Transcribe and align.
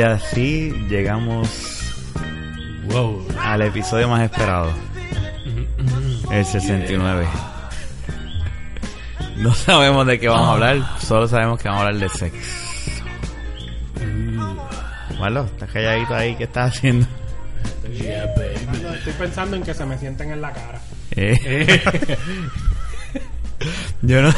Y 0.00 0.02
así 0.02 0.72
llegamos 0.88 1.92
Wow. 2.86 3.22
al 3.38 3.60
episodio 3.60 4.08
más 4.08 4.22
esperado, 4.22 4.72
el 6.30 6.42
69. 6.42 7.26
No 9.36 9.52
sabemos 9.52 10.06
de 10.06 10.18
qué 10.18 10.26
vamos 10.28 10.48
a 10.48 10.52
hablar, 10.52 10.98
solo 11.06 11.28
sabemos 11.28 11.60
que 11.60 11.68
vamos 11.68 11.82
a 11.82 11.86
hablar 11.88 12.00
de 12.00 12.08
sexo. 12.18 12.48
Marlo, 15.18 15.44
estás 15.44 15.70
calladito 15.70 16.14
ahí, 16.14 16.34
¿qué 16.34 16.44
estás 16.44 16.74
haciendo? 16.74 17.06
No, 18.82 18.94
estoy 18.94 19.12
pensando 19.18 19.56
en 19.56 19.62
que 19.62 19.74
se 19.74 19.84
me 19.84 19.98
sienten 19.98 20.30
en 20.30 20.40
la 20.40 20.50
cara. 20.50 20.80
Eh, 21.14 21.82
yo 24.00 24.22
no... 24.22 24.32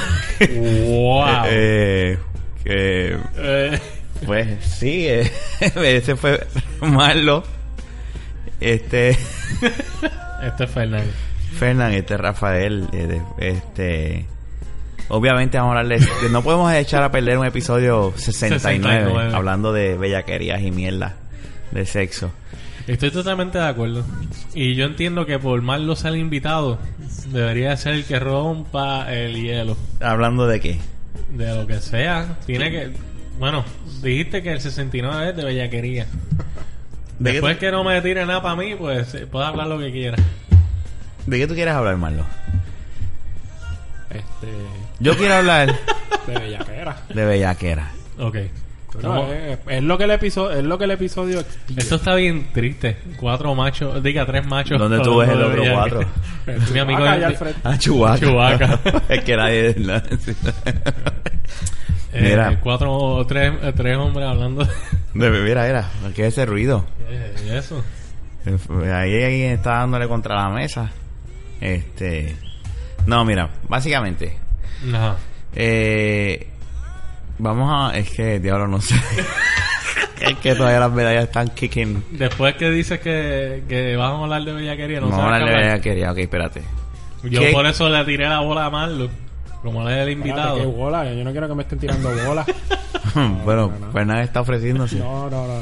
Wow. 0.88 1.44
Eh, 1.46 2.18
que, 2.64 3.16
Eh, 3.36 3.80
pues 4.26 4.64
sí, 4.64 5.06
eh, 5.08 5.30
ese 5.60 6.16
fue 6.16 6.46
Marlo. 6.80 7.44
Este... 8.60 9.10
este 10.42 10.64
es 10.64 10.70
Fernando. 10.70 11.10
Fernán, 11.58 11.92
este 11.92 12.16
Rafael, 12.16 12.88
eh, 12.92 13.20
este 13.38 14.26
obviamente 15.08 15.58
vamos 15.58 15.76
a 15.76 15.80
hablar 15.80 15.98
de, 16.00 16.06
que 16.06 16.28
no 16.30 16.42
podemos 16.42 16.72
echar 16.72 17.02
a 17.02 17.10
perder 17.10 17.36
un 17.36 17.44
episodio 17.44 18.14
69, 18.16 19.04
69. 19.04 19.34
hablando 19.34 19.72
de 19.72 19.96
bellaquerías 19.96 20.62
y 20.62 20.70
mierda 20.70 21.16
de 21.70 21.84
sexo. 21.84 22.32
Estoy 22.86 23.10
totalmente 23.10 23.58
de 23.58 23.64
acuerdo. 23.64 24.04
Y 24.54 24.74
yo 24.74 24.86
entiendo 24.86 25.24
que 25.24 25.38
por 25.38 25.60
más 25.62 25.80
lo 25.80 25.94
sea 25.94 26.10
el 26.10 26.16
invitado, 26.16 26.78
debería 27.26 27.76
ser 27.76 27.94
el 27.94 28.04
que 28.04 28.18
rompa 28.18 29.12
el 29.12 29.40
hielo. 29.40 29.76
Hablando 30.00 30.46
de 30.46 30.60
qué? 30.60 30.78
De 31.30 31.54
lo 31.54 31.66
que 31.66 31.80
sea. 31.80 32.38
Tiene 32.44 32.70
que. 32.70 32.92
Bueno, 33.38 33.64
dijiste 34.02 34.42
que 34.42 34.52
el 34.52 34.60
69 34.60 35.30
es 35.30 35.36
de 35.36 35.44
bellaquería. 35.44 36.06
¿De 37.18 37.30
qué, 37.30 37.32
Después 37.34 37.58
que 37.58 37.70
no 37.70 37.84
me 37.84 38.00
tire 38.02 38.24
nada 38.26 38.42
para 38.42 38.56
mí, 38.56 38.74
pues 38.74 39.14
eh, 39.14 39.26
puedo 39.26 39.44
hablar 39.44 39.66
lo 39.68 39.78
que 39.78 39.92
quiera. 39.92 40.16
¿De 41.26 41.38
qué 41.38 41.46
tú 41.46 41.54
quieres 41.54 41.74
hablar, 41.74 41.96
Marlo? 41.96 42.24
Este. 44.10 44.48
Yo 44.98 45.16
quiero 45.16 45.34
hablar 45.34 45.74
De 46.26 46.34
bellaquera. 46.38 46.96
de 47.08 47.24
bellaquera. 47.24 47.90
Ok. 48.18 48.36
No, 48.94 48.98
Estamos- 48.98 49.30
es, 49.32 49.58
es 49.68 49.82
lo 49.82 49.96
que 49.96 50.04
el 50.04 50.10
episodio, 50.10 50.58
es 50.58 50.64
lo 50.64 50.76
que 50.78 50.84
el 50.84 50.90
episodio 50.90 51.40
expide. 51.40 51.80
Esto 51.80 51.94
está 51.94 52.14
bien 52.14 52.48
triste. 52.52 52.98
Cuatro 53.18 53.54
machos, 53.54 54.02
diga 54.02 54.26
tres 54.26 54.44
machos. 54.46 54.78
¿Dónde 54.78 55.00
tú 55.00 55.16
ves 55.16 55.30
el 55.30 55.42
otro 55.42 55.62
cuatro? 55.72 56.00
Mi 56.72 56.78
amigo. 56.78 57.00
Ah, 57.64 57.78
Chubaca. 57.78 58.80
Es 59.08 59.24
que 59.24 59.36
nadie... 59.36 59.74
Eh, 62.12 62.20
Mira. 62.22 62.60
cuatro 62.60 62.92
o 62.92 63.26
tres, 63.26 63.52
eh, 63.62 63.72
tres 63.74 63.96
hombres 63.96 64.26
hablando 64.26 64.64
de, 65.14 65.30
mira, 65.30 65.64
mira, 65.64 65.90
¿qué 66.14 66.26
es 66.26 66.34
ese 66.34 66.44
ruido? 66.46 66.84
de 67.08 67.58
eso. 67.58 67.82
Ahí 68.44 69.22
alguien 69.22 69.52
está 69.52 69.78
dándole 69.78 70.08
contra 70.08 70.34
la 70.36 70.50
mesa. 70.50 70.90
Este... 71.60 72.36
No, 73.06 73.24
mira, 73.24 73.48
básicamente... 73.68 74.36
Ajá. 74.92 75.16
Eh, 75.54 76.48
vamos 77.38 77.92
a. 77.92 77.96
Es 77.96 78.10
que, 78.10 78.40
diablo, 78.40 78.66
no 78.68 78.80
sé. 78.80 78.94
es 80.20 80.34
que 80.38 80.54
todavía 80.54 80.80
las 80.80 80.92
medallas 80.92 81.24
están 81.24 81.48
kicking. 81.48 82.04
Después 82.12 82.54
que 82.56 82.70
dices 82.70 83.00
que, 83.00 83.62
que 83.68 83.96
vamos 83.96 84.20
a 84.20 84.24
hablar 84.24 84.44
de 84.44 84.52
bellaquería, 84.52 85.00
no 85.00 85.08
Vamos 85.08 85.20
a 85.20 85.24
hablar 85.24 85.44
de 85.44 85.46
qué 85.46 85.56
bellaquería. 85.60 86.12
Ok, 86.12 86.18
espérate. 86.18 86.62
Yo 87.24 87.40
¿Qué? 87.40 87.52
por 87.52 87.66
eso 87.66 87.88
le 87.88 88.04
tiré 88.04 88.28
la 88.28 88.40
bola 88.40 88.66
a 88.66 88.70
Marlo. 88.70 89.08
Como 89.62 89.84
le 89.84 90.02
el 90.02 90.08
Espérate, 90.08 90.12
invitado. 90.12 90.56
qué 90.56 90.66
bola. 90.66 91.12
Yo 91.12 91.24
no 91.24 91.30
quiero 91.30 91.48
que 91.48 91.54
me 91.54 91.62
estén 91.62 91.78
tirando 91.78 92.10
bolas. 92.26 92.46
bueno, 93.44 93.68
no, 93.68 93.78
no. 93.86 93.92
pues 93.92 94.06
nada, 94.06 94.22
está 94.22 94.40
ofreciéndose. 94.40 94.96
No, 94.96 95.28
no, 95.30 95.46
no. 95.46 95.60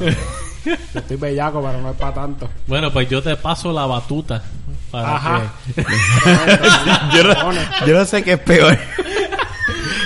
Yo 0.65 0.75
estoy 1.01 1.17
bellaco, 1.17 1.63
pero 1.63 1.81
no 1.81 1.91
es 1.91 1.97
para 1.97 2.15
tanto. 2.15 2.49
Bueno, 2.67 2.91
pues 2.93 3.09
yo 3.09 3.23
te 3.23 3.35
paso 3.37 3.73
la 3.73 3.87
batuta. 3.87 4.43
Para 4.91 5.17
Ajá. 5.17 5.43
que... 5.75 5.83
yo, 7.17 7.25
no, 7.25 7.53
yo 7.87 7.95
no 7.99 8.05
sé 8.05 8.23
qué 8.23 8.33
es 8.33 8.39
peor. 8.41 8.77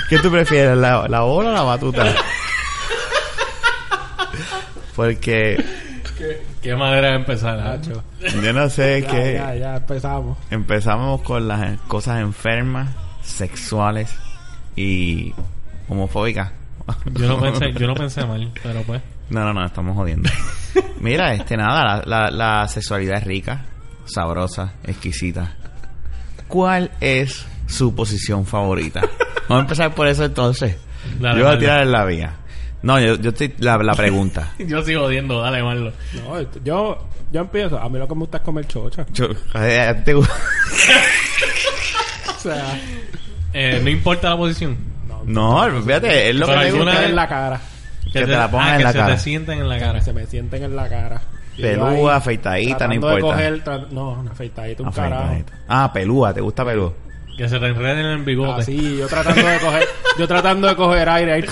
¿Qué 0.08 0.18
tú 0.18 0.30
prefieres, 0.30 0.76
la, 0.76 1.08
la 1.08 1.20
bola 1.22 1.50
o 1.50 1.52
la 1.54 1.62
batuta? 1.62 2.04
Porque 4.94 5.64
Qué 6.62 6.74
manera 6.76 7.08
de 7.10 7.16
empezar. 7.16 7.58
¿eh? 7.58 7.62
Nacho. 7.62 8.02
yo 8.42 8.52
no 8.52 8.68
sé 8.70 9.02
Ya, 9.02 9.08
qué. 9.10 9.34
ya, 9.34 9.54
ya 9.56 9.76
empezamos. 9.76 10.38
Empezamos 10.50 11.20
con 11.22 11.48
las 11.48 11.78
cosas 11.88 12.20
enfermas, 12.20 12.88
sexuales 13.24 14.14
y 14.76 15.32
homofóbicas. 15.88 16.52
Yo 17.12 17.28
no 17.28 17.40
pensé, 17.40 17.72
yo 17.78 17.86
no 17.86 17.94
pensé 17.94 18.24
mal, 18.24 18.50
pero 18.62 18.82
pues. 18.82 19.02
No, 19.30 19.40
no, 19.44 19.52
no, 19.54 19.64
estamos 19.64 19.96
jodiendo. 19.96 20.28
Mira, 21.00 21.32
este 21.34 21.56
nada, 21.56 22.02
la, 22.04 22.30
la, 22.30 22.30
la 22.30 22.68
sexualidad 22.68 23.18
es 23.18 23.24
rica, 23.24 23.64
sabrosa, 24.04 24.74
exquisita. 24.84 25.54
¿Cuál 26.48 26.90
es 27.00 27.46
su 27.66 27.94
posición 27.94 28.44
favorita? 28.44 29.00
Vamos 29.48 29.58
a 29.58 29.60
empezar 29.60 29.94
por 29.94 30.06
eso 30.08 30.24
entonces. 30.24 30.76
Dale, 31.18 31.38
yo 31.40 31.46
voy 31.46 31.54
a 31.54 31.58
tirar 31.58 31.82
en 31.82 31.92
la 31.92 32.04
vía. 32.04 32.34
No, 32.82 33.00
yo, 33.00 33.14
yo 33.16 33.30
estoy 33.30 33.54
la, 33.60 33.78
la 33.78 33.94
pregunta. 33.94 34.52
Yo 34.58 34.82
sigo 34.82 35.04
odiando, 35.04 35.40
dale, 35.40 35.62
Marlo. 35.62 35.90
No, 36.12 36.38
yo, 36.62 37.08
yo 37.32 37.40
empiezo. 37.40 37.78
A 37.78 37.88
mí 37.88 37.98
lo 37.98 38.06
que 38.06 38.12
me 38.14 38.20
gusta 38.20 38.36
es 38.36 38.42
comer 38.42 38.66
chocha. 38.66 39.06
Yo- 39.10 39.28
eh, 39.54 39.80
¿a 39.88 39.96
ti 39.96 40.02
te 40.04 40.12
gusta? 40.12 40.34
Sea, 42.44 42.78
Eh, 43.52 43.80
no 43.82 43.88
importa 43.90 44.30
la 44.30 44.36
posición. 44.36 44.76
No, 45.26 45.64
fíjate, 45.82 46.30
es 46.30 46.36
lo 46.36 46.46
que 46.46 46.52
Pero 46.52 46.60
me 46.62 46.66
alguna 46.68 46.84
gusta. 46.86 47.00
vez- 47.00 47.08
en 47.10 47.16
la 47.16 47.28
cara. 47.28 47.60
Que 48.12 48.20
te 48.20 48.26
la 48.26 48.50
pongan 48.50 48.68
ah, 48.68 48.72
en 48.72 48.78
que 48.78 48.84
la 48.84 48.92
se 48.92 48.98
cara. 48.98 49.14
te 49.14 49.20
sienten 49.20 49.58
en 49.60 49.68
la 49.68 49.78
cara. 49.78 49.98
Que 49.98 50.04
se 50.04 50.12
me 50.12 50.26
sienten 50.26 50.62
en 50.64 50.76
la 50.76 50.88
cara. 50.88 51.22
Y 51.56 51.62
yo 51.62 51.68
Pelúa, 51.68 51.90
ahí, 52.12 52.16
afeitadita, 52.18 52.70
no 52.72 52.76
tratando 52.78 53.08
de 53.08 53.14
importa. 53.14 53.36
coger 53.36 53.64
tra- 53.64 53.88
no, 53.90 54.10
una 54.10 54.30
afeitadita, 54.32 54.82
un 54.82 54.90
carajo. 54.92 55.22
Afeitadita. 55.24 55.52
Ah, 55.68 55.92
pelúa, 55.92 56.34
¿te 56.34 56.40
gusta 56.40 56.64
pelúa? 56.64 56.92
Que 57.38 57.48
se 57.48 57.58
te 57.58 57.66
enreden 57.66 57.98
en 57.98 58.06
el 58.12 58.22
bigote. 58.24 58.62
Así, 58.62 58.96
yo 58.98 59.06
tratando 59.08 59.46
de 59.46 59.58
coger, 59.58 59.84
yo 60.18 60.28
tratando 60.28 60.68
de 60.68 60.76
coger 60.76 61.08
aire 61.08 61.32
ahí. 61.32 61.44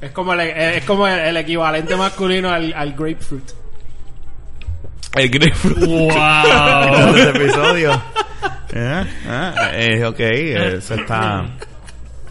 Es 0.00 0.10
como 0.12 0.32
el, 0.32 0.40
es 0.40 0.84
como 0.84 1.06
el, 1.08 1.18
el 1.18 1.36
equivalente 1.38 1.96
masculino 1.96 2.50
al, 2.50 2.72
al 2.72 2.92
grapefruit. 2.92 3.50
El 5.18 5.30
grapefruit. 5.30 5.78
¡Wow! 5.86 7.14
de 7.14 7.20
este 7.22 7.30
episodio. 7.44 8.02
Eh, 8.72 9.04
ah, 9.28 9.54
eh, 9.72 10.04
ok, 10.04 10.20
eso 10.20 10.94
está 10.94 11.46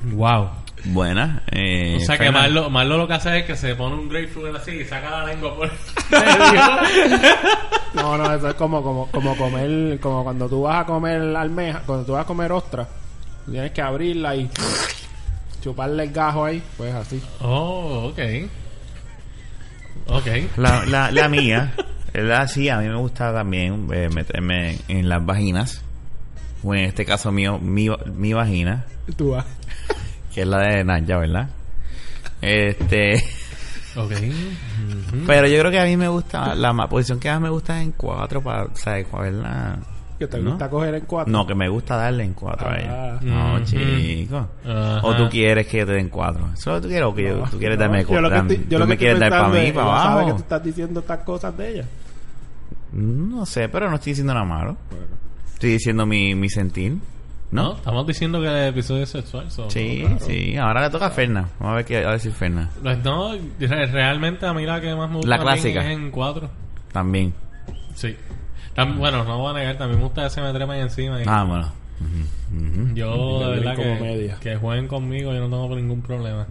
wow. 0.03 0.49
buena. 0.85 1.41
Eh, 1.51 1.97
O 1.99 2.05
sea 2.05 2.17
que 2.17 2.25
Fernan- 2.25 2.33
Marlo, 2.33 2.69
Marlo 2.69 2.97
lo 2.97 3.07
que 3.07 3.13
hace 3.15 3.39
es 3.39 3.45
que 3.45 3.55
se 3.55 3.75
pone 3.75 3.95
un 3.95 4.07
grapefruit 4.07 4.55
así 4.55 4.71
y 4.71 4.85
saca 4.85 5.09
la 5.09 5.25
lengua 5.25 5.55
por 5.55 5.69
No, 7.95 8.17
no, 8.17 8.33
eso 8.35 8.49
es 8.49 8.53
como, 8.55 8.83
como, 8.83 9.07
como 9.07 9.35
comer, 9.35 9.99
como 9.99 10.23
cuando 10.23 10.47
tú 10.47 10.61
vas 10.61 10.81
a 10.81 10.85
comer 10.85 11.35
almeja, 11.35 11.81
cuando 11.85 12.05
tú 12.05 12.11
vas 12.13 12.23
a 12.23 12.27
comer 12.27 12.51
ostra, 12.51 12.87
tú 13.45 13.51
tienes 13.51 13.71
que 13.71 13.81
abrirla 13.81 14.35
y 14.35 14.49
chuparle 15.63 16.03
el 16.03 16.11
gajo 16.11 16.45
ahí, 16.45 16.61
pues 16.77 16.93
así. 16.93 17.21
Oh, 17.41 18.11
ok. 18.11 18.19
Ok. 20.09 20.27
La, 20.57 20.85
la, 20.85 21.11
la 21.11 21.27
mía, 21.27 21.73
la 22.23 22.47
sí, 22.47 22.69
a 22.69 22.77
mí 22.79 22.87
me 22.87 22.95
gusta 22.95 23.33
también 23.33 23.87
eh, 23.93 24.09
meterme 24.13 24.77
en 24.87 25.07
las 25.09 25.25
vaginas. 25.25 25.83
O 26.63 26.73
en 26.73 26.85
este 26.85 27.05
caso 27.05 27.31
mío, 27.31 27.59
mi, 27.59 27.87
mi 28.15 28.33
vagina, 28.33 28.85
Tú 29.15 29.31
vas. 29.31 29.45
que 30.33 30.41
es 30.41 30.47
la 30.47 30.57
de 30.59 30.83
Naya, 30.83 31.17
¿verdad? 31.17 31.49
Este, 32.41 33.15
Ok. 33.95 34.11
Ujú. 34.11 35.23
pero 35.25 35.47
yo 35.47 35.59
creo 35.59 35.71
que 35.71 35.79
a 35.79 35.85
mí 35.85 35.95
me 35.97 36.07
gusta, 36.07 36.55
la 36.55 36.73
posición 36.87 37.19
que 37.19 37.29
más 37.29 37.41
me 37.41 37.49
gusta 37.49 37.77
es 37.79 37.83
en 37.85 37.91
cuatro, 37.93 38.41
para, 38.41 38.67
¿sabes? 38.75 39.05
Para 39.07 39.23
verla. 39.23 39.77
Que 40.19 40.25
te 40.25 40.39
¿No? 40.39 40.49
gusta 40.51 40.67
coger 40.67 40.95
en 40.95 41.05
cuatro. 41.05 41.31
No, 41.31 41.45
que 41.45 41.53
me 41.53 41.69
gusta 41.69 41.95
darle 41.95 42.23
en 42.23 42.33
cuatro 42.33 42.67
a 42.69 42.73
Ah. 42.73 42.79
ella. 42.79 43.19
No, 43.21 43.53
Ujú. 43.57 43.63
chico. 43.65 44.47
Ajá. 44.65 44.99
O 45.03 45.15
tú 45.15 45.29
quieres 45.29 45.67
que 45.67 45.77
yo 45.77 45.85
te 45.85 45.91
den 45.93 46.09
cuatro. 46.09 46.49
Eso 46.55 46.59
es 46.59 46.65
lo 46.65 46.81
que 46.81 46.81
tú 46.81 46.87
quieres 46.87 47.05
o 47.07 47.13
que 47.15 47.23
yo- 47.23 47.37
No, 47.37 47.49
tú 47.51 47.59
quieres 47.59 47.77
no, 47.77 47.83
darme 47.83 48.03
yo 48.03 48.19
lo 48.21 48.29
que 48.29 48.35
cuatro. 48.35 48.51
estoy- 48.53 48.57
yo 48.57 48.63
Tú 48.63 48.79
lo 48.79 48.79
que 48.79 48.87
me 48.87 48.93
estoy 48.95 48.97
quieres 48.97 49.19
dar 49.19 49.29
para 49.29 49.47
mí, 49.49 49.53
para 49.53 49.61
ella 49.61 49.73
sabe 49.73 49.85
que 49.85 50.23
tú 50.23 50.29
abajo. 50.29 50.37
estás 50.39 50.63
diciendo 50.63 50.99
estas 51.01 51.19
cosas 51.19 51.57
de 51.57 51.69
ella. 51.71 51.85
No 52.97 53.45
sé, 53.45 53.69
pero 53.69 53.89
no 53.89 53.95
estoy 53.95 54.11
diciendo 54.11 54.33
nada 54.33 54.45
malo. 54.45 54.75
Estoy 55.53 55.71
diciendo 55.71 56.05
mi, 56.05 56.35
mi 56.35 56.49
sentir. 56.49 56.97
No, 57.49 57.63
¿No? 57.63 57.75
estamos 57.77 58.05
diciendo 58.05 58.41
que 58.41 58.47
el 58.47 58.69
episodio 58.69 59.03
es 59.03 59.09
sexual. 59.09 59.49
so- 59.51 59.69
Sí, 59.69 59.99
claro. 60.01 60.17
sí. 60.19 60.57
Ahora 60.57 60.81
le 60.81 60.89
toca 60.89 61.05
a 61.05 61.11
Ferna. 61.11 61.47
Vamos 61.59 61.73
a 61.73 61.75
ver 61.77 61.85
qué 61.85 62.03
va 62.03 62.09
a 62.09 62.13
decir 62.13 62.31
Ferna. 62.33 62.69
Pues 62.81 63.01
no, 63.03 63.33
re- 63.59 63.85
realmente 63.85 64.45
a 64.45 64.53
mí 64.53 64.65
la 64.65 64.81
que 64.81 64.93
más 64.95 65.09
me 65.09 65.15
gusta 65.17 65.29
La 65.29 65.37
también 65.37 65.55
clásica. 65.61 65.81
es 65.91 65.97
en 65.97 66.11
cuatro. 66.11 66.49
También. 66.91 67.33
Sí. 67.95 68.15
Tam- 68.75 68.97
bueno, 68.97 69.23
no 69.23 69.37
voy 69.39 69.51
a 69.55 69.59
negar, 69.59 69.77
también 69.77 69.99
me 69.99 70.05
gusta 70.05 70.23
que 70.25 70.29
se 70.31 70.41
me 70.41 70.51
trepan 70.51 70.77
encima. 70.77 71.21
y- 71.21 71.25
Ah, 71.25 71.43
bueno. 71.43 71.71
Ujú, 71.99 72.81
ujú. 72.83 72.93
Yo, 72.95 73.39
de 73.49 73.59
verdad, 73.59 74.37
que 74.41 74.55
jueguen 74.57 74.87
conmigo, 74.87 75.33
yo 75.33 75.39
no 75.39 75.49
tengo 75.49 75.75
ningún 75.75 76.01
problema. 76.01 76.45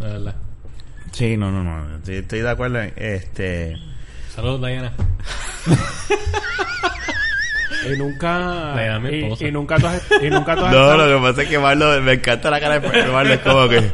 De 0.00 0.06
verdad. 0.06 0.34
Sí, 1.12 1.36
no, 1.36 1.52
no, 1.52 1.62
no. 1.62 1.96
Estoy, 1.96 2.16
estoy 2.16 2.40
de 2.40 2.50
acuerdo. 2.50 2.80
en- 2.80 2.92
Este. 2.96 3.76
Saludos, 4.34 4.60
Diana. 4.68 4.92
Y 7.86 7.98
nunca. 7.98 8.74
Le 8.76 8.86
da 8.86 8.94
a 8.94 8.98
mi 8.98 9.10
y, 9.10 9.22
esposa. 9.24 9.44
y 9.46 9.52
nunca 9.52 9.76
tú 9.76 9.86
has, 9.86 10.02
y 10.22 10.30
nunca 10.30 10.54
tú 10.56 10.64
has 10.64 10.72
No, 10.72 10.90
estado- 10.92 11.06
lo 11.06 11.16
que 11.20 11.26
pasa 11.28 11.42
es 11.42 11.48
que 11.50 11.58
Marlo, 11.58 12.00
me 12.00 12.12
encanta 12.14 12.48
la 12.48 12.58
cara 12.58 12.78
de 12.80 13.08
Marlo, 13.12 13.34
es 13.34 13.40
como 13.40 13.68
que, 13.68 13.92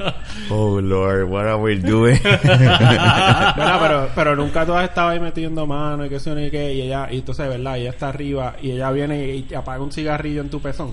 oh 0.49 0.81
Lord, 0.81 1.25
what 1.25 1.43
are 1.47 1.57
we 1.57 1.75
doing? 1.77 2.21
¿Verdad? 2.45 3.79
pero, 3.81 4.09
pero 4.15 4.37
nunca 4.37 4.65
tú 4.65 4.75
has 4.75 4.85
estado 4.89 5.09
ahí 5.09 5.19
metiendo 5.19 5.67
mano 5.67 6.07
y 6.07 6.09
qué 6.09 6.21
sé 6.21 6.31
yo 6.31 6.37
ni 6.37 6.51
qué. 6.53 6.73
Y 6.73 6.83
ella, 6.83 7.09
y 7.11 7.17
entonces, 7.19 7.49
¿verdad? 7.49 7.79
Ella 7.79 7.91
está 7.91 8.11
arriba 8.11 8.55
y 8.63 8.71
ella 8.71 8.93
viene 8.93 9.27
y 9.35 9.43
te 9.43 9.57
apaga 9.57 9.83
un 9.83 9.91
cigarrillo 9.91 10.41
en 10.43 10.51
tu 10.51 10.61
pezón. 10.63 10.93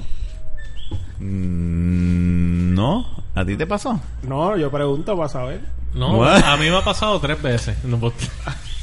Mm, 1.19 2.73
no, 2.73 3.05
¿a 3.35 3.45
ti 3.45 3.55
te 3.55 3.67
pasó? 3.67 4.00
No, 4.23 4.57
yo 4.57 4.71
pregunto 4.71 5.15
para 5.15 5.29
saber. 5.29 5.59
No, 5.93 6.17
What? 6.17 6.43
a 6.43 6.57
mí 6.57 6.67
me 6.67 6.77
ha 6.77 6.83
pasado 6.83 7.19
tres 7.19 7.39
veces. 7.43 7.77
No, 7.83 8.00
pues, 8.00 8.13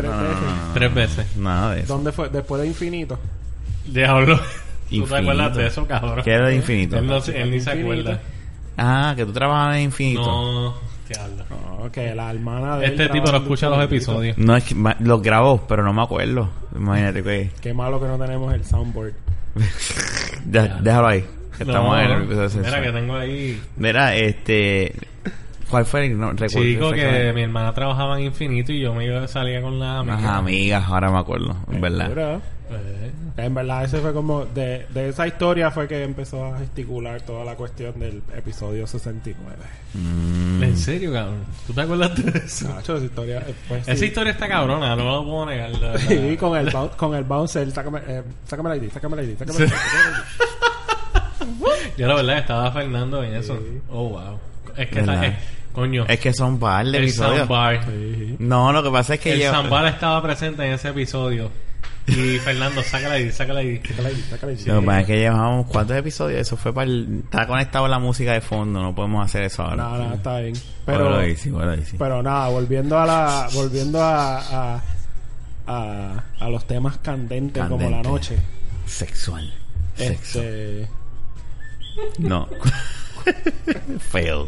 Tres 0.00 0.10
No, 0.12 0.16
no, 0.16 0.28
veces. 0.28 0.40
no, 0.42 0.50
no, 0.56 0.66
no. 0.66 0.72
Tres 0.74 0.94
veces. 0.94 1.36
Nada 1.36 1.74
de 1.74 1.80
eso. 1.82 1.94
¿Dónde 1.94 2.12
fue? 2.12 2.28
Después 2.28 2.62
de 2.62 2.68
infinito. 2.68 3.18
Diablo. 3.86 4.36
¿Tú 4.38 4.42
te 4.90 4.96
Infinito. 4.96 5.16
acuerdas 5.30 5.56
de 5.56 5.66
eso, 5.68 5.86
cabrón? 5.86 6.20
¿Qué 6.24 6.32
era 6.32 6.46
de 6.48 6.56
infinito? 6.56 6.98
Él, 6.98 7.06
no, 7.06 7.20
se- 7.20 7.40
él 7.40 7.50
ni 7.50 7.60
se 7.60 7.70
Infinito. 7.70 8.10
acuerda. 8.10 8.20
Ah, 8.76 9.12
que 9.16 9.24
tú 9.24 9.32
trabajas 9.32 9.76
en 9.76 9.82
infinito. 9.82 10.22
No, 10.22 10.74
diablo. 11.08 11.44
No, 11.78 11.92
que 11.92 12.12
la 12.14 12.30
hermana 12.30 12.76
de 12.78 12.86
él 12.86 12.92
Este 12.92 13.08
tipo 13.08 13.30
no 13.30 13.38
escucha 13.38 13.68
los 13.68 13.82
Infinito. 13.82 13.94
episodios. 14.12 14.38
No, 14.38 14.56
es 14.56 14.64
que 14.64 14.74
ma- 14.74 14.96
los 14.98 15.22
grabó, 15.22 15.64
pero 15.68 15.84
no 15.84 15.92
me 15.92 16.02
acuerdo. 16.02 16.48
Imagínate 16.74 17.22
que... 17.22 17.50
Qué 17.60 17.72
malo 17.72 18.00
que 18.00 18.06
no 18.08 18.18
tenemos 18.18 18.52
el 18.52 18.64
soundboard. 18.64 19.12
Ya, 20.50 20.78
déjalo 20.80 21.06
ahí. 21.08 21.24
que 21.58 21.64
No, 21.64 21.72
estamos 21.72 21.98
en 22.00 22.10
el 22.10 22.22
episodio 22.22 22.64
Mira 22.64 22.82
que 22.82 22.92
tengo 22.92 23.14
ahí... 23.16 23.62
Mira, 23.76 24.16
este... 24.16 24.94
¿Cuál 25.70 25.84
fue 25.86 26.06
el 26.06 26.18
no, 26.18 26.32
recuerdo? 26.32 26.62
Chico, 26.62 26.90
que 26.92 27.32
mi 27.34 27.42
hermana 27.42 27.72
trabajaba 27.72 28.18
en 28.18 28.26
Infinito 28.26 28.72
y 28.72 28.80
yo 28.80 28.92
me 28.94 29.06
iba 29.06 29.26
salía 29.28 29.62
con 29.62 29.78
la 29.78 29.98
amiga. 30.00 30.16
Las 30.16 30.24
amigas, 30.26 30.84
ahora 30.88 31.10
me 31.10 31.18
acuerdo, 31.18 31.56
en 31.70 31.80
verdad. 31.80 32.08
Pero, 32.08 32.42
Eh, 32.72 33.10
En 33.36 33.54
verdad, 33.54 33.84
ese 33.84 33.98
fue 33.98 34.12
como. 34.12 34.44
De, 34.44 34.86
de 34.90 35.08
esa 35.08 35.26
historia 35.26 35.70
fue 35.72 35.88
que 35.88 36.04
empezó 36.04 36.44
a 36.44 36.58
gesticular 36.58 37.20
toda 37.22 37.44
la 37.44 37.56
cuestión 37.56 37.98
del 37.98 38.22
episodio 38.36 38.86
69. 38.86 39.56
Mm. 39.94 40.62
¿En 40.62 40.76
serio, 40.76 41.12
cabrón? 41.12 41.44
¿Tú 41.66 41.72
te 41.72 41.80
acuerdas 41.80 42.14
de 42.22 42.38
eso? 42.38 42.68
Nacho, 42.68 42.96
esa 42.96 43.06
historia. 43.06 43.38
eh, 43.48 43.54
Pues, 43.66 43.84
sí. 43.86 43.90
Esa 43.90 44.04
historia 44.04 44.32
está 44.32 44.46
cabrona, 44.48 44.94
no 44.94 45.04
lo 45.04 45.24
puedo 45.24 45.46
negar. 45.46 45.70
la 45.70 45.78
verdad. 45.92 46.00
Sí, 46.08 46.36
con 46.36 46.56
el, 46.58 46.68
bou- 46.70 46.90
con 46.96 47.14
el 47.16 47.24
bouncer. 47.24 47.68
Sácame, 47.72 48.00
eh, 48.06 48.22
sácame 48.46 48.68
la 48.68 48.76
ID, 48.76 48.90
sácame 48.92 49.16
la 49.16 49.22
ID, 49.24 49.36
sácame 49.38 49.58
la 49.58 49.64
ID. 49.64 49.70
la. 49.70 50.24
Yo 51.96 52.06
la 52.06 52.14
verdad 52.14 52.38
estaba 52.38 52.70
Fernando 52.72 53.22
en 53.24 53.34
eso. 53.34 53.56
Sí. 53.56 53.80
Oh, 53.90 54.10
wow. 54.10 54.38
Es 54.76 54.88
que 54.90 54.94
¿Verdad? 55.00 55.24
es- 55.24 55.34
coño, 55.72 56.04
Es 56.08 56.20
que 56.20 56.32
son 56.32 56.58
par 56.58 56.84
de 56.86 56.98
el 56.98 57.04
episodios. 57.04 57.36
soundbar. 57.38 57.84
Sí. 57.84 58.36
No, 58.38 58.72
lo 58.72 58.82
que 58.82 58.90
pasa 58.90 59.14
es 59.14 59.20
que 59.20 59.32
El 59.34 59.40
yo... 59.40 59.52
soundbar 59.52 59.86
estaba 59.86 60.22
presente 60.22 60.64
en 60.66 60.72
ese 60.72 60.88
episodio. 60.88 61.50
Y 62.06 62.38
Fernando, 62.44 62.82
sácala 62.82 63.14
ahí, 63.14 63.30
sácala 63.30 63.60
ahí. 63.60 63.80
Sácame 63.84 64.02
la 64.02 64.10
ID, 64.10 64.20
sácame 64.30 64.52
la 64.54 64.60
ID. 64.60 64.66
Lo 64.66 64.80
que 64.80 64.86
pasa 64.86 65.00
es 65.00 65.06
que 65.06 65.16
llevamos 65.18 65.66
cuántos 65.66 65.96
episodios. 65.96 66.40
Eso 66.40 66.56
fue 66.56 66.72
para 66.72 66.86
el... 66.90 67.20
Está 67.24 67.46
conectado 67.46 67.86
la 67.88 67.98
música 67.98 68.32
de 68.32 68.40
fondo. 68.40 68.80
No 68.82 68.94
podemos 68.94 69.24
hacer 69.24 69.44
eso 69.44 69.62
ahora. 69.62 69.76
No, 69.76 69.98
no, 69.98 70.14
está 70.14 70.38
bien. 70.40 70.54
Pero... 70.86 71.10
Bueno, 71.10 71.34
sí, 71.36 71.50
bueno, 71.50 71.76
sí. 71.84 71.96
pero 71.98 72.22
nada, 72.22 72.48
volviendo 72.48 72.98
a 72.98 73.06
la. 73.06 73.48
Volviendo 73.54 74.02
a. 74.02 74.38
a, 74.76 74.82
a, 75.66 76.24
a 76.40 76.48
los 76.48 76.66
temas 76.66 76.98
candentes 76.98 77.64
como 77.66 77.88
la 77.88 78.02
noche. 78.02 78.38
Sexual. 78.86 79.52
Sexo. 79.94 80.40
Este. 80.42 80.88
No. 82.18 82.48
Fail. 84.00 84.46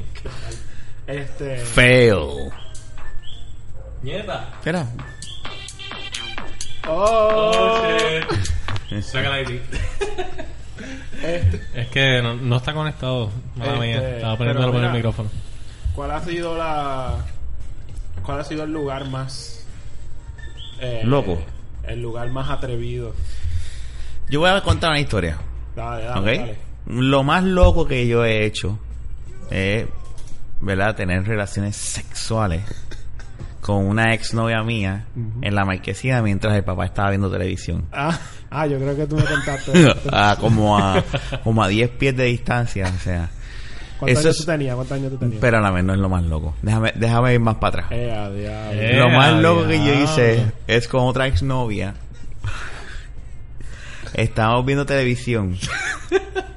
Este. 1.07 1.57
Fail. 1.59 2.51
Nieta. 4.03 4.49
Espera. 4.55 4.87
Oh, 6.89 7.83
shit. 8.89 9.03
Sácala 9.03 9.37
ahí. 9.37 9.63
este, 11.23 11.61
Es 11.75 11.89
que 11.89 12.21
no, 12.23 12.35
no 12.35 12.57
está 12.57 12.75
conectado. 12.75 13.31
Mala 13.57 13.73
Este, 13.75 13.87
mía. 13.87 14.17
Estaba 14.17 14.37
pero 14.37 14.51
poniéndolo 14.55 14.73
por 14.73 14.81
el 14.81 14.87
mira. 14.87 14.93
micrófono. 14.95 15.31
¿Cuál 15.95 16.11
ha 16.11 16.21
sido 16.21 16.57
la. 16.57 17.17
¿Cuál 18.25 18.41
ha 18.41 18.45
sido 18.45 18.65
el 18.65 18.73
lugar 18.73 19.07
más. 19.09 19.65
eh, 20.81 21.03
Loco. 21.05 21.41
El 21.85 22.01
lugar 22.03 22.29
más 22.31 22.51
atrevido. 22.51 23.15
Yo 24.29 24.41
voy 24.41 24.51
a 24.51 24.61
contar 24.63 24.91
una 24.91 25.01
historia. 25.01 25.39
Dale, 25.77 26.05
dale, 26.05 26.21
¿Ok? 26.21 26.27
dale. 26.41 26.59
Lo 26.87 27.23
más 27.23 27.45
loco 27.45 27.87
que 27.87 28.07
yo 28.09 28.25
he 28.25 28.45
hecho 28.45 28.79
es, 29.51 29.87
¿verdad? 30.63 30.95
Tener 30.95 31.27
relaciones 31.27 31.77
sexuales 31.77 32.63
con 33.61 33.87
una 33.87 34.15
exnovia 34.15 34.63
mía 34.63 35.05
Ujú. 35.15 35.41
en 35.43 35.55
la 35.55 35.65
marquesina 35.65 36.23
mientras 36.23 36.55
el 36.57 36.65
papá 36.65 36.87
estaba 36.87 37.11
viendo 37.11 37.31
televisión. 37.31 37.85
Ah, 37.93 38.19
ah, 38.51 38.67
yo 38.67 38.79
creo 38.79 38.97
que 38.97 39.07
tú 39.07 39.17
me 39.17 39.25
contaste. 39.25 39.73
esto. 39.89 40.11
a 40.13 40.37
como 40.37 40.79
a 40.79 41.03
como 41.45 41.63
a 41.63 41.69
10 41.69 41.91
pies 41.91 42.17
de 42.17 42.25
distancia, 42.25 42.93
o 42.95 42.99
sea. 42.99 43.29
¿Cuántos 43.99 44.19
Eso 44.19 44.29
años 44.29 44.39
tú 44.39 44.45
tenías? 44.45 44.75
¿Cuántos 44.75 44.99
años 44.99 45.11
tú 45.13 45.19
tenías? 45.19 45.41
Pero 45.41 45.73
vez 45.73 45.85
no 45.85 45.93
es 45.93 45.99
lo 46.01 46.09
más 46.09 46.25
loco. 46.25 46.55
Déjame, 46.61 46.93
déjame 46.97 47.35
ir 47.35 47.41
más 47.41 47.57
para 47.57 47.69
atrás. 47.69 47.87
Eh. 47.93 48.11
Eh. 48.73 48.97
lo 48.99 49.09
más 49.11 49.33
loco 49.41 49.69
que 49.69 49.79
yo 49.79 49.95
hice 49.95 50.45
es 50.67 50.89
con 50.89 51.03
otra 51.03 51.29
exnovia. 51.29 51.95
Estábamos 54.15 54.67
viendo 54.67 54.85
televisión. 54.87 55.57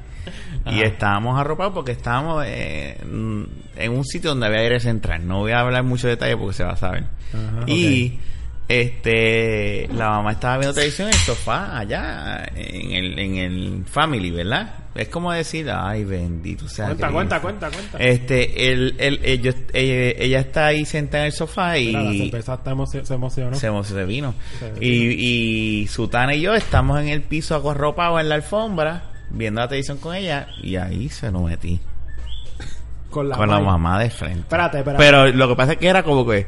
y 0.72 0.82
estábamos 0.82 1.40
arropados 1.40 1.74
porque 1.74 1.92
estábamos 1.92 2.44
eh, 2.48 2.98
en 3.02 3.92
un 3.92 4.04
sitio 4.06 4.32
donde 4.32 4.48
había 4.48 4.60
aire 4.60 4.80
central. 4.80 5.28
No 5.28 5.40
voy 5.40 5.52
a 5.52 5.60
hablar 5.60 5.84
mucho 5.84 6.08
detalle 6.08 6.36
porque 6.38 6.54
se 6.56 6.64
va 6.64 6.72
a 6.72 6.78
saber. 6.78 7.04
Ajá. 7.34 7.64
y 7.68 8.20
este 8.68 9.88
la 9.94 10.10
mamá 10.10 10.32
estaba 10.32 10.58
viendo 10.58 10.74
televisión 10.74 11.08
en 11.10 11.14
el 11.14 11.20
sofá 11.20 11.78
allá 11.78 12.46
en 12.56 12.92
el, 12.94 13.20
en 13.20 13.36
el 13.36 13.84
family, 13.86 14.32
¿verdad? 14.32 14.74
Es 14.96 15.10
como 15.10 15.32
decir, 15.32 15.70
ay 15.70 16.04
bendito 16.04 16.68
sea 16.68 16.86
Cuenta, 16.86 17.08
Cristo". 17.08 17.14
cuenta, 17.14 17.42
cuenta, 17.42 17.70
cuenta. 17.70 17.98
Este, 18.00 18.72
el, 18.72 18.96
el, 18.98 19.20
ellos- 19.24 19.56
ella, 19.74 20.16
ella 20.18 20.40
está 20.40 20.68
ahí 20.68 20.86
sentada 20.86 21.24
en 21.26 21.28
el 21.28 21.32
sofá 21.34 21.78
y 21.78 21.94
está 21.94 22.56
emo- 22.72 22.88
se 22.88 23.14
emocionó. 23.14 23.56
se, 23.56 23.70
emo- 23.70 23.84
se 23.84 24.04
vino. 24.06 24.34
Se. 24.60 24.84
Y, 24.86 25.82
y 25.84 25.88
Sutana 25.88 26.34
y 26.34 26.42
yo 26.42 26.56
estamos 26.56 27.00
en 27.02 27.10
el 27.10 27.22
piso 27.22 27.56
acorropados 27.56 28.20
en 28.22 28.30
la 28.30 28.36
alfombra, 28.36 29.04
viendo 29.30 29.62
la 29.62 29.68
televisión 29.68 29.98
con 29.98 30.16
ella, 30.16 30.48
y 30.62 30.75
ahí 30.75 31.10
se 31.10 31.31
nos 31.31 31.44
metí. 31.44 31.80
Con 33.10 33.30
la, 33.30 33.38
con 33.38 33.50
la 33.50 33.60
mamá 33.60 34.00
de 34.00 34.09
frente. 34.09 34.42
Espérate, 34.42 34.80
espérate. 34.80 35.04
Pero 35.04 35.28
lo 35.28 35.47
que 35.47 35.56
pasa 35.56 35.71
es 35.73 35.78
que 35.78 35.88
era 35.88 36.04
como 36.04 36.26
que 36.28 36.45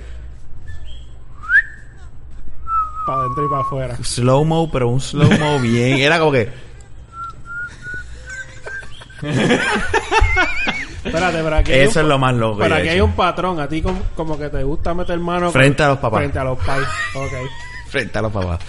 Para 3.06 3.20
adentro 3.22 3.46
y 3.46 3.50
para 3.50 3.62
afuera. 3.62 3.96
slow 4.04 4.44
mo, 4.44 4.70
pero 4.70 4.90
un 4.90 5.00
slow 5.00 5.32
mo 5.40 5.60
bien. 5.62 6.00
Era 6.00 6.20
como 6.20 6.32
que. 6.34 6.50
Espérate, 11.06 11.42
pero 11.42 11.56
aquí 11.56 11.72
Eso 11.72 12.00
un- 12.00 12.06
es 12.06 12.10
lo 12.10 12.20
más 12.20 12.34
loco. 12.36 12.58
que 12.58 12.64
Pero 12.64 12.76
aquí 12.76 12.88
hay 12.90 13.02
un 13.02 13.14
patrón. 13.14 13.60
A 13.60 13.68
ti 13.68 13.82
como, 13.82 14.02
como 14.16 14.38
que 14.38 14.50
te 14.50 14.64
gusta 14.64 14.94
meter 14.94 15.18
mano... 15.20 15.52
Frente 15.52 15.78
con- 15.78 15.86
a 15.86 15.90
los 15.90 16.00
papás. 16.00 16.20
Frente 16.20 16.40
a 16.40 16.44
los 16.44 16.58
pais. 16.60 16.88
Ok. 17.16 17.34
Frente 17.90 18.18
a 18.18 18.22
los 18.22 18.32
papás. 18.32 18.60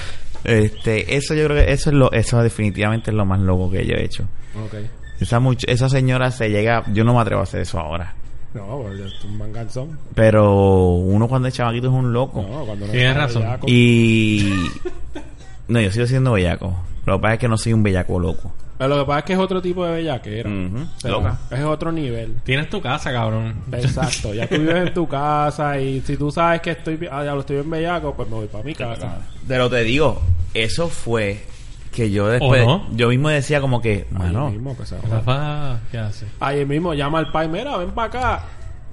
Este, 0.45 1.16
eso 1.16 1.35
yo 1.35 1.45
creo 1.47 1.64
que 1.64 1.73
eso 1.73 1.90
es 1.90 1.97
lo, 1.97 2.12
eso 2.12 2.42
definitivamente 2.42 3.11
es 3.11 3.16
lo 3.16 3.25
más 3.26 3.40
loco 3.40 3.71
que 3.71 3.85
yo 3.87 3.95
he 3.95 4.04
hecho. 4.04 4.25
Ok. 4.64 4.75
Esa 5.21 5.40
much- 5.40 5.64
esa 5.66 5.88
señora 5.88 6.30
se 6.30 6.49
llega, 6.49 6.85
yo 6.92 7.04
no 7.04 7.14
me 7.14 7.21
atrevo 7.21 7.40
a 7.40 7.45
hacer 7.45 7.61
eso 7.62 7.78
ahora. 7.80 8.14
No, 8.54 8.80
pues 8.83 9.00
es 9.00 9.25
un 9.25 9.37
manganzón. 9.37 9.99
Pero 10.14 10.92
uno 10.92 11.28
cuando 11.28 11.49
es 11.49 11.54
chamaquito 11.54 11.88
es 11.88 11.92
un 11.92 12.12
loco. 12.12 12.40
No, 12.42 12.64
cuando 12.64 12.87
no 12.87 12.92
Tienes 12.92 13.16
razón. 13.16 13.42
bellaco. 13.42 13.66
Y. 13.68 14.52
No, 15.68 15.80
yo 15.83 15.90
sigo 15.90 16.07
siendo 16.07 16.33
bellaco. 16.33 16.75
Lo 17.07 17.17
que 17.17 17.23
pasa 17.23 17.35
es 17.35 17.40
que 17.40 17.49
no 17.49 17.57
soy 17.57 17.73
un 17.73 17.83
bellaco 17.83 18.19
loco. 18.19 18.52
Pero 18.78 18.90
lo 18.90 18.99
que 19.00 19.07
pasa 19.07 19.19
es 19.19 19.25
que 19.25 19.33
es 19.33 19.38
otro 19.40 19.61
tipo 19.61 19.85
de 19.85 19.93
bellaquera. 19.95 20.49
Ujú, 20.49 20.78
O 20.97 21.00
sea, 21.00 21.11
loca. 21.11 21.38
Es 21.50 21.64
otro 21.64 21.90
nivel. 21.90 22.37
Tienes 22.45 22.71
tu 22.71 22.81
casa, 22.81 23.12
cabrón. 23.12 23.55
Exacto. 23.73 24.33
Ya 24.35 24.47
tú 24.47 24.57
vives 24.57 24.87
en 24.88 24.95
tu 24.95 25.09
casa 25.09 25.81
y 25.81 26.00
si 26.02 26.17
tú 26.17 26.31
sabes 26.31 26.61
que 26.61 26.71
estoy... 26.71 27.09
Ah, 27.11 27.25
ya 27.25 27.35
lo 27.35 27.40
estoy 27.40 27.57
en 27.57 27.69
bellaco, 27.71 28.14
pues 28.14 28.28
me 28.28 28.37
voy 28.37 28.47
para 28.47 28.62
mi 28.62 28.75
casa. 28.75 29.19
Pero 29.49 29.69
te 29.69 29.83
digo, 29.83 30.23
eso 30.55 30.88
fue 30.88 31.43
que 31.93 32.11
yo 32.12 32.28
después. 32.28 32.64
Yo 32.93 33.09
mismo 33.09 33.31
decía 33.31 33.61
como 33.61 33.81
que, 33.81 34.07
Ahí 34.12 34.17
mano, 34.17 34.50
mismo, 34.50 34.75
pues, 34.75 34.93
ahora. 34.93 35.09
Rafa, 35.09 35.81
¿qué 35.90 35.99
hace? 35.99 36.26
Ahí 36.38 36.64
mismo 36.64 36.95
llama 36.95 37.19
al 37.19 37.33
pai, 37.33 37.49
mira, 37.49 37.76
ven 37.78 37.90
para 37.90 38.07
acá. 38.09 38.45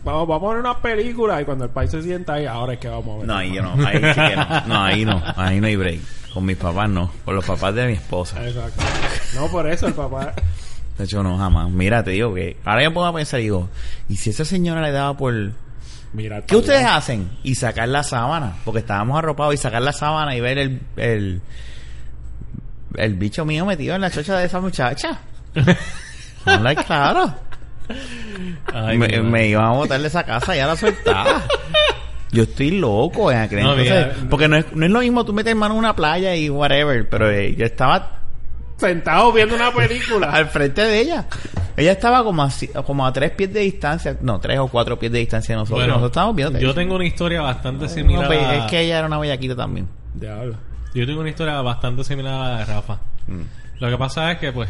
Vamos, 0.03 0.27
vamos 0.27 0.49
a 0.49 0.53
ver 0.53 0.59
una 0.61 0.77
película. 0.79 1.41
Y 1.41 1.45
cuando 1.45 1.65
el 1.65 1.69
pai 1.71 1.87
se 1.87 2.01
sienta 2.01 2.33
ahí, 2.33 2.45
ahora 2.47 2.73
es 2.73 2.79
que 2.79 2.87
vamos 2.87 3.15
a 3.15 3.17
ver. 3.19 3.27
No, 3.27 3.35
ahí 3.37 3.53
yo 3.53 3.61
no. 3.61 3.73
Ahí 3.85 3.97
sí 3.97 4.21
que 4.21 4.35
no. 4.35 4.67
No, 4.67 4.83
ahí 4.83 5.05
no. 5.05 5.21
Ahí 5.35 5.59
no 5.61 5.67
hay 5.67 5.75
break. 5.75 5.99
Con 6.35 6.43
mis 6.43 6.57
papás 6.57 6.89
no. 6.89 7.09
Con 7.23 7.33
los 7.33 7.45
papás 7.45 7.73
de 7.73 7.87
mi 7.87 7.93
esposa. 7.93 8.45
Exacto. 8.45 8.83
No, 9.35 9.47
por 9.47 9.69
eso 9.71 9.87
el 9.87 9.93
papá. 9.93 10.33
De 10.97 11.05
hecho, 11.05 11.23
no, 11.23 11.37
jamás. 11.37 11.71
Mira, 11.71 12.03
te 12.03 12.11
digo 12.11 12.33
que. 12.33 12.57
Ahora 12.65 12.83
yo 12.83 12.93
puedo 12.93 13.13
pensar 13.13 13.39
digo, 13.39 13.69
¿y 14.09 14.17
si 14.17 14.31
esa 14.31 14.43
señora 14.43 14.81
le 14.81 14.91
daba 14.91 15.15
por. 15.15 15.33
Mira, 16.11 16.41
¿Qué 16.41 16.57
ustedes 16.57 16.85
hacen? 16.85 17.31
Y 17.43 17.55
sacar 17.55 17.87
la 17.87 18.03
sábana. 18.03 18.57
Porque 18.65 18.81
estábamos 18.81 19.17
arropados 19.17 19.53
y 19.53 19.57
sacar 19.57 19.81
la 19.81 19.93
sábana 19.93 20.35
y 20.35 20.41
ver 20.41 20.57
el. 20.57 20.81
El, 20.97 21.41
el 22.97 23.13
bicho 23.15 23.45
mío 23.45 23.65
metido 23.65 23.95
en 23.95 24.01
la 24.01 24.11
chocha 24.11 24.37
de 24.37 24.45
esa 24.47 24.59
muchacha. 24.59 25.19
Like, 26.45 26.83
claro. 26.83 27.33
Ay, 28.73 28.97
me, 28.97 29.21
me 29.21 29.47
iban 29.47 29.65
a 29.65 29.71
botar 29.71 30.01
de 30.01 30.07
esa 30.07 30.25
casa 30.25 30.53
y 30.53 30.57
ya 30.57 30.67
la 30.67 30.75
soltaba. 30.75 31.43
Yo 32.35 32.43
estoy 32.43 32.71
loco 32.71 33.31
en 33.31 33.37
aquel 33.39 33.63
No, 33.63 33.71
entonces, 33.71 34.17
mira, 34.17 34.29
porque 34.29 34.47
no 34.47 34.57
es, 34.57 34.65
no 34.73 34.85
es 34.85 34.91
lo 34.91 34.99
mismo 34.99 35.23
tú 35.25 35.33
meter 35.33 35.55
mano 35.55 35.73
en 35.75 35.79
una 35.79 35.95
playa 35.95 36.35
y 36.35 36.49
whatever, 36.49 37.07
pero 37.09 37.29
eh, 37.31 37.55
yo 37.55 37.65
estaba 37.65 38.19
Sentado 38.77 39.31
viendo 39.31 39.55
una 39.55 39.71
película. 39.71 40.29
al 40.33 40.47
frente 40.47 40.81
de 40.81 40.99
ella. 40.99 41.25
Ella 41.77 41.93
estaba 41.93 42.23
como 42.25 42.43
a, 42.43 42.49
como 42.85 43.05
a 43.05 43.13
tres 43.13 43.31
pies 43.31 43.53
de 43.53 43.61
distancia, 43.61 44.17
no, 44.21 44.39
tres 44.39 44.59
o 44.59 44.67
cuatro 44.67 44.99
pies 44.99 45.11
de 45.13 45.19
distancia 45.19 45.55
de 45.55 45.59
nosotros. 45.59 45.79
Bueno, 45.79 45.93
nosotros 45.93 46.11
estábamos 46.11 46.35
viendo. 46.35 46.59
yo 46.59 46.73
tengo 46.73 46.95
una 46.95 47.05
historia 47.05 47.41
bastante 47.41 47.85
No, 47.85 47.89
similar. 47.89 48.27
pues, 48.27 48.39
a- 48.43 48.55
es 48.57 48.63
que 48.65 48.81
ella 48.81 48.97
era 48.99 49.07
una 49.07 49.17
bellaquita 49.17 49.55
también. 49.55 49.87
Diablo. 50.13 50.55
Yo 50.93 51.05
tengo 51.05 51.21
una 51.21 51.29
historia 51.29 51.61
bastante 51.61 52.03
similar 52.03 52.33
a 52.33 52.49
la 52.49 52.57
de 52.59 52.65
Rafa. 52.65 52.97
Mm. 53.27 53.41
Lo 53.79 53.89
que 53.89 53.97
pasa 53.97 54.31
es 54.33 54.39
que, 54.39 54.51
pues, 54.51 54.69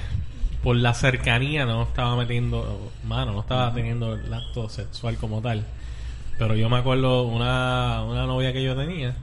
por 0.63 0.75
la 0.75 0.93
cercanía 0.93 1.65
no 1.65 1.84
estaba 1.84 2.15
metiendo 2.15 2.91
mano, 3.07 3.34
no 3.34 3.39
estaba 3.41 3.74
teniendo 3.74 4.13
el 4.15 4.31
acto 4.34 4.69
sexual 4.69 5.15
como 5.17 5.41
tal. 5.41 5.63
Pero 6.38 6.56
yo 6.56 6.70
me 6.70 6.77
acuerdo 6.77 7.24
una, 7.24 8.04
una 8.04 8.25
novia 8.25 8.51
que 8.51 8.63
yo 8.63 8.75
tenía. 8.75 9.15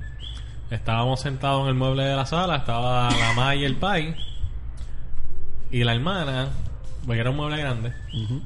Estábamos 0.70 1.20
sentados 1.20 1.62
en 1.62 1.68
el 1.68 1.74
mueble 1.74 2.04
de 2.04 2.16
la 2.16 2.24
sala, 2.24 2.56
estaba 2.56 3.10
la 3.10 3.28
mamá 3.28 3.54
y 3.54 3.64
el 3.64 3.76
pai. 3.76 4.14
Y 5.70 5.84
la 5.84 5.94
hermana, 5.94 6.48
porque 7.06 7.20
era 7.20 7.30
un 7.30 7.36
mueble 7.36 7.58
grande. 7.58 7.92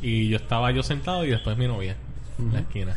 Y 0.01 0.29
yo 0.29 0.37
estaba 0.37 0.71
yo 0.73 0.83
sentado 0.83 1.25
y 1.25 1.31
después 1.31 1.57
mi 1.57 1.67
novia 1.69 1.97
en 2.39 2.53
la 2.53 2.61
esquina. 2.61 2.97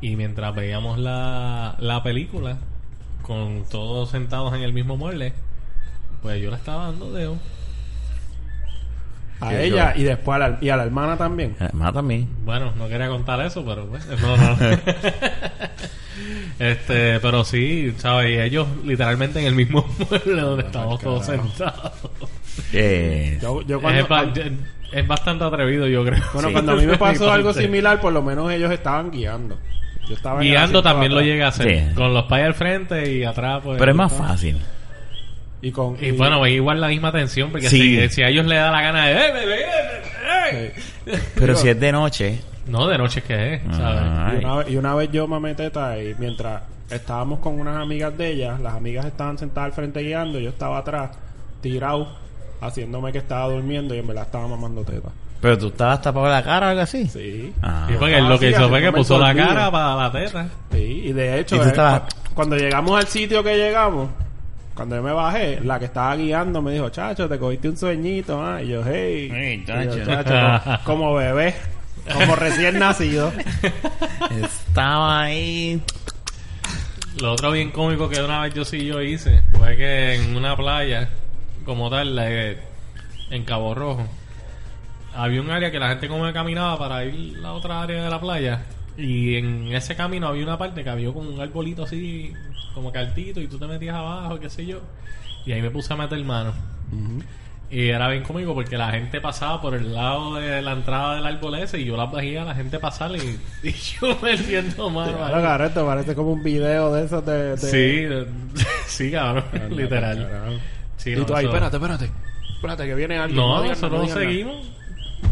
Y 0.00 0.16
mientras 0.16 0.54
veíamos 0.54 0.98
la, 0.98 1.76
la 1.80 2.02
película, 2.02 2.58
con 3.22 3.64
todos 3.68 4.10
sentados 4.10 4.54
en 4.54 4.62
el 4.62 4.72
mismo 4.72 4.96
mueble, 4.96 5.32
pues 6.22 6.40
yo 6.40 6.50
le 6.50 6.56
estaba 6.56 6.86
dando 6.86 7.12
dedo. 7.12 7.36
A 9.40 9.50
Sí, 9.50 9.56
ella 9.58 9.94
yo- 9.94 10.00
y 10.00 10.04
después 10.04 10.36
a 10.36 10.38
la, 10.48 10.58
y 10.60 10.68
a 10.70 10.76
la 10.76 10.84
hermana 10.84 11.16
también. 11.16 11.54
Además 11.60 11.92
también. 11.92 12.28
Bueno, 12.44 12.72
no 12.78 12.88
quería 12.88 13.08
contar 13.08 13.40
eso, 13.42 13.64
pero 13.64 13.86
pues, 13.86 14.06
no, 14.20 14.36
no. 14.36 14.56
este, 16.58 17.20
pero 17.20 17.44
sí, 17.44 17.94
¿sabes? 17.98 18.30
Y 18.30 18.40
ellos 18.40 18.66
literalmente 18.84 19.40
en 19.40 19.46
el 19.46 19.54
mismo 19.54 19.86
mueble 20.10 20.40
donde 20.42 20.64
estábamos 20.64 21.00
todos 21.00 21.26
carajo. 21.26 21.48
sentados. 21.48 21.92
Eh, 22.72 23.38
Yo, 23.42 23.62
yo 23.62 23.80
cuando, 23.80 24.00
es, 24.00 24.08
ba- 24.08 24.32
es 24.92 25.06
bastante 25.06 25.44
atrevido, 25.44 25.86
yo 25.86 26.04
creo. 26.04 26.22
bueno, 26.32 26.48
Sí. 26.48 26.52
cuando 26.54 26.72
a 26.72 26.76
mí 26.76 26.86
me 26.86 26.96
pasó 26.96 27.30
algo 27.30 27.52
similar, 27.52 28.00
por 28.00 28.12
lo 28.12 28.22
menos 28.22 28.50
ellos 28.52 28.70
estaban 28.72 29.10
guiando. 29.10 29.58
Yo 30.08 30.14
estaba 30.14 30.40
Guiando 30.40 30.82
también 30.84 31.12
lo 31.12 31.20
llega 31.20 31.46
a 31.46 31.48
hacer. 31.48 31.88
Sí. 31.90 31.94
Con 31.94 32.14
los 32.14 32.24
pais 32.26 32.46
al 32.46 32.54
frente 32.54 33.12
y 33.12 33.24
atrás, 33.24 33.60
pues. 33.64 33.76
pero 33.78 33.90
es 33.90 33.96
más 33.96 34.12
fácil. 34.12 34.56
Y 35.66 35.72
con 35.72 35.96
Y 36.00 36.12
bueno, 36.12 36.44
es 36.46 36.52
igual 36.52 36.80
la 36.80 36.88
misma 36.88 37.10
tensión, 37.10 37.50
porque 37.50 37.68
Sí. 37.68 37.96
si, 38.00 38.08
si 38.10 38.22
a 38.22 38.28
ellos 38.28 38.46
les 38.46 38.58
da 38.58 38.70
la 38.70 38.82
gana 38.82 39.06
de. 39.06 39.12
"Eh, 39.12 39.16
eh, 39.16 39.32
eh, 39.44 39.64
eh, 40.52 40.72
eh". 41.06 41.20
Pero 41.34 41.56
si 41.56 41.68
es 41.68 41.80
de 41.80 41.90
noche. 41.92 42.40
No, 42.66 42.86
de 42.86 42.98
noche 42.98 43.22
que 43.22 43.54
es, 43.54 43.60
¿sabes? 43.76 44.00
Ah. 44.04 44.32
Y 44.34 44.38
una, 44.44 44.56
vez, 44.56 44.70
y 44.70 44.76
una 44.76 44.94
vez 44.94 45.10
yo 45.12 45.26
mamé 45.28 45.54
teta 45.54 45.98
y 46.02 46.14
mientras 46.18 46.62
estábamos 46.90 47.38
con 47.40 47.58
unas 47.60 47.76
amigas 47.80 48.16
de 48.18 48.28
ellas, 48.30 48.60
las 48.60 48.74
amigas 48.74 49.06
estaban 49.06 49.38
sentadas 49.38 49.68
al 49.68 49.72
frente 49.72 50.00
guiando, 50.02 50.38
yo 50.40 50.50
estaba 50.50 50.78
atrás, 50.78 51.10
tirado, 51.60 52.08
haciéndome 52.60 53.12
que 53.12 53.18
estaba 53.18 53.48
durmiendo 53.52 53.94
y 53.94 53.98
en 53.98 54.06
verdad 54.08 54.24
estaba 54.24 54.46
mamando 54.48 54.82
teta. 54.84 55.08
Pero 55.40 55.58
tú 55.58 55.68
estabas 55.68 56.00
tapado 56.02 56.28
la 56.28 56.42
cara 56.42 56.66
o 56.66 56.70
algo 56.70 56.82
así. 56.82 57.06
Sí. 57.08 57.52
Ah. 57.62 57.86
Y 57.88 57.94
porque 57.96 58.16
Ah, 58.16 58.20
lo 58.20 58.38
que 58.38 58.48
sí, 58.50 58.54
hizo 58.56 58.68
fue 58.68 58.80
que 58.80 58.92
puso 58.92 59.18
la 59.18 59.34
cara 59.34 59.70
para 59.70 59.94
la 59.96 60.12
teta. 60.12 60.48
Sí, 60.72 61.02
y 61.06 61.12
de 61.12 61.40
hecho, 61.40 61.56
Y 61.56 61.58
tú 61.58 61.64
eh, 61.66 61.68
estabas- 61.68 62.02
cuando 62.34 62.56
llegamos 62.56 62.98
al 62.98 63.06
sitio 63.06 63.42
que 63.44 63.56
llegamos, 63.56 64.08
cuando 64.76 64.94
yo 64.96 65.02
me 65.02 65.12
bajé, 65.12 65.58
la 65.62 65.78
que 65.80 65.86
estaba 65.86 66.14
guiando 66.16 66.60
me 66.62 66.70
dijo, 66.72 66.88
chacho, 66.90 67.28
te 67.28 67.38
cogiste 67.38 67.68
un 67.68 67.76
sueñito, 67.76 68.40
ah. 68.44 68.62
Y 68.62 68.68
yo, 68.68 68.82
hey, 68.86 69.28
Hey, 69.32 69.64
Y 69.66 69.66
yo, 69.66 70.04
chacho. 70.06 70.82
como, 70.84 70.84
como 70.84 71.14
bebé, 71.14 71.54
como 72.12 72.36
recién 72.36 72.78
nacido. 72.78 73.32
Estaba 74.42 75.22
ahí. 75.22 75.80
Lo 77.20 77.32
otro 77.32 77.50
bien 77.52 77.70
cómico 77.70 78.08
que 78.10 78.20
una 78.22 78.42
vez 78.42 78.52
yo 78.54 78.64
sí 78.64 78.84
yo 78.84 79.00
hice 79.00 79.42
fue 79.56 79.76
que 79.76 80.14
en 80.16 80.36
una 80.36 80.54
playa, 80.56 81.08
como 81.64 81.88
tal, 81.88 82.14
la- 82.14 82.28
en 82.30 83.44
Cabo 83.44 83.74
Rojo, 83.74 84.06
había 85.14 85.40
un 85.40 85.50
área 85.50 85.70
que 85.70 85.78
la 85.78 85.88
gente 85.88 86.08
como 86.08 86.26
que 86.26 86.32
caminaba 86.34 86.78
para 86.78 87.04
ir 87.06 87.38
a 87.38 87.40
la 87.40 87.52
otra 87.54 87.80
área 87.82 88.04
de 88.04 88.10
la 88.10 88.20
playa. 88.20 88.60
Y 88.98 89.36
en 89.36 89.74
ese 89.74 89.94
camino 89.94 90.28
había 90.28 90.44
una 90.44 90.56
parte 90.58 90.82
que 90.82 90.90
había 90.90 91.12
como 91.12 91.28
un 91.30 91.40
arbolito 91.40 91.84
así, 91.84 92.32
como 92.74 92.90
cartito, 92.92 93.40
y 93.40 93.46
tú 93.48 93.58
te 93.58 93.66
metías 93.66 93.94
abajo, 93.96 94.38
qué 94.40 94.48
sé 94.48 94.64
yo. 94.66 94.80
Y 95.44 95.52
ahí 95.52 95.60
me 95.62 95.70
puse 95.70 95.92
a 95.92 95.96
meter 95.96 96.18
mano. 96.24 96.52
Y 97.68 97.88
era 97.88 98.08
bien 98.08 98.22
cómico 98.22 98.54
porque 98.54 98.78
la 98.78 98.90
gente 98.92 99.20
pasaba 99.20 99.60
por 99.60 99.74
el 99.74 99.92
lado 99.92 100.36
de 100.36 100.62
la 100.62 100.72
entrada 100.72 101.16
del 101.16 101.26
árbol 101.26 101.56
ese 101.56 101.80
y 101.80 101.84
yo 101.84 101.96
la 101.96 102.06
veía 102.06 102.42
a 102.42 102.44
la 102.44 102.54
gente 102.54 102.78
pasar 102.78 103.10
y, 103.16 103.40
y 103.68 103.72
yo 103.72 104.16
metiendo 104.22 104.88
mano. 104.88 105.16
Claro, 105.16 105.42
cabrón, 105.42 105.66
esto 105.66 105.84
parece 105.86 106.14
como 106.14 106.32
un 106.32 106.42
video 106.44 106.94
de 106.94 107.04
esos 107.04 107.26
de... 107.26 107.56
de- 107.56 107.58
Sí, 108.54 108.64
sí, 108.86 109.10
cabrón, 109.10 109.44
Anda, 109.52 109.68
literal. 109.76 110.60
Sí, 110.96 111.10
y 111.10 111.16
no, 111.16 111.26
tú 111.26 111.34
ahí, 111.34 111.44
eso- 111.44 111.52
espérate, 111.54 111.76
espérate. 111.76 112.10
Espérate, 112.54 112.86
que 112.86 112.94
viene 112.94 113.18
alguien. 113.18 113.36
No, 113.36 113.62
nosotros 113.64 114.08
no 114.08 114.14
seguimos. 114.14 114.66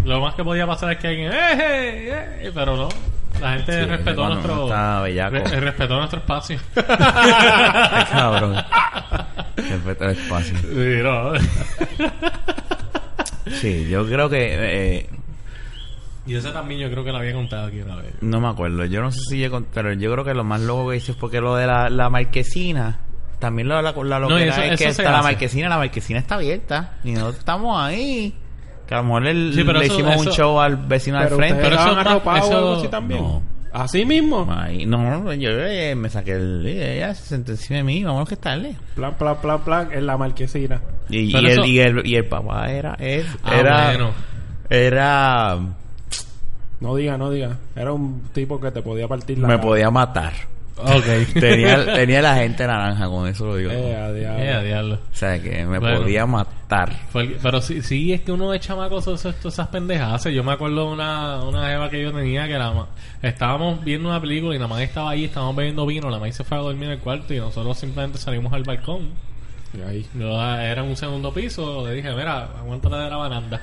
Lo 0.04 0.20
más 0.20 0.34
que 0.34 0.42
podía 0.44 0.66
pasar 0.66 0.92
es 0.92 0.98
que 0.98 1.06
alguien, 1.08 1.32
¡eh, 1.32 1.36
eh, 1.52 2.38
eh! 2.42 2.50
Pero 2.52 2.76
no, 2.76 2.88
la 3.44 3.52
gente 3.56 3.72
Sí, 3.80 3.84
respetó 3.86 4.16
cuando 4.16 4.34
nuestro. 4.36 5.30
re- 5.30 5.60
respetó 5.60 5.96
nuestro 5.96 6.18
espacio. 6.20 6.58
Ay, 6.76 8.04
cabrón. 8.10 8.56
Respeto 9.56 10.04
el 10.04 10.10
espacio. 10.10 10.56
sí, 10.58 11.02
no. 11.02 11.32
Sí, 13.60 13.88
yo 13.88 14.06
creo 14.06 14.28
que. 14.28 14.38
eh, 14.98 15.10
y 16.26 16.34
ese 16.36 16.50
también 16.52 16.80
yo 16.80 16.90
creo 16.90 17.04
que 17.04 17.12
lo 17.12 17.18
había 17.18 17.34
contado 17.34 17.66
aquí 17.66 17.80
una 17.82 17.96
vez. 17.96 18.14
no 18.22 18.40
me 18.40 18.48
acuerdo. 18.48 18.84
Yo 18.86 19.02
no 19.02 19.10
sé 19.10 19.20
si 19.28 19.36
llego. 19.36 19.62
Pero 19.74 19.92
yo 19.92 20.10
creo 20.12 20.24
que 20.24 20.32
lo 20.34 20.42
más 20.44 20.60
loco 20.60 20.88
que 20.90 20.96
hice 20.96 21.12
es 21.12 21.18
porque 21.18 21.40
lo 21.40 21.54
de 21.54 21.66
la, 21.66 21.90
la 21.90 22.08
marquesina. 22.08 23.00
También 23.38 23.68
lo 23.68 23.76
de 23.76 23.82
la, 23.82 23.92
la 23.92 24.18
No, 24.20 24.38
eso- 24.38 24.62
es 24.62 24.72
eso 24.72 24.76
que 24.84 24.90
está 24.90 25.12
la 25.12 25.22
marquesina. 25.22 25.68
La 25.68 25.76
marquesina 25.76 26.18
está 26.18 26.36
abierta. 26.36 26.94
Y 27.04 27.12
nosotros 27.12 27.38
estamos 27.40 27.78
ahí. 27.78 28.34
Que 28.86 28.94
a 28.94 28.98
lo 28.98 29.04
mejor 29.04 29.26
el- 29.26 29.52
Sí, 29.54 29.62
pero 29.64 29.78
le 29.78 29.86
eso- 29.86 29.94
hicimos 29.94 30.16
un 30.16 30.28
eso- 30.28 30.32
show 30.32 30.60
al 30.60 30.76
vecino 30.76 31.16
al 31.18 31.24
Pero 31.24 31.36
frente. 31.36 31.54
ustedes 31.54 31.68
Pero 31.70 31.80
eso 31.80 31.90
estaban 31.90 31.98
es 31.98 32.04
más- 32.04 32.14
arropados 32.14 32.50
o 32.50 32.56
algo 32.56 32.70
eso- 32.72 32.80
así 32.80 32.88
también. 32.88 33.22
No. 33.22 33.42
Así 33.72 34.04
mismo. 34.04 34.46
Ay, 34.48 34.86
no, 34.86 35.32
yo 35.32 35.50
eh, 35.50 35.96
me 35.96 36.08
saqué 36.08 36.32
el. 36.32 36.64
Ella 36.64 37.12
se 37.14 37.24
sentó 37.26 37.50
encima 37.52 37.78
de 37.78 37.82
mí. 37.82 38.04
Vámonos 38.04 38.28
que 38.28 38.36
tarde. 38.36 38.76
Plan, 38.94 39.14
plan, 39.14 39.36
plan, 39.42 39.60
plan, 39.64 39.88
en 39.92 40.06
la 40.06 40.16
marquesina. 40.16 40.80
Y, 41.08 41.32
Pero 41.32 41.46
el, 41.48 41.52
eso- 41.52 41.64
y, 41.64 41.78
el, 41.80 42.06
y 42.06 42.14
el 42.14 42.24
papá 42.26 42.70
era. 42.70 42.94
es- 43.00 43.26
Ah, 43.42 43.56
era. 43.58 43.84
bueno. 43.88 44.10
Era. 44.70 45.58
No 46.80 46.94
diga, 46.96 47.16
no 47.18 47.30
diga. 47.30 47.56
Era 47.74 47.92
un 47.92 48.22
tipo 48.32 48.60
que 48.60 48.70
te 48.70 48.82
podía 48.82 49.08
partir 49.08 49.38
la 49.38 49.48
Me 49.48 49.54
cara. 49.54 49.66
podía 49.66 49.90
matar. 49.90 50.32
Ok. 50.76 51.04
tenía, 51.40 51.84
tenía 51.94 52.20
la 52.20 52.34
gente 52.36 52.66
naranja, 52.66 53.06
con 53.06 53.28
eso 53.28 53.46
lo 53.46 53.56
digo. 53.56 53.70
Eh, 53.70 53.94
a 53.96 54.12
diablo. 54.12 54.42
Eh, 54.42 54.52
a 54.52 54.60
diablo. 54.62 54.94
O 54.94 55.16
sea, 55.16 55.40
que 55.40 55.64
me 55.66 55.78
Bueno. 55.78 56.00
podía 56.00 56.26
matar. 56.26 56.92
Pero 57.12 57.60
sí, 57.60 57.80
sí, 57.82 58.12
es 58.12 58.22
que 58.22 58.32
uno 58.32 58.50
de 58.50 58.58
chamacos 58.58 59.06
esas 59.06 59.68
pendejas. 59.68 60.12
hace. 60.14 60.34
Yo 60.34 60.42
me 60.42 60.52
acuerdo 60.52 60.86
de 60.88 60.92
una, 60.94 61.42
una 61.44 61.68
jeva 61.68 61.88
que 61.90 62.02
yo 62.02 62.12
tenía 62.12 62.46
que 62.48 62.54
la 62.54 62.72
ma- 62.72 62.88
estábamos 63.22 63.84
viendo 63.84 64.08
una 64.08 64.20
película 64.20 64.56
y 64.56 64.58
la 64.58 64.66
madre 64.66 64.84
estaba 64.84 65.10
ahí, 65.10 65.24
estábamos 65.24 65.54
bebiendo 65.56 65.86
vino, 65.86 66.10
la 66.10 66.18
madre 66.18 66.32
se 66.32 66.42
fue 66.44 66.58
a 66.58 66.60
dormir 66.60 66.84
en 66.86 66.90
el 66.92 66.98
cuarto 66.98 67.32
y 67.32 67.38
nosotros 67.38 67.78
simplemente 67.78 68.18
salimos 68.18 68.52
al 68.52 68.64
balcón. 68.64 69.10
Y 69.76 69.80
ahí. 69.88 70.06
Yo 70.14 70.40
ah, 70.40 70.64
era 70.64 70.82
en 70.82 70.88
un 70.88 70.96
segundo 70.96 71.32
piso, 71.32 71.86
le 71.86 71.94
dije, 71.94 72.12
mira, 72.14 72.48
aguántate 72.58 72.96
de 72.96 73.10
la 73.10 73.16
baranda. 73.16 73.62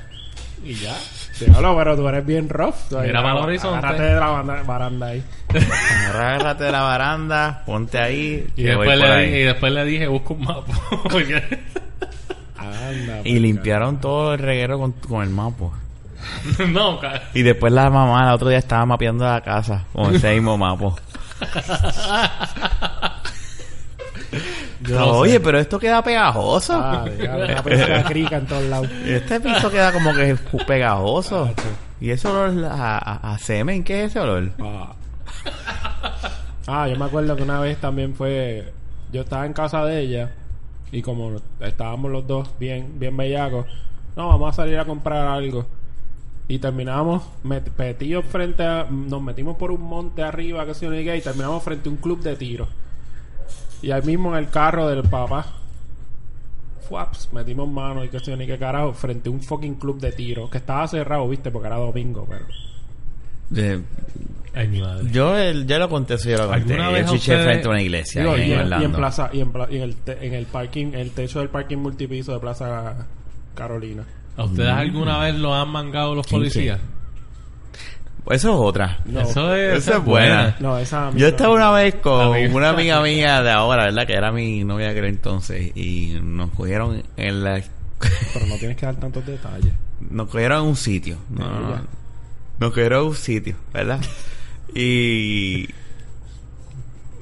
Y 0.64 0.74
ya. 0.76 0.96
Diablo, 1.40 1.76
pero 1.76 1.96
tú 1.96 2.08
eres 2.08 2.26
bien 2.26 2.48
rough. 2.50 2.76
Mira 3.02 3.22
para 3.24 3.34
el 3.40 3.44
horizonte. 3.46 3.78
Agárrate 3.88 4.04
de 4.04 4.16
la 4.20 4.64
baranda 4.64 5.06
ahí. 5.08 5.24
Agárrate 6.10 6.64
de 6.66 6.72
la 6.72 6.82
baranda, 6.82 7.64
ponte 7.66 7.98
ahí. 7.98 8.48
Y 8.56 8.64
después, 8.64 8.98
le, 9.00 9.06
ahí. 9.12 9.26
y 9.34 9.44
después 9.44 9.74
le 9.74 9.86
dije, 9.86 10.08
busca 10.08 10.34
un 10.34 10.42
mapa. 10.42 10.74
Anda. 12.58 13.22
Y 13.24 13.40
limpiaron 13.40 14.00
todo 14.00 14.34
el 14.34 14.40
reguero 14.40 14.78
con, 14.78 14.92
con 14.92 15.24
el 15.24 15.30
mapa. 15.30 15.72
no, 16.70 17.00
ca- 17.00 17.24
Y 17.34 17.42
después 17.42 17.74
la 17.74 17.90
mamá 17.90 18.28
el 18.28 18.36
otro 18.36 18.50
día 18.50 18.60
estaba 18.60 18.86
mapeando 18.86 19.26
la 19.26 19.42
casa 19.42 19.86
con 19.94 20.14
ese 20.16 20.34
mismo 20.34 20.58
mapa. 20.58 20.94
Yo 24.92 25.00
no 25.00 25.12
Oye, 25.20 25.34
sé. 25.34 25.40
pero 25.40 25.60
esto 25.60 25.80
queda 25.80 26.04
pegajoso. 26.04 26.74
Ah, 26.76 27.06
crica 28.08 28.38
en 28.38 28.46
todos 28.46 28.64
lados. 28.64 28.90
Este 29.06 29.40
piso 29.40 29.70
queda 29.72 29.92
como 29.92 30.14
que 30.14 30.36
pegajoso. 30.68 31.50
¿Y 32.00 32.10
ese 32.12 32.28
olor 32.28 32.66
a, 32.66 32.98
a- 32.98 33.34
a 33.34 33.38
semen? 33.40 33.84
¿Qué 33.84 34.04
es 34.06 34.12
ese 34.12 34.20
olor? 34.20 34.52
Ah. 34.60 34.94
Ah, 36.68 36.88
yo 36.88 36.96
me 36.98 37.06
acuerdo 37.06 37.36
que 37.36 37.44
una 37.44 37.60
vez 37.60 37.78
también 37.80 38.14
fue. 38.16 38.72
Yo 39.12 39.22
estaba 39.22 39.46
en 39.46 39.54
casa 39.54 39.84
de 39.86 40.00
ella 40.00 40.32
y 40.92 41.02
como 41.02 41.34
estábamos 41.60 42.12
los 42.12 42.26
dos 42.28 42.50
bien, 42.60 42.98
bien 43.00 43.16
bellacos, 43.18 43.66
no, 44.16 44.28
vamos 44.30 44.50
a 44.50 44.54
salir 44.64 44.78
a 44.80 44.86
comprar 44.86 45.28
algo. 45.28 45.66
Y 46.48 46.60
terminamos 46.60 47.24
met- 47.44 47.72
metidos 47.78 48.26
frente 48.26 48.64
a. 48.64 48.86
Nos 48.90 49.22
metimos 49.22 49.58
por 49.58 49.72
un 49.72 49.82
monte 49.82 50.24
arriba, 50.24 50.66
que 50.66 50.74
se 50.74 50.86
y 50.88 51.22
terminamos 51.22 51.64
frente 51.64 51.88
a 51.90 51.92
un 51.92 51.98
club 51.98 52.22
de 52.22 52.36
tiro. 52.36 52.68
Y 53.82 53.92
ahí 53.92 54.02
mismo 54.04 54.32
en 54.36 54.44
el 54.44 54.50
carro 54.50 54.88
del 54.88 55.04
papá. 55.04 55.46
Fuaps, 56.88 57.30
metimos 57.32 57.70
mano 57.70 58.04
y 58.04 58.10
que 58.10 58.20
sé 58.20 58.32
yo, 58.32 58.38
ni 58.38 58.46
qué 58.46 58.58
carajo, 58.58 58.94
frente 58.94 59.30
a 59.30 59.32
un 59.32 59.42
fucking 59.42 59.76
club 59.76 60.00
de 60.00 60.12
tiro. 60.12 60.50
Que 60.50 60.58
estaba 60.58 60.88
cerrado, 60.88 61.28
viste, 61.28 61.50
porque 61.52 61.68
era 61.68 61.78
domingo, 61.78 62.26
pero. 62.30 62.46
De- 63.50 63.82
Ay, 64.54 64.68
mi 64.68 64.82
madre. 64.82 65.10
Yo, 65.12 65.38
el- 65.38 65.66
yo 65.66 65.80
lo 65.80 65.88
conté, 65.90 66.18
yo 66.18 66.32
lo 66.38 66.50
conté. 66.50 66.74
¿Alguna 66.74 66.92
Yo 67.00 67.06
chiché 67.06 67.16
ustedes- 67.34 67.46
frente 67.46 67.68
a 67.68 67.70
una 67.72 67.82
iglesia 67.82 68.22
Digo, 68.22 68.38
y, 68.38 68.52
en 68.52 68.60
en, 68.74 68.82
y 68.82 68.84
en 68.86 68.92
plaza 68.92 69.30
y 69.32 69.40
en, 69.40 69.52
pla- 69.54 69.68
y 69.72 69.78
en 69.78 69.82
el, 69.84 69.96
te- 69.96 70.26
en 70.28 70.34
el 70.34 70.46
parking 70.46 70.88
el 70.94 71.12
techo 71.12 71.40
del 71.40 71.48
parking 71.50 71.78
multipiso 71.78 72.34
de 72.34 72.40
Plaza 72.40 73.08
Carolina 73.56 74.04
¿A 74.36 74.44
ustedes 74.44 74.70
alguna 74.70 75.20
vez 75.20 75.36
lo 75.36 75.54
han 75.56 75.70
mangado 75.70 76.16
los 76.16 76.28
¿Quién, 76.28 76.42
policías? 76.42 76.80
Eso 78.30 78.54
es 78.54 78.60
otra. 78.60 79.00
no 79.06 79.22
Eso 79.22 79.54
es, 79.56 79.80
Esa 79.80 79.98
es 79.98 80.04
buena. 80.06 80.56
no 80.60 80.78
esa 80.78 81.12
Yo 81.16 81.28
estaba 81.28 81.54
una 81.54 81.72
vez 81.72 81.96
con 81.96 82.28
una 82.54 82.70
amiga 82.70 83.02
mía 83.02 83.42
de 83.42 83.52
ahora, 83.52 83.86
¿verdad? 83.86 84.06
Que 84.06 84.14
era 84.14 84.32
mi 84.32 84.64
novia 84.64 84.92
aquel 84.92 85.06
entonces. 85.06 85.72
Y 85.76 86.20
nos 86.22 86.52
cogieron 86.52 87.04
en 87.18 87.44
la... 87.44 87.62
pero 88.34 88.46
no 88.46 88.56
tienes 88.58 88.78
que 88.78 88.86
dar 88.86 88.96
tantos 88.96 89.26
detalles 89.26 89.74
Nos 90.10 90.28
cogieron 90.30 90.64
en 90.64 90.70
un 90.70 90.76
sitio. 90.76 91.18
No, 91.30 91.48
no, 91.48 91.60
no. 91.60 91.70
Ya. 91.72 91.84
Nos 92.60 92.70
cogieron 92.70 93.02
en 93.02 93.08
un 93.10 93.16
sitio, 93.16 93.56
¿verdad? 93.74 94.00
y... 94.76 95.68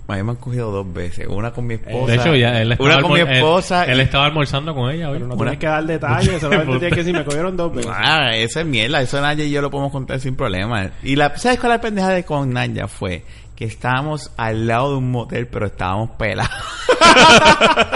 A 0.09 0.15
mí 0.15 0.23
me 0.23 0.31
han 0.31 0.37
cogido 0.37 0.71
dos 0.71 0.91
veces. 0.91 1.27
Una 1.27 1.51
con 1.51 1.67
mi 1.67 1.75
esposa. 1.75 2.11
De 2.11 2.15
hecho, 2.17 2.35
ya 2.35 2.59
él 2.61 2.71
estaba, 2.71 2.89
Una 2.89 3.01
con 3.01 3.13
mi 3.13 3.19
él- 3.19 3.27
esposa. 3.31 3.85
Él, 3.85 3.99
estaba 3.99 4.25
almorzando 4.25 4.73
con 4.73 4.89
ella 4.91 5.09
hoy. 5.09 5.17
pero 5.17 5.27
no 5.27 5.35
Una- 5.35 5.51
tienes 5.51 5.59
que 5.59 5.67
dar 5.67 5.83
detalles 5.85 6.41
solamente 6.41 6.71
tienes 6.79 6.89
que 6.93 6.95
decir 7.03 7.13
me 7.13 7.23
cogieron 7.23 7.55
dos 7.55 7.73
veces 7.75 7.91
Ah, 7.95 8.35
eso 8.35 8.59
es 8.59 8.65
mierda. 8.65 9.01
Eso 9.01 9.21
Naya 9.21 9.43
y 9.43 9.51
yo 9.51 9.61
lo 9.61 9.69
podemos 9.69 9.91
contar 9.91 10.19
sin 10.19 10.35
problema. 10.35 10.89
Y 11.03 11.15
la, 11.15 11.37
¿sabes 11.37 11.59
cuál 11.59 11.73
es 11.73 11.77
la 11.77 11.81
pendeja 11.81 12.09
de 12.09 12.23
con 12.25 12.51
Naya? 12.51 12.87
Fue 12.87 13.23
que 13.55 13.65
estábamos 13.65 14.31
al 14.37 14.67
lado 14.67 14.91
de 14.91 14.97
un 14.97 15.11
motel, 15.11 15.47
pero 15.47 15.67
estábamos 15.67 16.11
pelados. 16.11 16.49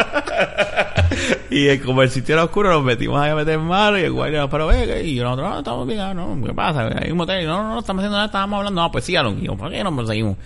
y 1.49 1.77
como 1.79 2.01
el 2.01 2.09
sitio 2.09 2.33
era 2.35 2.43
oscuro, 2.43 2.71
nos 2.71 2.83
metimos 2.83 3.21
ahí 3.21 3.29
a 3.31 3.35
meter 3.35 3.59
mano 3.59 3.97
y 3.97 4.01
el 4.01 4.11
guardia 4.11 4.41
nos 4.41 4.49
paró, 4.49 4.67
"Ve, 4.67 5.03
y 5.05 5.19
nosotros, 5.19 5.49
no, 5.49 5.59
estamos 5.59 5.87
bien, 5.87 5.99
ah, 5.99 6.13
no, 6.13 6.37
¿qué 6.45 6.53
pasa? 6.53 6.89
Hay 7.01 7.11
un 7.11 7.17
motel, 7.17 7.43
y 7.43 7.45
no, 7.45 7.61
no, 7.63 7.73
no, 7.75 7.79
estamos 7.79 8.01
haciendo 8.01 8.17
nada, 8.17 8.25
estábamos 8.25 8.57
hablando, 8.57 8.81
no, 8.81 8.91
pues 8.91 9.05
síganos. 9.05 9.35
Y 9.39 9.43
yo, 9.45 9.55
¿por 9.55 9.71
qué 9.71 9.83
no 9.83 9.91
nos 9.91 10.07
seguimos? 10.07 10.37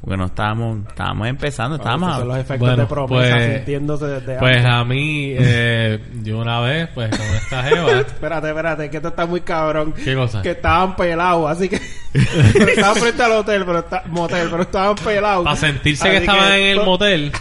Porque 0.00 0.16
no 0.18 0.26
estábamos, 0.26 0.86
estábamos 0.88 1.26
empezando, 1.26 1.76
estábamos... 1.76 2.16
Son 2.16 2.28
los 2.28 2.36
efectos 2.36 2.58
Bueno, 2.60 2.76
de 2.76 2.86
promesa 2.86 3.34
pues- 3.36 3.54
sintiéndose 3.56 4.06
desde 4.06 4.38
Pues 4.38 4.56
antes. 4.58 4.72
a 4.72 4.84
mí, 4.84 5.34
eh, 5.36 6.00
yo 6.22 6.38
una 6.38 6.60
vez, 6.60 6.88
pues 6.94 7.10
con 7.10 7.26
esta 7.26 7.62
jeva, 7.64 7.90
espérate 8.00 8.48
espérate 8.48 8.90
que 8.90 8.96
esto 8.98 9.08
está 9.08 9.26
muy 9.26 9.40
cabrón 9.40 9.92
¿Qué 9.92 10.14
cosa? 10.14 10.42
que 10.42 10.50
estaban 10.52 10.94
pelados 10.94 11.50
así 11.50 11.68
que 11.68 11.80
pero 12.52 12.68
estaban 12.68 12.96
frente 12.96 13.22
al 13.22 13.32
hotel 13.32 13.64
pero 13.66 13.78
está, 13.80 14.02
motel 14.06 14.48
pero 14.48 14.62
estaban 14.62 14.94
pelados 14.94 15.44
para 15.44 15.56
sentirse 15.56 16.08
que 16.08 16.16
estaban 16.18 16.52
en 16.52 16.78
el 16.78 16.84
motel, 16.84 17.32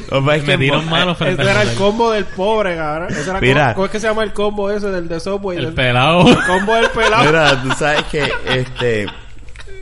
me 0.45 0.57
dieron 0.57 0.89
manos 0.89 1.17
frente 1.19 1.41
Ese 1.43 1.51
al 1.51 1.57
era 1.57 1.71
el 1.71 1.77
combo 1.77 2.11
del 2.11 2.25
pobre, 2.25 2.75
cabrón. 2.77 3.09
Ese 3.11 3.29
era 3.29 3.39
Mira. 3.41 3.73
¿Cómo 3.75 3.85
es 3.85 3.91
que 3.91 3.99
se 3.99 4.07
llama 4.07 4.23
el 4.23 4.33
combo 4.33 4.69
ese 4.71 4.89
del 4.89 5.07
de 5.07 5.19
Subway? 5.19 5.57
El 5.59 5.65
El, 5.65 5.73
pelado. 5.73 6.27
el 6.27 6.37
combo 6.45 6.73
del 6.75 6.89
pelado. 6.89 7.25
Mira, 7.25 7.61
tú 7.61 7.69
sabes 7.77 8.03
que 8.05 8.23
este... 8.49 9.05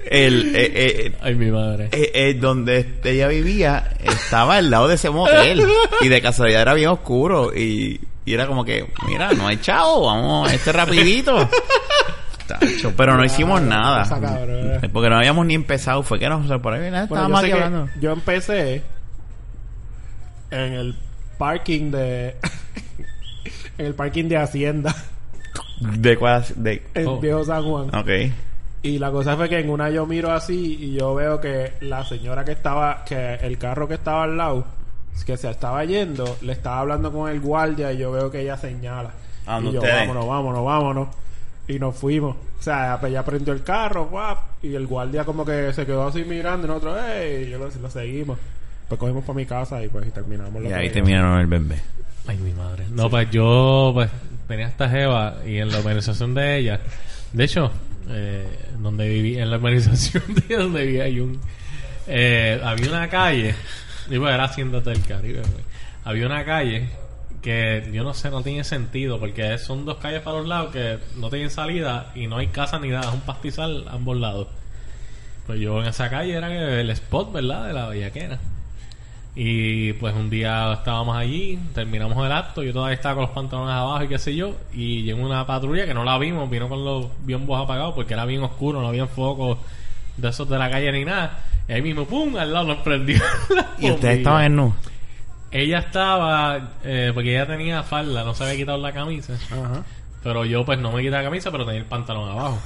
El, 0.10 0.56
eh, 0.56 0.72
eh, 0.76 1.12
Ay, 1.22 1.36
mi 1.36 1.50
madre. 1.52 1.90
eh, 1.92 2.12
eh, 2.14 2.34
donde 2.40 3.00
ella 3.04 3.28
vivía 3.28 3.90
estaba 4.04 4.58
al 4.58 4.70
lado 4.70 4.88
de 4.88 4.96
ese 4.96 5.10
motel. 5.10 5.64
Y 6.02 6.08
de 6.08 6.22
casualidad 6.22 6.62
era 6.62 6.74
bien 6.74 6.90
oscuro. 6.90 7.52
Y, 7.56 8.00
y 8.26 8.34
era 8.34 8.48
como 8.48 8.64
que 8.66 8.88
mira 9.08 9.34
no 9.34 9.48
hay 9.48 9.58
chavo 9.58 10.06
vamos 10.06 10.52
este 10.54 10.72
rapidito 10.72 11.50
Tacho, 12.48 12.94
pero 12.96 13.16
no 13.18 13.24
hicimos 13.26 13.62
nada. 13.62 14.04
porque 14.92 15.10
no 15.10 15.16
habíamos 15.18 15.46
ni 15.46 15.54
empezado. 15.56 16.04
Fue 16.04 16.20
que 16.20 16.28
nos 16.30 16.46
por 16.62 16.74
ahí 16.74 16.92
nada, 16.92 17.06
Bueno, 17.08 17.24
estábamos 17.26 17.40
aquí 17.44 17.52
hablando. 17.52 17.90
yo 18.00 18.12
empecé 18.12 18.82
en 20.52 20.74
el 20.74 20.96
parking 21.38 21.92
de... 21.92 22.36
en 23.78 23.86
el 23.86 23.96
parking 23.96 24.26
de 24.26 24.38
Hacienda. 24.38 24.96
de 25.80 26.18
cuál 26.18 26.46
de 26.56 26.84
En 26.94 27.08
Oh. 27.08 27.20
Viejo 27.20 27.44
San 27.46 27.64
Juan. 27.64 27.96
ok 27.96 28.10
Y 28.84 29.00
la 29.00 29.12
cosa 29.12 29.38
fue 29.38 29.48
que 29.48 29.60
en 29.60 29.70
una 29.70 29.90
yo 29.90 30.06
miro 30.06 30.32
así 30.32 30.78
y 30.80 30.94
yo 30.94 31.16
veo 31.16 31.40
que 31.40 31.74
la 31.82 32.04
señora 32.04 32.44
que 32.44 32.52
estaba, 32.52 33.04
que 33.06 33.36
el 33.36 33.58
carro 33.58 33.88
que 33.88 33.94
estaba 33.94 34.24
al 34.24 34.36
lado, 34.36 34.66
que 35.26 35.38
se 35.38 35.50
estaba 35.50 35.86
yendo, 35.86 36.38
le 36.42 36.52
estaba 36.52 36.80
hablando 36.80 37.12
con 37.12 37.32
el 37.32 37.40
guardia 37.40 37.94
y 37.94 37.98
yo 37.98 38.12
veo 38.12 38.30
que 38.30 38.42
ella 38.42 38.58
señala. 38.58 39.12
¿A 39.46 39.56
dónde 39.56 39.70
y 39.70 39.74
yo, 39.74 39.80
ustedes? 39.80 40.00
vámonos, 40.02 40.28
vámonos, 40.28 40.66
vámonos. 40.66 41.08
Y 41.66 41.80
nos 41.80 41.96
fuimos. 41.96 42.36
O 42.36 42.62
sea, 42.62 43.00
ella 43.04 43.24
prendió 43.24 43.54
el 43.54 43.64
carro, 43.64 44.08
guap, 44.08 44.40
y 44.62 44.76
el 44.76 44.86
guardia 44.86 45.24
como 45.24 45.46
que 45.46 45.72
se 45.72 45.86
quedó 45.86 46.08
así 46.08 46.26
mirando 46.26 46.68
y 46.68 46.70
nosotros, 46.70 47.00
¡ey! 47.10 47.46
Y 47.46 47.50
yo 47.52 47.60
lo, 47.60 47.70
lo 47.70 47.90
seguimos. 47.90 48.38
Pues 48.90 49.00
cogimos 49.00 49.24
para 49.24 49.38
mi 49.38 49.46
casa 49.46 49.82
y 49.82 49.88
pues 49.88 50.06
y 50.08 50.12
terminamos 50.12 50.62
lo 50.62 50.70
y 50.70 50.74
ahí 50.74 50.90
terminaron 50.90 51.40
el 51.40 51.48
bebé 51.48 51.80
Ay, 52.28 52.38
mi 52.38 52.52
madre. 52.52 52.86
No, 52.92 53.10
pues 53.10 53.30
yo 53.32 53.92
pues 53.94 54.10
tenía 54.48 54.68
esta 54.68 54.90
jeva 54.90 55.38
y 55.46 55.58
en 55.58 55.72
la 55.72 55.78
organización 55.80 56.34
de 56.34 56.58
ella, 56.58 56.80
de 57.32 57.44
hecho, 57.44 57.72
eh, 58.10 58.48
donde 58.80 59.08
viví, 59.08 59.38
en 59.38 59.50
la 59.50 59.58
organización 59.58 60.24
de 60.36 60.56
donde 60.58 60.86
vivía 60.86 61.06
Jun, 61.06 61.40
eh, 62.08 62.60
había 62.64 62.90
una 62.90 63.10
calle, 63.10 63.56
bueno, 64.08 64.30
era 64.30 64.46
Hacienda 64.46 64.82
del 64.82 65.02
Caribe, 65.06 65.42
había 66.04 66.26
una 66.26 66.44
calle 66.44 66.90
que 67.42 67.90
yo 67.94 68.04
no 68.04 68.14
sé, 68.14 68.30
no 68.30 68.42
tiene 68.42 68.64
sentido, 68.64 69.20
porque 69.20 69.58
son 69.58 69.86
dos 69.86 69.98
calles 69.98 70.22
para 70.22 70.38
los 70.38 70.48
lados 70.48 70.72
que 70.72 70.98
no 71.18 71.30
tienen 71.30 71.50
salida 71.50 72.12
y 72.16 72.28
no 72.28 72.38
hay 72.38 72.48
casa 72.48 72.80
ni 72.80 72.88
nada, 72.88 73.10
es 73.10 73.14
un 73.14 73.22
pastizal 73.22 73.86
a 73.88 73.94
ambos 73.94 74.18
lados. 74.18 74.48
Pues 75.46 75.60
yo 75.60 75.82
en 75.82 75.90
esa 75.90 76.10
calle 76.10 76.34
era 76.34 76.80
el 76.80 76.90
spot, 76.90 77.34
¿verdad? 77.34 77.68
De 77.68 77.74
la 77.74 77.90
bellaquera. 77.90 78.40
Y 79.36 79.94
pues 79.94 80.14
un 80.14 80.30
día 80.30 80.74
estábamos 80.74 81.18
allí, 81.18 81.58
terminamos 81.74 82.24
el 82.24 82.32
acto, 82.32 82.62
yo 82.62 82.72
todavía 82.72 82.94
estaba 82.94 83.16
con 83.16 83.24
los 83.24 83.32
pantalones 83.32 83.74
abajo 83.74 84.04
y 84.04 84.08
qué 84.08 84.20
sé 84.20 84.36
yo, 84.36 84.56
y 84.72 85.02
llegó 85.02 85.26
una 85.26 85.46
patrulla 85.48 85.88
que 85.88 85.94
no 85.96 86.04
la 86.04 86.20
vimos, 86.20 86.48
vino 86.52 86.70
con 86.70 86.86
los 86.86 87.08
biombos 87.26 87.64
apagados 87.64 87.96
porque 87.96 88.14
era 88.14 88.26
bien 88.26 88.44
oscuro, 88.44 88.80
no 88.80 88.90
había 88.90 89.08
focos 89.08 89.58
de 90.18 90.30
esos 90.30 90.48
de 90.48 90.60
la 90.60 90.70
calle 90.70 90.92
ni 90.92 91.04
nada. 91.04 91.40
Y 91.68 91.74
ahí 91.74 91.82
mismo, 91.82 92.06
¡pum! 92.06 92.36
Al 92.36 92.54
lado 92.54 92.68
nos 92.68 92.78
prendió. 92.80 93.20
y 93.80 93.90
ustedes 93.90 94.20
estaban 94.20 94.46
en 94.46 94.56
nu 94.56 94.74
Ella 95.50 95.80
estaba, 95.80 96.74
eh, 96.84 97.10
porque 97.16 97.32
ella 97.32 97.48
tenía 97.48 97.82
falda, 97.82 98.24
no 98.24 98.36
se 98.36 98.44
había 98.44 98.58
quitado 98.58 98.78
la 98.78 98.92
camisa. 98.92 99.34
Ajá. 99.34 99.84
Pero 100.22 100.46
yo 100.46 100.64
pues 100.64 100.78
no 100.78 100.92
me 100.92 101.02
quité 101.02 101.12
la 101.12 101.24
camisa, 101.24 101.52
pero 101.52 101.66
tenía 101.66 101.80
el 101.80 101.88
pantalón 101.88 102.30
abajo. 102.30 102.60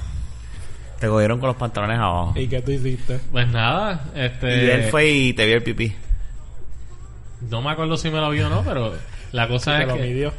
te 1.00 1.08
cogieron 1.08 1.38
con 1.40 1.48
los 1.48 1.56
pantalones 1.56 1.98
abajo 1.98 2.34
¿Y 2.36 2.46
qué 2.46 2.60
tú 2.60 2.72
hiciste? 2.72 3.20
Pues 3.32 3.48
nada, 3.48 4.04
este... 4.14 4.64
y 4.66 4.70
él 4.70 4.82
fue 4.90 5.08
y 5.08 5.32
te 5.32 5.46
vio 5.46 5.56
el 5.56 5.62
pipí 5.62 5.94
No 7.50 7.62
me 7.62 7.70
acuerdo 7.70 7.96
si 7.96 8.10
me 8.10 8.20
lo 8.20 8.30
vio 8.30 8.46
o 8.46 8.50
no, 8.50 8.62
pero 8.62 8.94
la 9.32 9.46
cosa 9.48 9.76
Te 9.76 9.82
es 9.82 9.88
lo 9.88 9.94
que... 9.94 10.00
midió. 10.02 10.32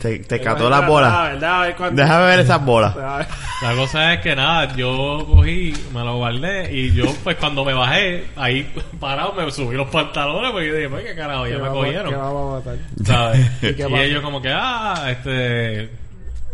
te, 0.00 0.18
te 0.20 0.40
cató 0.40 0.66
Ah, 0.68 0.70
las 0.70 0.86
bolas 0.86 1.12
¿verdad? 1.32 1.62
A 1.62 1.66
ver 1.66 1.92
déjame 1.92 2.26
ver 2.26 2.40
esas 2.40 2.64
bolas. 2.64 2.94
La 3.62 3.74
cosa 3.74 4.14
es 4.14 4.20
que 4.20 4.36
nada, 4.36 4.72
yo 4.76 5.26
cogí, 5.28 5.72
me 5.92 6.04
lo 6.04 6.18
guardé 6.18 6.72
y 6.72 6.92
yo 6.94 7.06
pues 7.24 7.34
cuando 7.36 7.64
me 7.64 7.72
bajé, 7.74 8.28
ahí 8.36 8.72
parado 9.00 9.32
me 9.32 9.50
subí 9.50 9.74
los 9.74 9.88
pantalones 9.88 10.52
porque 10.52 10.68
yo 10.68 10.74
dije, 10.76 10.88
pues 10.88 11.04
qué 11.04 11.14
carajo, 11.16 11.44
ya 11.48 11.54
¿Qué 11.56 11.62
me 11.62 11.68
vamos- 11.68 11.84
cogieron. 11.84 12.10
qué 12.10 12.16
vamos 12.16 12.52
a 12.52 12.70
matar? 12.70 12.84
¿Sabes? 13.04 13.50
¿Y 13.62 13.66
y 13.70 13.74
qué 13.74 14.04
ellos 14.04 14.22
como 14.22 14.40
que, 14.40 14.52
ah, 14.54 15.08
este... 15.10 15.90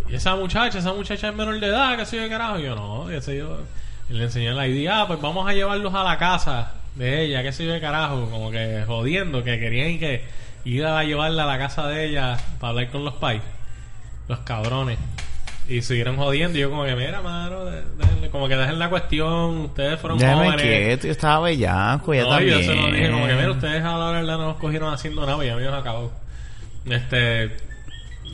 Y 0.08 0.14
esa 0.14 0.34
muchacha, 0.36 0.78
esa 0.78 0.92
muchacha 0.94 1.28
es 1.28 1.34
menor 1.34 1.60
de 1.60 1.66
edad, 1.66 1.96
que 1.98 2.06
sé 2.06 2.16
yo 2.16 2.22
qué 2.22 2.28
carajo. 2.30 2.58
Y 2.58 2.62
yo, 2.62 2.74
no, 2.74 3.06
qué 3.08 3.20
sé 3.20 3.36
yo. 3.36 3.58
Y 4.08 4.14
le 4.14 4.24
enseñé 4.24 4.52
la 4.52 4.66
idea, 4.66 5.02
ah, 5.02 5.06
pues 5.06 5.20
vamos 5.20 5.46
a 5.46 5.52
llevarlos 5.52 5.92
a 5.94 6.02
la 6.04 6.16
casa 6.16 6.72
de 6.96 7.22
ella, 7.24 7.42
qué 7.42 7.52
sé 7.52 7.66
yo 7.66 7.72
qué 7.74 7.80
carajo. 7.80 8.28
Como 8.30 8.50
que 8.50 8.84
jodiendo, 8.86 9.42
que 9.44 9.58
querían 9.58 9.98
que 9.98 10.22
ir 10.64 10.84
a 10.86 11.02
llevarla 11.04 11.44
a 11.44 11.46
la 11.46 11.58
casa 11.58 11.88
de 11.88 12.06
ella 12.06 12.36
para 12.60 12.70
hablar 12.70 12.90
con 12.90 13.04
los 13.04 13.14
pais. 13.14 13.42
Los 14.28 14.38
cabrones. 14.40 14.98
Y 15.68 15.80
siguieron 15.82 16.16
jodiendo. 16.16 16.58
Y 16.58 16.60
yo 16.62 16.70
como 16.70 16.84
que, 16.84 16.94
mira, 16.94 17.20
mano, 17.22 17.64
de- 17.64 17.82
como 18.30 18.48
que 18.48 18.56
dejen 18.56 18.78
la 18.78 18.90
cuestión. 18.90 19.58
Ustedes 19.60 20.00
fueron 20.00 20.18
déjame 20.18 20.44
jóvenes. 20.46 20.62
quieto 20.62 21.06
yo 21.06 21.12
estaba 21.12 21.40
bellaco 21.44 22.14
ya 22.14 22.22
No, 22.22 22.28
también 22.30 22.58
yo 22.58 22.64
se 22.64 22.74
lo 22.74 22.86
dije, 22.92 23.10
como 23.10 23.26
que 23.26 23.34
mira, 23.34 23.50
ustedes 23.50 23.84
a 23.84 23.96
la 23.96 24.10
verdad 24.10 24.38
no 24.38 24.46
nos 24.48 24.56
cogieron 24.56 24.92
haciendo 24.92 25.20
nada, 25.22 25.36
pues 25.36 25.48
ya 25.48 25.56
me 25.56 25.62
nos 25.62 25.74
acabó. 25.80 26.12
Este, 26.86 27.56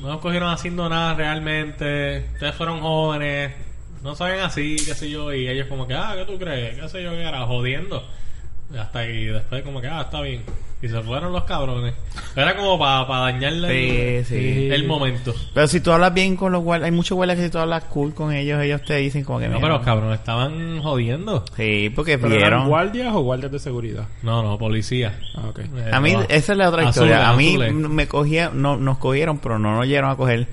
no 0.01 0.09
nos 0.09 0.21
cogieron 0.21 0.51
haciendo 0.51 0.89
nada 0.89 1.15
realmente, 1.15 2.27
ustedes 2.33 2.55
fueron 2.55 2.81
jóvenes, 2.81 3.53
no 4.03 4.15
saben 4.15 4.41
así, 4.41 4.77
qué 4.77 4.95
sé 4.95 5.11
yo, 5.11 5.33
y 5.35 5.47
ellos 5.49 5.67
como 5.69 5.87
que, 5.87 5.95
ah, 5.95 6.15
¿qué 6.17 6.25
tú 6.25 6.39
crees? 6.39 6.79
¿Qué 6.81 6.89
sé 6.89 7.03
yo 7.03 7.11
qué 7.11 7.23
era? 7.23 7.45
Jodiendo. 7.47 8.03
Y 8.73 8.77
hasta 8.77 9.01
ahí 9.01 9.27
después 9.27 9.63
como 9.63 9.81
que, 9.81 9.89
ah, 9.89 10.03
está 10.03 10.21
bien. 10.21 10.43
Y 10.83 10.89
se 10.89 10.99
fueron 11.03 11.33
los 11.33 11.45
cabrones. 11.45 11.93
Era 12.35 12.57
como 12.57 12.79
para 12.79 13.05
dañarle 13.05 14.19
el, 14.21 14.25
Sí, 14.25 14.35
sí. 14.35 14.69
el 14.71 14.87
momento. 14.87 15.35
Pero 15.53 15.67
si 15.67 15.81
tú 15.81 15.93
hablas 15.93 16.15
bien 16.15 16.37
con 16.37 16.53
los 16.53 16.63
guardias, 16.63 16.87
hay 16.87 16.93
muchos 16.97 17.17
guardias 17.17 17.37
que 17.39 17.45
si 17.45 17.51
tú 17.51 17.59
hablas 17.59 17.85
cool 17.85 18.15
con 18.15 18.33
ellos, 18.33 18.63
ellos 18.63 18.81
te 18.87 18.97
dicen 18.97 19.23
como 19.25 19.41
que 19.41 19.47
No, 19.49 19.57
mira, 19.57 19.61
pero 19.61 19.75
los 19.77 19.85
cabrones 19.85 20.19
estaban 20.21 20.81
jodiendo. 20.81 21.45
Sí, 21.55 21.93
porque 21.95 22.17
¿Pero 22.17 22.29
eran 22.35 22.41
vieron. 22.51 22.69
guardias 22.69 23.15
o 23.15 23.21
guardias 23.21 23.53
de 23.53 23.59
seguridad? 23.59 24.07
No, 24.23 24.43
no, 24.43 24.57
policía. 24.57 25.21
Ah. 25.35 25.51
Eh, 25.59 25.91
A 25.93 26.01
mí, 26.01 26.13
no. 26.15 26.23
esa 26.23 26.53
es 26.53 26.59
la 26.59 26.69
otra 26.71 26.85
historia. 26.85 27.29
A 27.29 27.37
mí 27.37 27.59
me 27.59 28.07
cogía, 28.09 28.51
no, 28.55 28.79
nos 28.79 28.97
cogieron, 28.97 29.39
pero 29.39 29.59
no 29.59 29.77
nos 29.77 29.87
llegaron 29.87 30.11
a 30.11 30.17
coger. 30.17 30.47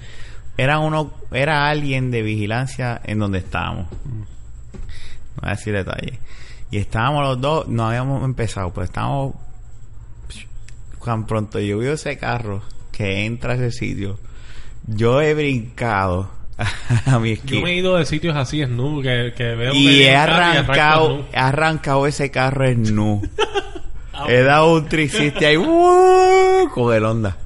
Era 0.58 0.80
uno, 0.80 1.14
era 1.32 1.70
alguien 1.70 2.12
de 2.12 2.22
vigilancia 2.24 3.00
en 3.06 3.20
donde 3.20 3.38
estábamos. 3.38 3.86
No 4.04 5.42
voy 5.42 5.52
a 5.52 5.52
decir 5.52 5.74
detalles. 5.74 6.18
Y 6.72 6.78
estábamos 6.78 7.24
los 7.24 7.42
dos, 7.42 7.68
no 7.68 7.88
habíamos 7.88 8.24
empezado, 8.24 8.72
pero 8.74 8.86
estábamos. 8.86 9.36
Tan 11.04 11.26
pronto 11.26 11.58
yo 11.62 11.78
veo 11.78 11.94
ese 11.94 12.18
carro 12.18 12.62
que 12.92 13.26
entra 13.26 13.54
a 13.54 13.56
ese 13.56 13.72
sitio, 13.72 14.20
yo 14.88 15.22
he 15.22 15.34
brincado 15.34 16.30
a 17.06 17.18
mi 17.20 17.30
Yo 17.30 17.34
esquina. 17.36 17.62
me 17.64 17.72
he 17.72 17.76
ido 17.78 17.96
de 17.96 18.06
sitios 18.06 18.36
así, 18.36 18.62
snu, 18.66 19.02
que, 19.02 19.34
que 19.38 19.56
veo 19.56 19.74
Y 19.74 20.04
he 20.04 20.12
carro 20.12 20.34
y 20.34 20.58
arrancado, 20.58 21.26
arrancado 21.34 22.08
ese 22.08 22.30
carro 22.30 22.66
en 22.68 22.94
nu. 22.94 23.22
He 24.28 24.42
dado 24.42 24.74
un 24.74 24.90
triciste 24.90 25.46
ahí 25.46 25.56
¡uh! 25.58 26.70
con 26.74 26.94
el 26.94 27.06
Honda. 27.06 27.38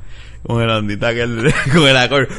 Con 0.42 0.62
el 0.62 0.70
Hondita 0.70 1.14
que 1.14 1.22
el, 1.24 1.54
con 1.74 1.86
el 1.88 1.98
acorde. 1.98 2.30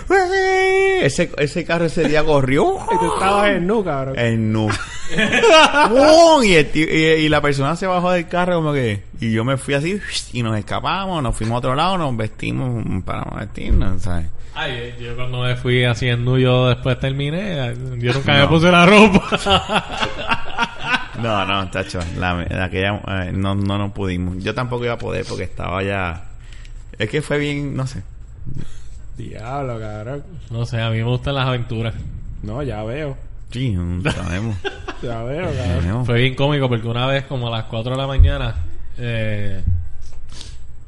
Ese, 1.03 1.31
ese 1.37 1.64
carro 1.64 1.85
ese 1.85 2.09
día 2.09 2.25
corrió 2.25 2.79
Y 2.92 2.99
tú 2.99 3.12
estabas 3.12 3.51
en 3.51 3.66
nu, 3.66 3.85
cabrón. 3.85 4.18
en 4.18 4.51
nu. 4.53 4.68
¡Bum! 5.90 6.44
y, 6.44 6.55
el 6.55 6.70
tío- 6.70 6.87
y, 6.88 7.25
y 7.25 7.29
la 7.29 7.40
persona 7.40 7.77
se 7.77 7.87
bajó 7.87 8.11
del 8.12 8.29
carro 8.29 8.57
como 8.57 8.72
que... 8.72 9.03
Y 9.20 9.33
yo 9.33 9.44
me 9.44 9.57
fui 9.57 9.75
así 9.75 10.01
y 10.33 10.42
nos 10.42 10.57
escapamos, 10.59 11.22
nos 11.22 11.37
fuimos 11.37 11.55
a 11.57 11.59
otro 11.59 11.75
lado, 11.75 11.98
nos 11.98 12.16
vestimos 12.16 12.85
para 13.05 13.25
vestirnos, 13.38 14.03
¿sabes? 14.03 14.27
Ay, 14.55 14.72
eh, 14.75 14.94
yo 15.01 15.16
cuando 15.16 15.42
me 15.42 15.57
fui 15.57 15.85
haciendo, 15.85 16.37
yo 16.37 16.68
después 16.68 16.98
terminé, 17.01 17.75
yo 17.98 18.12
nunca 18.12 18.33
me 18.35 18.38
No. 18.40 18.48
puse 18.48 18.70
la 18.70 18.85
ropa. 18.87 19.85
No, 21.22 21.46
no, 21.46 21.70
tacho, 21.70 22.01
la, 22.18 22.35
la 22.51 22.64
aquella, 22.64 23.01
eh, 23.07 23.33
no, 23.33 23.55
no 23.55 23.79
nos 23.79 23.92
pudimos. 23.92 24.42
Yo 24.42 24.55
tampoco 24.55 24.85
iba 24.85 24.94
a 24.94 24.98
poder 24.98 25.25
porque 25.29 25.44
estaba 25.44 25.83
ya... 25.83 26.25
Es 26.98 27.09
que 27.09 27.22
fue 27.22 27.38
bien, 27.38 27.77
no 27.77 27.87
sé. 27.87 28.03
Diablo, 29.16 29.79
cabrón. 29.79 30.25
no 30.51 30.66
sé, 30.66 30.81
a 30.81 30.90
mí 30.90 30.96
me 30.98 31.05
gustan 31.05 31.35
las 31.37 31.46
aventuras. 31.46 31.94
No, 32.42 32.62
ya 32.62 32.83
veo. 32.83 33.16
Sí, 33.53 33.77
sabemos. 34.15 34.57
Ya 35.03 35.21
veo, 35.25 35.53
sabemos. 35.53 36.07
Fue 36.07 36.19
bien 36.21 36.37
cómico 36.37 36.69
porque 36.69 36.87
una 36.87 37.07
vez, 37.09 37.25
como 37.25 37.49
a 37.49 37.51
las 37.51 37.65
4 37.65 37.91
de 37.91 37.99
la 37.99 38.07
mañana, 38.07 38.55
eh, 38.99 39.61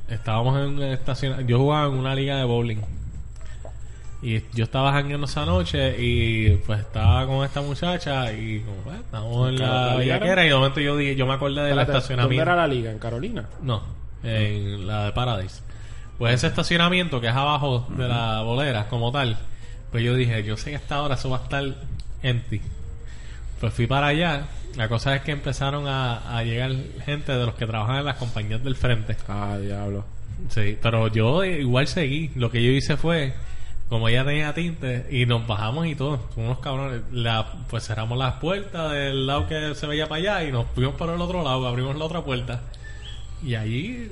estábamos 0.09 0.57
en 0.61 0.68
una 0.77 0.92
estación. 0.92 1.44
Yo 1.48 1.59
jugaba 1.59 1.87
en 1.88 1.94
una 1.98 2.14
liga 2.14 2.37
de 2.37 2.44
bowling. 2.44 2.79
Y 4.22 4.40
yo 4.55 4.64
estaba 4.64 4.92
jangueando 4.92 5.27
esa 5.27 5.44
noche 5.44 5.96
y 5.98 6.50
pues 6.64 6.79
estaba 6.81 7.27
con 7.27 7.44
esta 7.44 7.61
muchacha 7.61 8.33
y 8.33 8.61
como, 8.61 8.77
pues, 8.83 8.96
estábamos 9.00 9.48
en 9.50 9.59
¿La 9.59 9.66
la 9.66 9.74
liga 9.74 9.87
era? 9.88 9.96
bellaquera 9.96 10.44
y 10.44 10.48
de 10.48 10.55
momento 10.55 10.81
yo 10.81 10.96
dije, 10.96 11.16
yo 11.16 11.27
me 11.27 11.35
acordé 11.35 11.61
del 11.62 11.70
Espérate, 11.70 11.87
¿Dónde 11.92 11.98
estacionamiento. 11.98 12.42
era 12.42 12.57
la 12.57 12.66
liga? 12.68 12.90
¿En 12.92 12.98
Carolina? 13.00 13.44
No, 13.62 13.83
en 14.22 14.87
la 14.87 15.07
de 15.07 15.12
Paradise. 15.12 15.61
Pues 16.18 16.35
ese 16.35 16.46
estacionamiento 16.46 17.20
que 17.20 17.27
es 17.27 17.35
abajo 17.35 17.87
de 17.90 18.09
la 18.09 18.42
bolera 18.42 18.88
como 18.88 19.11
tal, 19.12 19.37
pues 19.90 20.05
yo 20.05 20.14
dije, 20.14 20.42
yo 20.44 20.57
sé 20.57 20.70
que 20.70 20.77
a 20.77 20.79
esta 20.79 21.03
hora 21.03 21.16
eso 21.16 21.29
va 21.29 21.38
a 21.38 21.42
estar 21.42 21.64
empty. 22.24 22.60
Pues 23.60 23.72
fui 23.72 23.87
para 23.87 24.08
allá. 24.08 24.48
La 24.76 24.88
cosa 24.88 25.14
es 25.14 25.22
que 25.22 25.30
empezaron 25.30 25.87
a, 25.87 26.37
a 26.37 26.42
llegar 26.42 26.72
gente 27.04 27.32
de 27.32 27.46
los 27.46 27.54
que 27.54 27.66
trabajan 27.66 27.98
en 27.98 28.04
las 28.04 28.16
compañías 28.16 28.64
del 28.64 28.74
frente. 28.74 29.16
Ah, 29.28 29.56
diablo. 29.60 30.04
Sí, 30.48 30.76
pero 30.82 31.08
yo 31.08 31.44
igual 31.44 31.87
seguí. 31.87 32.30
Lo 32.34 32.50
que 32.50 32.62
yo 32.62 32.70
hice 32.70 32.96
fue, 32.96 33.34
como 33.88 34.08
ella 34.08 34.24
tenía 34.24 34.52
tinte, 34.52 35.06
y 35.10 35.26
nos 35.26 35.46
bajamos 35.46 35.87
y 35.87 35.94
todo, 35.94 36.28
como 36.34 36.46
unos 36.46 36.58
cabrones. 36.58 37.02
La, 37.12 37.46
pues 37.70 37.87
cerramos 37.87 38.18
las 38.18 38.34
puertas 38.34 38.92
del 38.92 39.26
lado 39.26 39.46
que 39.46 39.74
se 39.74 39.87
veía 39.87 40.08
para 40.08 40.18
allá 40.20 40.48
y 40.48 40.52
nos 40.52 40.66
fuimos 40.74 40.96
por 40.96 41.08
el 41.10 41.20
otro 41.20 41.42
lado, 41.42 41.66
abrimos 41.66 41.96
la 41.96 42.04
otra 42.04 42.22
puerta. 42.22 42.62
Y 43.44 43.54
allí 43.54 44.09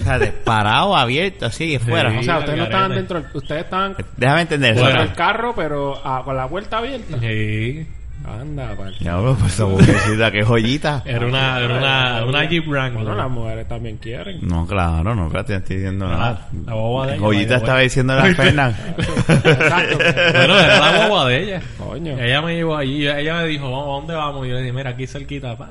O 0.00 0.04
sea, 0.04 0.18
de 0.18 0.28
parado, 0.28 0.94
abierto, 0.94 1.46
así, 1.46 1.78
fuera. 1.78 2.10
Sí. 2.10 2.18
O 2.18 2.22
sea, 2.22 2.38
ustedes 2.38 2.58
no 2.58 2.64
estaban 2.64 2.90
dentro... 2.92 3.20
del- 3.22 3.30
Ustedes 3.34 3.64
estaban 3.64 3.96
Déjame 4.16 4.40
entender 4.42 4.72
eso. 4.72 4.80
Fuera. 4.82 4.98
dentro 5.00 5.08
del 5.08 5.16
carro, 5.16 5.54
pero 5.56 6.00
ah, 6.04 6.22
con 6.24 6.36
la 6.36 6.46
puerta 6.48 6.78
abierta. 6.78 7.18
Sí. 7.18 7.86
Anda. 8.26 8.74
Ya, 8.98 9.16
bro, 9.18 9.36
pues 9.36 9.52
esa 9.52 10.30
qué 10.32 10.42
joyita. 10.42 11.00
Era 11.04 11.26
una, 11.26 11.60
era 11.60 11.78
una, 11.78 12.24
una 12.24 12.44
Jeep 12.44 12.66
Wrangler. 12.66 13.04
Bueno, 13.04 13.14
las 13.18 13.30
mujeres 13.30 13.68
también 13.68 13.98
quieren. 13.98 14.38
No, 14.42 14.66
claro, 14.66 15.14
no, 15.14 15.26
espérate, 15.26 15.52
no 15.52 15.58
estoy 15.60 15.76
diciendo 15.76 16.08
nada. 16.08 16.48
la 16.66 16.74
boba 16.74 17.06
de 17.06 17.12
ella, 17.12 17.20
Joyita 17.22 17.56
estaba 17.56 17.78
diciendo 17.80 18.16
la 18.16 18.24
Fernan. 18.34 18.76
Exacto. 18.98 19.98
Bueno, 19.98 20.58
era 20.58 20.78
la 20.92 21.08
boba 21.08 21.28
de 21.28 21.42
ella. 21.42 21.62
Coño. 21.78 22.18
Ella 22.18 22.42
me 22.42 22.54
llevó 22.56 22.76
allí. 22.76 23.06
Ella 23.06 23.34
me 23.36 23.46
dijo, 23.46 23.66
¿a 23.66 23.86
dónde 23.96 24.14
vamos? 24.14 24.44
Y 24.44 24.48
yo 24.50 24.54
le 24.56 24.60
dije, 24.62 24.72
mira, 24.72 24.90
aquí 24.90 25.06
cerquita, 25.06 25.56
pan. 25.56 25.70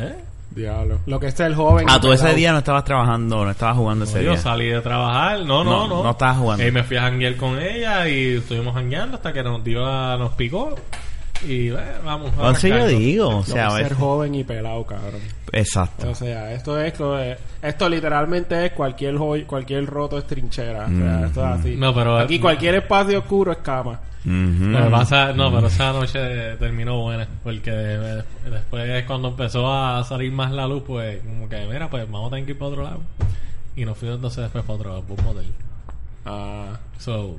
¿Eh? 0.00 0.16
Diablo. 0.56 0.98
Lo 1.06 1.20
que 1.20 1.26
es 1.28 1.38
el 1.40 1.54
joven. 1.54 1.86
Ah, 1.88 2.00
tú 2.00 2.10
ese 2.12 2.34
día 2.34 2.50
no 2.50 2.58
estabas 2.58 2.82
trabajando, 2.84 3.44
no 3.44 3.50
estabas 3.50 3.76
jugando 3.76 4.04
ese 4.06 4.24
yo 4.24 4.32
día. 4.32 4.40
salí 4.40 4.66
de 4.68 4.80
trabajar. 4.80 5.40
No, 5.40 5.62
no, 5.62 5.86
No, 5.86 5.88
no. 5.88 6.02
no 6.02 6.10
estabas 6.10 6.38
jugando. 6.38 6.66
Y 6.66 6.70
me 6.72 6.82
fui 6.82 6.96
a 6.96 7.02
janguear 7.02 7.36
con 7.36 7.58
ella 7.60 8.08
y 8.08 8.36
estuvimos 8.38 8.74
jangueando 8.74 9.16
hasta 9.18 9.32
que 9.32 9.42
nos 9.42 9.62
dio 9.62 9.84
la- 9.84 10.16
nos 10.16 10.32
picó. 10.32 10.74
Y 11.44 11.68
eh, 11.68 11.76
vamos. 12.04 12.28
a 12.32 12.34
Entonces 12.36 12.70
yo 12.70 12.86
digo, 12.88 13.28
o 13.38 13.44
sea, 13.44 13.70
ser 13.70 13.94
joven 13.94 14.34
y 14.34 14.44
pelado, 14.44 14.84
cabrón. 14.84 15.20
Exacto. 15.52 16.10
O 16.10 16.14
sea, 16.14 16.52
esto 16.52 16.80
es 16.80 16.94
eh, 16.98 17.36
esto 17.62 17.88
literalmente 17.88 18.66
es 18.66 18.72
cualquier 18.72 19.16
joy- 19.16 19.44
cualquier 19.44 19.86
roto 19.86 20.18
es 20.18 20.26
trinchera. 20.26 20.86
O 20.86 20.90
sea, 20.98 21.26
esto 21.26 21.40
es 21.40 21.60
así. 21.60 21.76
No, 21.76 21.94
pero- 21.94 22.18
aquí 22.18 22.38
cualquier 22.38 22.76
espacio 22.76 23.18
oscuro 23.20 23.52
es 23.52 23.58
cama. 23.58 24.00
Pasa, 24.90 25.32
no, 25.32 25.52
pero 25.54 25.68
esa 25.68 25.92
noche 25.92 26.56
terminó 26.58 27.00
buena. 27.00 27.28
Porque 27.44 27.70
eh, 27.72 28.22
después, 28.50 29.04
cuando 29.04 29.28
empezó 29.28 29.72
a 29.72 30.02
salir 30.04 30.32
más 30.32 30.50
la 30.50 30.66
luz, 30.66 30.82
pues, 30.86 31.20
como 31.22 31.48
que, 31.48 31.64
mira, 31.66 31.88
pues 31.88 32.10
vamos 32.10 32.28
a 32.28 32.30
tener 32.30 32.44
que 32.46 32.52
ir 32.52 32.58
para 32.58 32.70
otro 32.70 32.82
lado. 32.82 33.00
Y 33.76 33.84
nos 33.84 33.96
fuimos 33.96 34.16
entonces 34.16 34.42
después 34.42 34.64
para 34.64 34.74
otro 34.78 34.90
lado, 34.90 35.04
un 35.08 35.24
motel. 35.24 35.46
Ah, 36.24 36.76
So, 36.98 37.36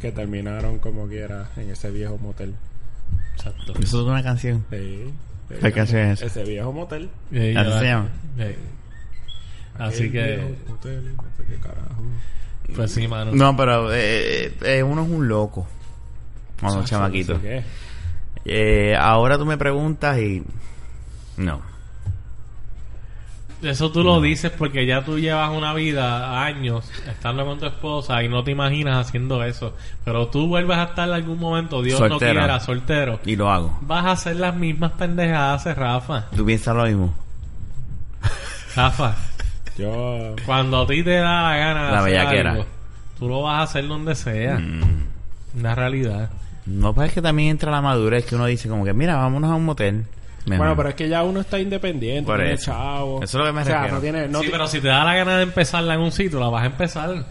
que 0.00 0.12
terminaron 0.12 0.78
como 0.78 1.06
quiera 1.08 1.48
en 1.56 1.70
ese 1.70 1.90
viejo 1.90 2.18
motel. 2.18 2.54
Exacto. 3.36 3.72
Eso 3.80 4.00
es 4.00 4.06
una 4.06 4.22
canción. 4.22 4.64
Sí. 4.70 4.76
Ese 4.76 5.12
¿Qué 5.48 5.54
viejo- 5.60 5.74
canción 5.76 6.00
es? 6.10 6.22
Ese 6.22 6.44
viejo 6.44 6.72
motel. 6.72 7.08
Y 7.30 7.54
¿Así 7.56 7.70
ya- 7.70 7.78
se 7.78 7.84
llama? 7.84 8.08
eh, 8.38 8.58
Así 9.78 10.10
que, 10.10 10.22
viejo 10.36 10.48
motel, 10.68 11.16
no 11.16 11.22
sé 11.36 11.44
qué 11.48 11.56
carajo. 11.56 12.02
pues 12.74 12.90
sí, 12.92 13.06
mano. 13.06 13.30
No, 13.32 13.56
pero 13.56 13.92
eh, 13.94 14.52
eh, 14.62 14.82
uno 14.82 15.04
es 15.04 15.08
un 15.10 15.28
loco. 15.28 15.66
Cuando 16.60 16.80
un 16.80 16.84
chamaquito. 16.86 17.34
no 17.34 17.40
sé 17.40 17.46
qué. 17.48 17.64
Eh, 18.92 18.96
ahora 18.96 19.36
tú 19.38 19.44
me 19.46 19.56
preguntas 19.58 20.18
y... 20.18 20.42
No. 21.36 21.60
Eso 23.66 23.90
tú 23.90 24.02
lo 24.04 24.20
dices 24.20 24.52
porque 24.56 24.86
ya 24.86 25.04
tú 25.04 25.18
llevas 25.18 25.50
una 25.50 25.74
vida, 25.74 26.44
años, 26.44 26.88
estando 27.08 27.44
con 27.44 27.58
tu 27.58 27.66
esposa 27.66 28.22
y 28.22 28.28
no 28.28 28.44
te 28.44 28.52
imaginas 28.52 29.06
haciendo 29.06 29.42
eso. 29.42 29.74
Pero 30.04 30.28
tú 30.28 30.46
vuelves 30.46 30.76
a 30.78 30.84
estar 30.84 31.08
en 31.08 31.14
algún 31.14 31.38
momento, 31.38 31.82
Dios 31.82 32.00
no 32.00 32.18
quiera, 32.18 32.60
soltero. 32.60 33.18
Y 33.24 33.36
lo 33.36 33.50
hago. 33.50 33.78
Vas 33.82 34.04
a 34.04 34.10
hacer 34.12 34.36
las 34.36 34.54
mismas 34.54 34.92
pendejadas, 34.92 35.64
Rafa. 35.76 36.26
¿Tú 36.34 36.44
piensas 36.44 36.76
lo 36.76 36.84
mismo? 36.84 37.14
Rafa, 38.74 39.16
Yo. 39.78 40.36
cuando 40.44 40.82
a 40.82 40.86
ti 40.86 41.02
te 41.02 41.16
da 41.16 41.42
la 41.42 41.56
gana 41.56 41.86
de 41.86 41.92
La 41.92 41.98
hacer 41.98 42.10
bellaquera. 42.12 42.50
algo, 42.52 42.66
tú 43.18 43.28
lo 43.28 43.42
vas 43.42 43.60
a 43.60 43.62
hacer 43.62 43.88
donde 43.88 44.14
sea. 44.14 44.58
Mm. 44.58 45.06
Una 45.58 45.74
realidad. 45.74 46.30
No, 46.66 46.92
pues 46.92 47.08
es 47.08 47.14
que 47.14 47.22
también 47.22 47.50
entra 47.50 47.70
la 47.70 47.80
madurez 47.80 48.26
que 48.26 48.34
uno 48.34 48.44
dice 48.46 48.68
como 48.68 48.84
que, 48.84 48.92
mira, 48.92 49.16
vámonos 49.16 49.50
a 49.50 49.54
un 49.54 49.64
motel. 49.64 50.04
Bueno, 50.46 50.76
pero 50.76 50.88
es 50.90 50.94
que 50.94 51.08
ya 51.08 51.24
uno 51.24 51.40
está 51.40 51.58
independiente, 51.58 52.24
Por 52.26 52.36
tiene 52.38 52.54
eso. 52.54 52.66
chavo. 52.70 53.16
Eso 53.22 53.24
es 53.24 53.34
lo 53.34 53.44
que 53.46 53.52
me 53.52 53.62
o 53.62 53.64
sea, 53.64 53.74
refiero. 53.78 53.94
no 53.96 54.00
tiene, 54.00 54.28
no, 54.28 54.38
sí, 54.38 54.44
ti- 54.46 54.50
pero 54.52 54.66
si 54.68 54.80
te 54.80 54.88
da 54.88 55.02
la 55.04 55.14
gana 55.16 55.36
de 55.38 55.42
empezarla 55.42 55.94
en 55.94 56.00
un 56.00 56.12
sitio, 56.12 56.38
la 56.38 56.48
vas 56.48 56.62
a 56.62 56.66
empezar. 56.66 57.24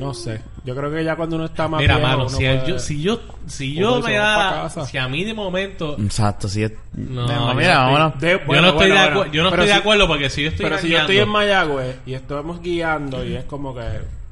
no 0.00 0.14
sé. 0.14 0.40
Yo 0.64 0.74
creo 0.76 0.90
que 0.92 1.04
ya 1.04 1.14
cuando 1.16 1.36
uno 1.36 1.44
está 1.46 1.68
más 1.68 1.80
Mira, 1.80 1.96
viejo, 1.96 2.08
mano, 2.08 2.28
si, 2.28 2.36
puede- 2.36 2.66
yo, 2.68 2.78
si 2.80 3.00
yo, 3.02 3.20
si 3.46 3.74
yo 3.74 4.00
me 4.00 4.16
"Vamos 4.18 4.36
pa' 4.36 4.44
da, 4.56 4.62
casa". 4.62 4.86
si 4.86 4.98
a 4.98 5.08
mí 5.08 5.24
de 5.24 5.32
momento, 5.34 5.96
Exacto, 5.98 6.48
sí. 6.48 6.64
es- 6.64 6.72
No, 6.94 7.26
No, 7.26 7.48
yo 7.50 7.54
mira, 7.54 7.72
estoy- 7.72 7.84
vámonos. 7.84 8.20
De- 8.20 8.30
yo 8.32 8.38
bueno, 8.46 8.62
no 8.62 8.68
estoy, 8.68 8.88
bueno, 8.88 8.94
de, 8.94 9.08
bueno. 9.14 9.24
acu- 9.24 9.30
yo 9.32 9.42
no 9.42 9.48
estoy 9.50 9.66
de 9.66 9.72
si- 9.72 9.78
acuerdo 9.78 10.08
porque 10.08 10.30
si 10.30 10.42
yo 10.42 10.48
estoy 10.48 10.64
Pero 10.66 10.78
si 10.78 10.88
yo 10.88 10.98
estoy 10.98 11.18
en 11.18 11.28
Mayagüez 11.28 11.96
y 12.04 12.14
estamos 12.14 12.60
guiando 12.62 13.24
y 13.24 13.36
es 13.36 13.44
como 13.44 13.74
que, 13.74 13.82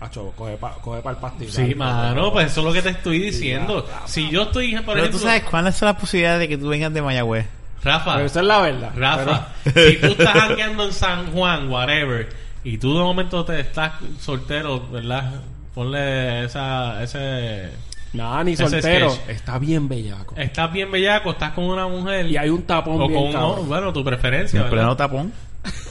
acho, 0.01 0.33
coge 0.37 0.57
para 0.57 0.75
coge 0.77 1.03
pa 1.03 1.11
el 1.11 1.17
pastizal. 1.19 1.67
Sí, 1.69 1.75
mano, 1.77 2.33
pues 2.33 2.51
eso 2.51 2.61
es 2.61 2.67
lo 2.67 2.73
que 2.73 2.83
te 2.83 2.91
estoy 2.91 3.19
diciendo. 3.21 3.87
Si 4.07 4.29
yo 4.29 4.43
estoy, 4.43 4.73
por 4.77 4.85
Pero 4.87 4.99
ejemplo, 4.99 5.19
tú 5.21 5.25
sabes 5.25 5.45
cuáles 5.45 5.77
son 5.77 5.87
las 5.87 5.97
posibilidades 5.97 6.41
de 6.41 6.49
que 6.49 6.59
tú 6.59 6.69
vengas 6.69 6.93
de 6.93 7.01
Mayagüez. 7.03 7.47
Rafa, 7.85 8.15
Pero 8.15 8.27
esa 8.27 8.41
es 8.41 8.47
la 8.47 8.61
verdad. 8.61 8.91
Rafa, 8.97 9.49
si 9.65 9.97
tú 9.97 10.07
estás 10.07 10.33
jangueando 10.33 10.85
en 10.85 10.93
San 10.93 11.33
Juan, 11.33 11.69
whatever, 11.69 12.29
y 12.65 12.79
tú 12.79 12.97
de 12.97 13.03
momento 13.03 13.45
te 13.45 13.61
estás 13.61 13.93
soltero, 14.19 14.89
¿verdad? 14.91 15.43
Ponle 15.75 16.45
esa, 16.45 17.03
ese... 17.03 17.71
Nada, 18.15 18.45
ni 18.45 18.57
soltero. 18.57 19.11
sketch. 19.11 19.29
Está 19.29 19.59
bien 19.59 19.89
bellaco. 19.89 20.35
Estás 20.37 20.73
bien 20.73 20.91
bellaco, 20.91 21.33
estás 21.33 21.51
con 21.51 21.65
una 21.65 21.89
mujer 21.89 22.27
Y 22.27 22.37
hay 22.37 22.49
un 22.49 22.63
tapón 22.63 23.03
o 23.03 23.09
bien 23.09 23.33
con 23.33 23.69
bueno, 23.69 23.93
tu 23.93 24.05
preferencia, 24.05 24.63
En 24.63 24.71
pleno 24.71 24.97
tapón. 24.97 25.33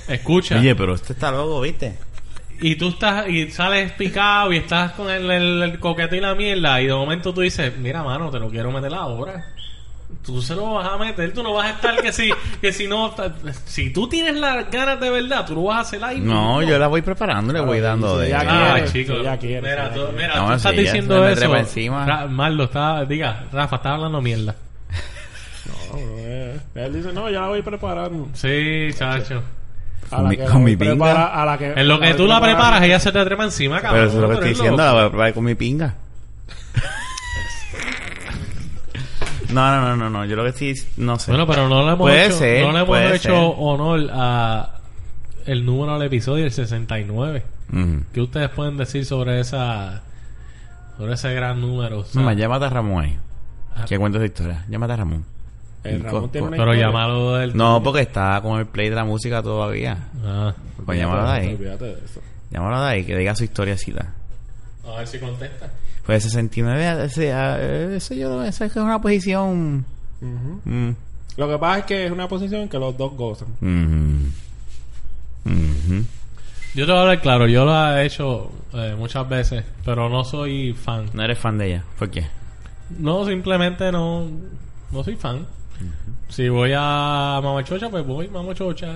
Escucha. 0.08 0.58
Oye, 0.58 0.73
pero 0.75 0.95
este 0.95 1.13
está 1.13 1.32
loco, 1.32 1.62
¿viste? 1.62 1.97
Y 2.62 2.75
tú 2.75 2.89
estás, 2.89 3.27
y 3.27 3.51
sales 3.51 3.91
picado 3.91 4.53
y 4.53 4.58
estás 4.58 4.93
con 4.93 5.10
el, 5.10 5.29
el, 5.29 5.63
el 5.63 5.79
coquete 5.79 6.17
y 6.17 6.21
la 6.21 6.34
mierda, 6.34 6.82
y 6.82 6.86
de 6.88 6.93
momento 6.93 7.34
tú 7.34 7.41
dices, 7.41 7.75
mira, 7.77 8.03
mano, 8.03 8.29
te 8.29 8.39
lo 8.39 8.49
quiero 8.49 8.71
meter 8.71 8.93
ahora. 8.93 9.52
Tú 10.25 10.41
se 10.41 10.55
lo 10.55 10.75
vas 10.75 10.88
a 10.88 10.97
meter, 10.97 11.33
tú 11.33 11.43
no 11.43 11.53
vas 11.53 11.65
a 11.67 11.69
estar 11.71 12.01
que 12.01 12.13
si, 12.13 12.31
que 12.62 12.71
si 12.71 12.88
no, 12.88 13.13
si 13.65 13.91
tú 13.91 14.07
tienes 14.07 14.38
las 14.38 14.71
ganas 14.71 14.97
de 15.01 15.09
verdad, 15.09 15.45
tú 15.45 15.53
lo 15.55 15.63
vas 15.63 15.77
a 15.79 15.81
hacer 15.81 16.01
ahí. 16.03 16.21
No, 16.21 16.62
yo 16.62 16.79
la 16.79 16.88
voy 16.88 17.01
preparando, 17.01 17.51
le 17.51 17.59
voy 17.59 17.81
dando 17.81 18.17
de... 18.17 18.29
ya 18.29 18.75
Ah, 18.75 18.86
chico, 18.86 19.21
ya 19.21 19.38
quiere, 19.38 19.62
mira, 19.62 19.93
tú, 19.93 20.01
mira, 20.15 20.36
No, 20.38 20.47
tú 20.47 20.53
estás 20.53 20.71
diciendo 20.77 21.27
eso. 21.27 21.55
encima. 21.57 22.25
Marlo, 22.27 22.63
está, 22.63 23.03
diga, 23.03 23.43
Rafa, 23.51 23.75
está 23.75 23.95
hablando 23.95 24.21
mierda. 24.21 24.55
No, 25.65 25.97
eh. 25.99 26.57
Él 26.75 26.93
dice, 26.93 27.12
no, 27.12 27.29
ya 27.29 27.41
la 27.41 27.47
voy 27.49 27.62
preparando. 27.62 28.29
Sí, 28.33 28.89
chacho. 28.97 29.43
A 30.09 30.15
Con 30.15 30.23
la 30.23 30.29
mi- 30.29 30.38
que 30.38 30.43
con 30.45 30.53
la 30.53 30.59
mi 30.59 30.75
voy 30.75 30.88
pinga. 30.89 31.41
a 31.41 31.45
la 31.45 31.57
que, 31.57 31.73
En 31.73 31.88
lo 31.88 31.99
que 31.99 32.13
tú 32.13 32.27
la 32.27 32.39
preparas, 32.39 32.81
ella 32.83 32.99
se 32.99 33.12
te 33.12 33.23
trepa 33.25 33.43
encima, 33.43 33.81
cabrón. 33.81 33.93
Pero 33.99 34.07
eso 34.07 34.15
es 34.17 34.21
lo 34.21 34.27
que 34.29 34.33
estoy 34.36 34.49
diciendo, 34.49 34.77
la 34.83 34.93
voy 34.93 35.01
a 35.03 35.09
preparar 35.09 35.33
con 35.33 35.43
mi 35.43 35.55
pinga. 35.55 35.95
No, 39.53 39.71
no, 39.75 39.81
no, 39.89 39.95
no, 39.95 40.09
no. 40.09 40.25
Yo 40.25 40.35
lo 40.35 40.43
que 40.43 40.51
sí, 40.53 40.73
no 40.97 41.17
sé. 41.19 41.31
Bueno, 41.31 41.45
pero 41.47 41.67
no 41.69 41.81
le 41.81 41.87
hemos 41.93 41.97
Puede 41.99 42.25
hecho, 42.25 42.37
ser, 42.37 42.61
no 42.65 42.71
le 42.71 42.77
hemos 42.77 42.87
puede 42.87 43.15
hecho 43.15 43.29
ser. 43.29 43.55
honor 43.57 44.09
a 44.13 44.69
el 45.45 45.65
número 45.65 45.93
del 45.99 46.07
episodio, 46.07 46.45
el 46.45 46.51
69. 46.51 47.43
Ujú. 47.71 48.03
¿Qué 48.13 48.21
ustedes 48.21 48.49
pueden 48.49 48.77
decir 48.77 49.05
sobre 49.05 49.39
esa 49.39 50.01
sobre 50.97 51.13
ese 51.13 51.33
gran 51.33 51.59
número? 51.61 51.99
O 51.99 52.03
sea, 52.05 52.21
Mamá, 52.21 52.33
llámate 52.33 52.65
a 52.65 52.69
Ramón 52.69 53.03
ahí. 53.03 53.17
Ah. 53.75 53.85
Que 53.87 53.97
cuenta 53.97 54.17
esa 54.19 54.25
historia. 54.27 54.65
Llámate 54.69 54.93
a 54.93 54.95
Ramón. 54.97 55.25
El 55.83 55.99
Y 55.99 56.03
Ramón 56.03 56.29
tiene 56.31 56.47
una 56.47 56.57
pero 56.57 56.73
historia. 56.73 56.87
llamalo 56.87 57.33
del 57.35 57.57
No, 57.57 57.83
porque 57.83 58.01
está 58.01 58.39
con 58.41 58.59
el 58.59 58.67
play 58.67 58.89
de 58.89 58.95
la 58.95 59.03
música 59.03 59.41
todavía. 59.43 59.97
Ah, 60.23 60.53
Pues 60.85 60.97
llámalo 60.99 61.25
de 61.25 61.31
ahí. 61.31 61.47
Olvídate 61.55 61.85
de 61.85 62.05
eso. 62.05 62.21
Llámalo 62.51 62.81
de 62.83 62.89
ahí, 62.89 63.03
que 63.03 63.17
diga 63.17 63.35
su 63.35 63.43
historiacita. 63.43 64.13
a 64.87 64.97
ver 64.97 65.07
si 65.07 65.17
contesta. 65.19 65.69
Pues 66.05 66.23
69, 66.23 67.05
ese, 67.05 67.31
ah, 67.31 67.57
ese 67.61 68.17
yo, 68.17 68.43
esa 68.43 68.65
es 68.65 68.75
una 68.75 69.01
posición... 69.01 69.85
Mm, 70.21 70.91
Lo 71.37 71.47
que 71.49 71.57
pasa 71.57 71.79
es 71.79 71.85
que 71.85 72.05
es 72.05 72.11
una 72.11 72.27
posición 72.27 72.67
que 72.67 72.77
los 72.77 72.97
dos 72.97 73.13
gozan. 73.13 73.47
Mhm. 73.61 74.31
Yo 76.75 76.85
te 76.85 76.91
voy 76.91 76.97
a 76.99 77.01
hablar 77.01 77.21
claro, 77.21 77.47
yo 77.47 77.65
lo 77.65 77.97
he 77.97 78.05
hecho 78.05 78.51
eh, 78.73 78.95
muchas 78.97 79.29
veces, 79.29 79.63
pero 79.85 80.09
no 80.09 80.23
soy 80.23 80.73
fan. 80.73 81.05
No 81.13 81.23
eres 81.23 81.37
fan 81.37 81.57
de 81.57 81.67
ella. 81.67 81.83
¿Por 81.99 82.09
qué? 82.09 82.25
No, 82.97 83.25
simplemente 83.25 83.91
no, 83.91 84.27
no 84.91 85.03
soy 85.03 85.15
fan. 85.15 85.45
Si 86.29 86.49
voy 86.49 86.71
a 86.75 87.39
Mamachocha, 87.43 87.89
pues 87.89 88.05
voy 88.05 88.27
Mamachocha. 88.27 88.95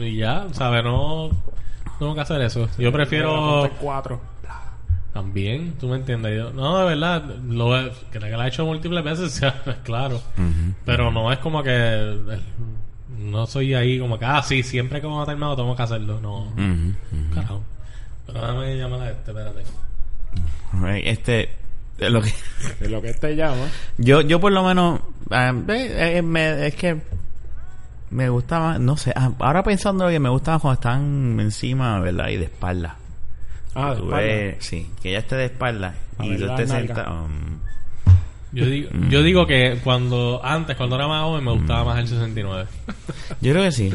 Y 0.00 0.16
ya, 0.16 0.46
¿sabes? 0.52 0.82
No 0.82 1.30
tengo 2.00 2.14
que 2.14 2.20
hacer 2.20 2.40
eso. 2.42 2.68
Yo 2.78 2.90
prefiero... 2.92 3.70
Cuatro. 3.80 4.20
También, 5.18 5.72
tú 5.80 5.88
me 5.88 5.96
entiendes. 5.96 6.36
Yo, 6.38 6.52
no, 6.52 6.78
de 6.78 6.84
verdad, 6.94 7.24
lo 7.48 7.90
que 8.12 8.20
la 8.20 8.44
he 8.44 8.48
hecho 8.48 8.64
múltiples 8.64 9.02
veces, 9.02 9.42
claro. 9.82 10.22
Pero 10.84 11.10
no 11.10 11.32
es 11.32 11.38
como 11.40 11.60
que... 11.64 11.70
eh, 11.72 12.40
No 13.18 13.44
soy 13.46 13.74
ahí 13.74 13.98
como 13.98 14.16
que, 14.16 14.24
ah, 14.24 14.40
sí, 14.44 14.62
siempre 14.62 15.00
que 15.00 15.08
vamos 15.08 15.24
a 15.24 15.26
terminar 15.26 15.56
tengo 15.56 15.74
que 15.74 15.82
hacerlo. 15.82 16.20
No, 16.20 16.42
Ujú, 16.44 16.94
ujú. 17.10 17.34
carajo. 17.34 17.64
Pero 18.26 18.40
déjame 18.40 18.76
llamar 18.76 19.00
a 19.00 19.10
este, 19.10 19.30
espérate. 19.32 19.62
Right, 20.80 21.04
Este... 21.06 21.42
eh, 21.98 22.10
Lo 22.10 22.22
que... 22.22 22.30
De 22.80 22.88
lo 22.88 23.02
que 23.02 23.12
te 23.14 23.34
llama. 23.34 23.66
Yo, 23.96 24.20
yo 24.20 24.38
por 24.38 24.52
lo 24.52 24.62
menos, 24.62 25.00
ah, 25.32 25.50
ve, 25.52 26.18
eh, 26.18 26.22
me- 26.22 26.64
es 26.68 26.76
que 26.76 27.00
me 28.10 28.28
gusta 28.28 28.60
más, 28.60 28.78
no 28.78 28.96
sé, 28.96 29.12
ah, 29.16 29.32
ahora 29.40 29.64
pensando 29.64 30.06
que 30.08 30.20
me 30.20 30.28
gusta 30.28 30.52
más 30.52 30.62
cuando 30.62 30.74
están 30.74 31.40
encima, 31.40 31.98
¿verdad? 31.98 32.28
Y 32.28 32.36
de 32.36 32.44
espalda. 32.44 32.94
Ah, 33.74 33.90
de 33.90 33.96
Tú 33.96 34.04
espalda. 34.04 34.26
ves, 34.26 34.56
sí, 34.60 34.90
que 35.02 35.10
ella 35.10 35.18
esté 35.20 35.36
de 35.36 35.44
espalda 35.46 35.94
A 36.18 36.24
y 36.26 36.30
ver 36.30 36.38
tú 36.40 36.46
la 36.46 36.52
estés 36.54 36.68
nalga. 36.68 36.94
sentado. 36.94 37.24
um, 37.24 37.58
Yo 38.52 38.64
digo, 38.66 38.90
yo 39.10 39.22
digo 39.22 39.46
que 39.46 39.78
cuando 39.84 40.40
antes, 40.44 40.76
cuando 40.76 40.96
era 40.96 41.06
más 41.06 41.22
joven, 41.24 41.44
me 41.44 41.52
gustaba 41.52 41.84
más 41.84 41.98
el 41.98 42.08
69. 42.08 42.66
yo 43.40 43.52
creo 43.52 43.62
que 43.64 43.72
sí. 43.72 43.94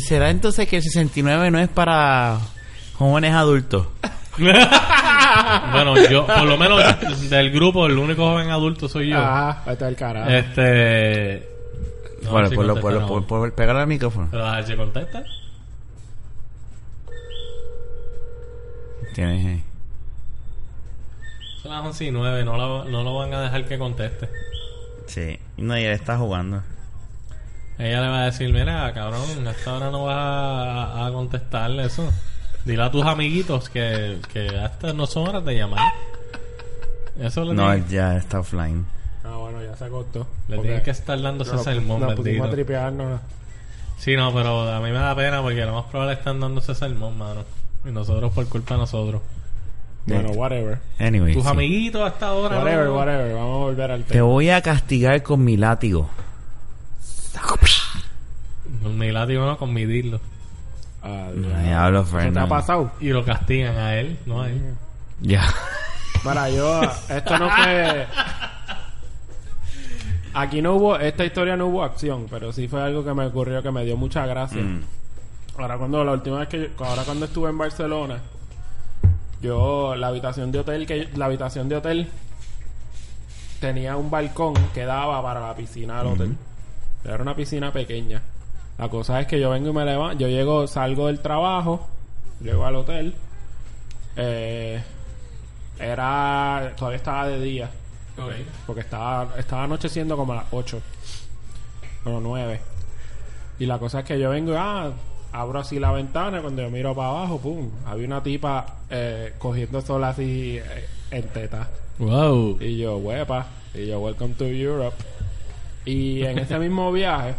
¿Será 0.00 0.28
entonces 0.30 0.68
que 0.68 0.76
el 0.76 0.82
69 0.82 1.50
no 1.50 1.58
es 1.58 1.68
para 1.68 2.38
jóvenes 2.94 3.32
adultos? 3.32 3.86
bueno, 5.72 5.94
yo, 6.10 6.26
por 6.26 6.44
lo 6.44 6.56
menos 6.58 6.82
del 7.30 7.50
grupo, 7.50 7.86
el 7.86 7.96
único 7.98 8.24
joven 8.30 8.50
adulto 8.50 8.88
soy 8.88 9.08
yo. 9.10 9.18
Ajá, 9.18 9.62
ahí 9.66 9.72
está 9.72 9.88
el 9.88 9.96
carajo. 9.96 10.30
Este. 10.30 11.48
no, 12.22 12.30
bueno, 12.30 12.50
por, 12.50 12.64
lo, 12.66 12.74
contesta, 12.74 12.80
por, 12.80 12.92
lo- 12.92 13.00
no. 13.00 13.06
por, 13.06 13.26
por 13.26 13.52
pegarle 13.54 13.82
al 13.82 13.88
micrófono. 13.88 14.28
Pero 14.30 14.46
a 14.46 14.56
ver 14.56 14.66
si 14.66 14.74
contesta. 14.76 15.22
Tienes 19.20 19.44
ahí. 19.44 19.62
Son 21.62 21.72
las 21.72 21.84
11 21.84 22.04
y 22.06 22.10
9, 22.10 22.42
no 22.42 22.56
lo, 22.56 22.84
no 22.86 23.02
lo 23.02 23.16
van 23.16 23.34
a 23.34 23.42
dejar 23.42 23.66
que 23.66 23.76
conteste. 23.78 24.30
Sí, 25.08 25.38
no, 25.58 25.78
y 25.78 25.84
él 25.84 25.92
está 25.92 26.16
jugando. 26.16 26.62
Ella 27.78 28.00
le 28.00 28.08
va 28.08 28.22
a 28.22 28.24
decir, 28.24 28.50
mira, 28.50 28.90
cabrón, 28.94 29.46
a 29.46 29.50
esta 29.50 29.74
hora 29.74 29.90
no 29.90 30.04
vas 30.04 30.16
a, 30.16 31.06
a 31.06 31.12
contestarle 31.12 31.84
eso. 31.84 32.10
Dile 32.64 32.82
a 32.82 32.90
tus 32.90 33.04
amiguitos 33.04 33.68
que, 33.68 34.20
que 34.32 34.46
estas 34.46 34.94
no 34.94 35.06
son 35.06 35.28
horas 35.28 35.44
de 35.44 35.54
llamar. 35.54 35.92
Eso 37.20 37.44
le, 37.44 37.52
No, 37.52 37.76
ya 37.76 38.16
está 38.16 38.40
offline. 38.40 38.86
Ah, 39.22 39.36
bueno, 39.36 39.62
ya 39.62 39.76
se 39.76 39.84
acostó. 39.84 40.26
le 40.48 40.56
Porque 40.56 40.68
tienen 40.68 40.82
que 40.82 40.92
estar 40.92 41.20
dando 41.20 41.44
ese 41.44 41.56
a 41.56 41.74
bendito. 41.74 42.48
tripearnos. 42.48 43.20
Sí, 43.98 44.16
no, 44.16 44.32
pero 44.32 44.66
a 44.72 44.78
mí 44.80 44.86
me 44.90 44.98
da 44.98 45.14
pena 45.14 45.42
porque 45.42 45.62
lo 45.66 45.74
más 45.74 45.84
probable 45.90 46.14
están 46.14 46.40
dando 46.40 46.62
ese 46.62 46.74
sermón, 46.74 47.18
mano. 47.18 47.44
Y 47.84 47.90
nosotros 47.90 48.32
por 48.32 48.46
culpa 48.48 48.74
de 48.74 48.80
nosotros. 48.80 49.22
Bueno, 50.06 50.30
whatever. 50.30 50.78
Anyway, 50.98 51.34
Tus 51.34 51.44
sí. 51.44 51.48
amiguitos 51.50 52.02
hasta 52.02 52.28
ahora. 52.28 52.58
Whatever, 52.58 52.86
no- 52.86 52.94
whatever. 52.96 53.34
Vamos 53.34 53.54
a 53.54 53.58
volver 53.64 53.90
al 53.92 54.04
Te 54.04 54.12
tema. 54.14 54.24
voy 54.24 54.50
a 54.50 54.60
castigar 54.62 55.22
con 55.22 55.44
mi 55.44 55.56
látigo. 55.56 56.08
Con 58.82 58.98
mi 58.98 59.10
látigo, 59.12 59.44
no, 59.46 59.56
con 59.58 59.72
mi 59.72 59.84
dilo. 59.84 60.20
Ah, 61.02 61.28
Diablo, 61.34 62.00
¿Eso 62.02 62.32
te 62.32 62.38
ha 62.38 62.46
pasado? 62.46 62.92
Y 63.00 63.08
lo 63.08 63.24
castigan 63.24 63.76
a 63.76 63.96
él, 63.96 64.18
no 64.26 64.42
a 64.42 64.48
él. 64.48 64.74
Ya. 65.20 65.42
Para 66.24 66.50
yo, 66.50 66.80
esto 67.08 67.38
no 67.38 67.48
fue. 67.50 68.06
Aquí 70.34 70.62
no 70.62 70.74
hubo, 70.74 70.96
esta 70.98 71.24
historia 71.24 71.56
no 71.56 71.66
hubo 71.66 71.82
acción, 71.82 72.26
pero 72.30 72.52
sí 72.52 72.68
fue 72.68 72.82
algo 72.82 73.04
que 73.04 73.12
me 73.14 73.26
ocurrió 73.26 73.62
que 73.62 73.70
me 73.70 73.84
dio 73.84 73.96
mucha 73.96 74.26
gracia. 74.26 74.60
Mm. 74.62 74.82
Ahora 75.60 75.76
cuando 75.78 76.04
la 76.04 76.12
última 76.12 76.38
vez 76.38 76.48
que 76.48 76.58
yo- 76.76 76.84
ahora 76.84 77.02
cuando 77.04 77.26
estuve 77.26 77.50
en 77.50 77.58
Barcelona, 77.58 78.20
yo 79.42 79.94
la 79.94 80.08
habitación 80.08 80.50
de 80.52 80.60
hotel 80.60 80.86
que 80.86 81.08
la 81.16 81.26
habitación 81.26 81.68
de 81.68 81.76
hotel 81.76 82.08
tenía 83.60 83.96
un 83.96 84.10
balcón 84.10 84.54
que 84.74 84.84
daba 84.84 85.22
para 85.22 85.40
la 85.40 85.54
piscina 85.54 85.98
del 86.02 86.12
hotel. 86.12 86.36
Era 87.04 87.22
una 87.22 87.34
piscina 87.34 87.72
pequeña. 87.72 88.22
La 88.78 88.88
cosa 88.88 89.20
es 89.20 89.26
que 89.26 89.38
yo 89.38 89.50
vengo 89.50 89.68
y 89.70 89.72
me 89.72 89.84
levanto, 89.84 90.18
yo 90.18 90.28
llego, 90.28 90.66
salgo 90.66 91.08
del 91.08 91.20
trabajo, 91.20 91.86
llego 92.40 92.64
al 92.64 92.76
hotel. 92.76 93.14
Eh, 94.16 94.82
era 95.78 96.72
todavía 96.76 96.96
estaba 96.96 97.26
de 97.28 97.40
día 97.40 97.70
porque 98.66 98.80
estaba 98.82 99.34
estaba 99.38 99.64
anocheciendo 99.64 100.16
como 100.16 100.32
a 100.32 100.36
las 100.36 100.44
8 100.50 100.80
o 102.04 102.20
9 102.20 102.60
y 103.58 103.66
la 103.66 103.78
cosa 103.78 104.00
es 104.00 104.04
que 104.04 104.18
yo 104.18 104.28
vengo 104.30 104.52
y 104.52 104.56
ah, 104.58 104.90
abro 105.32 105.60
así 105.60 105.78
la 105.78 105.92
ventana 105.92 106.40
cuando 106.42 106.62
yo 106.62 106.70
miro 106.70 106.94
para 106.94 107.08
abajo 107.10 107.38
pum 107.38 107.70
había 107.86 108.06
una 108.06 108.22
tipa 108.22 108.66
eh, 108.90 109.32
cogiendo 109.38 109.80
sol 109.80 110.02
así 110.04 110.58
eh, 110.58 110.86
en 111.10 111.28
teta 111.28 111.68
Wow. 111.98 112.58
y 112.60 112.78
yo 112.78 112.96
huepa 112.96 113.46
y 113.74 113.86
yo 113.86 114.00
welcome 114.00 114.34
to 114.34 114.46
Europe 114.46 114.96
y 115.84 116.22
en 116.24 116.38
ese 116.38 116.58
mismo 116.58 116.90
viaje 116.92 117.34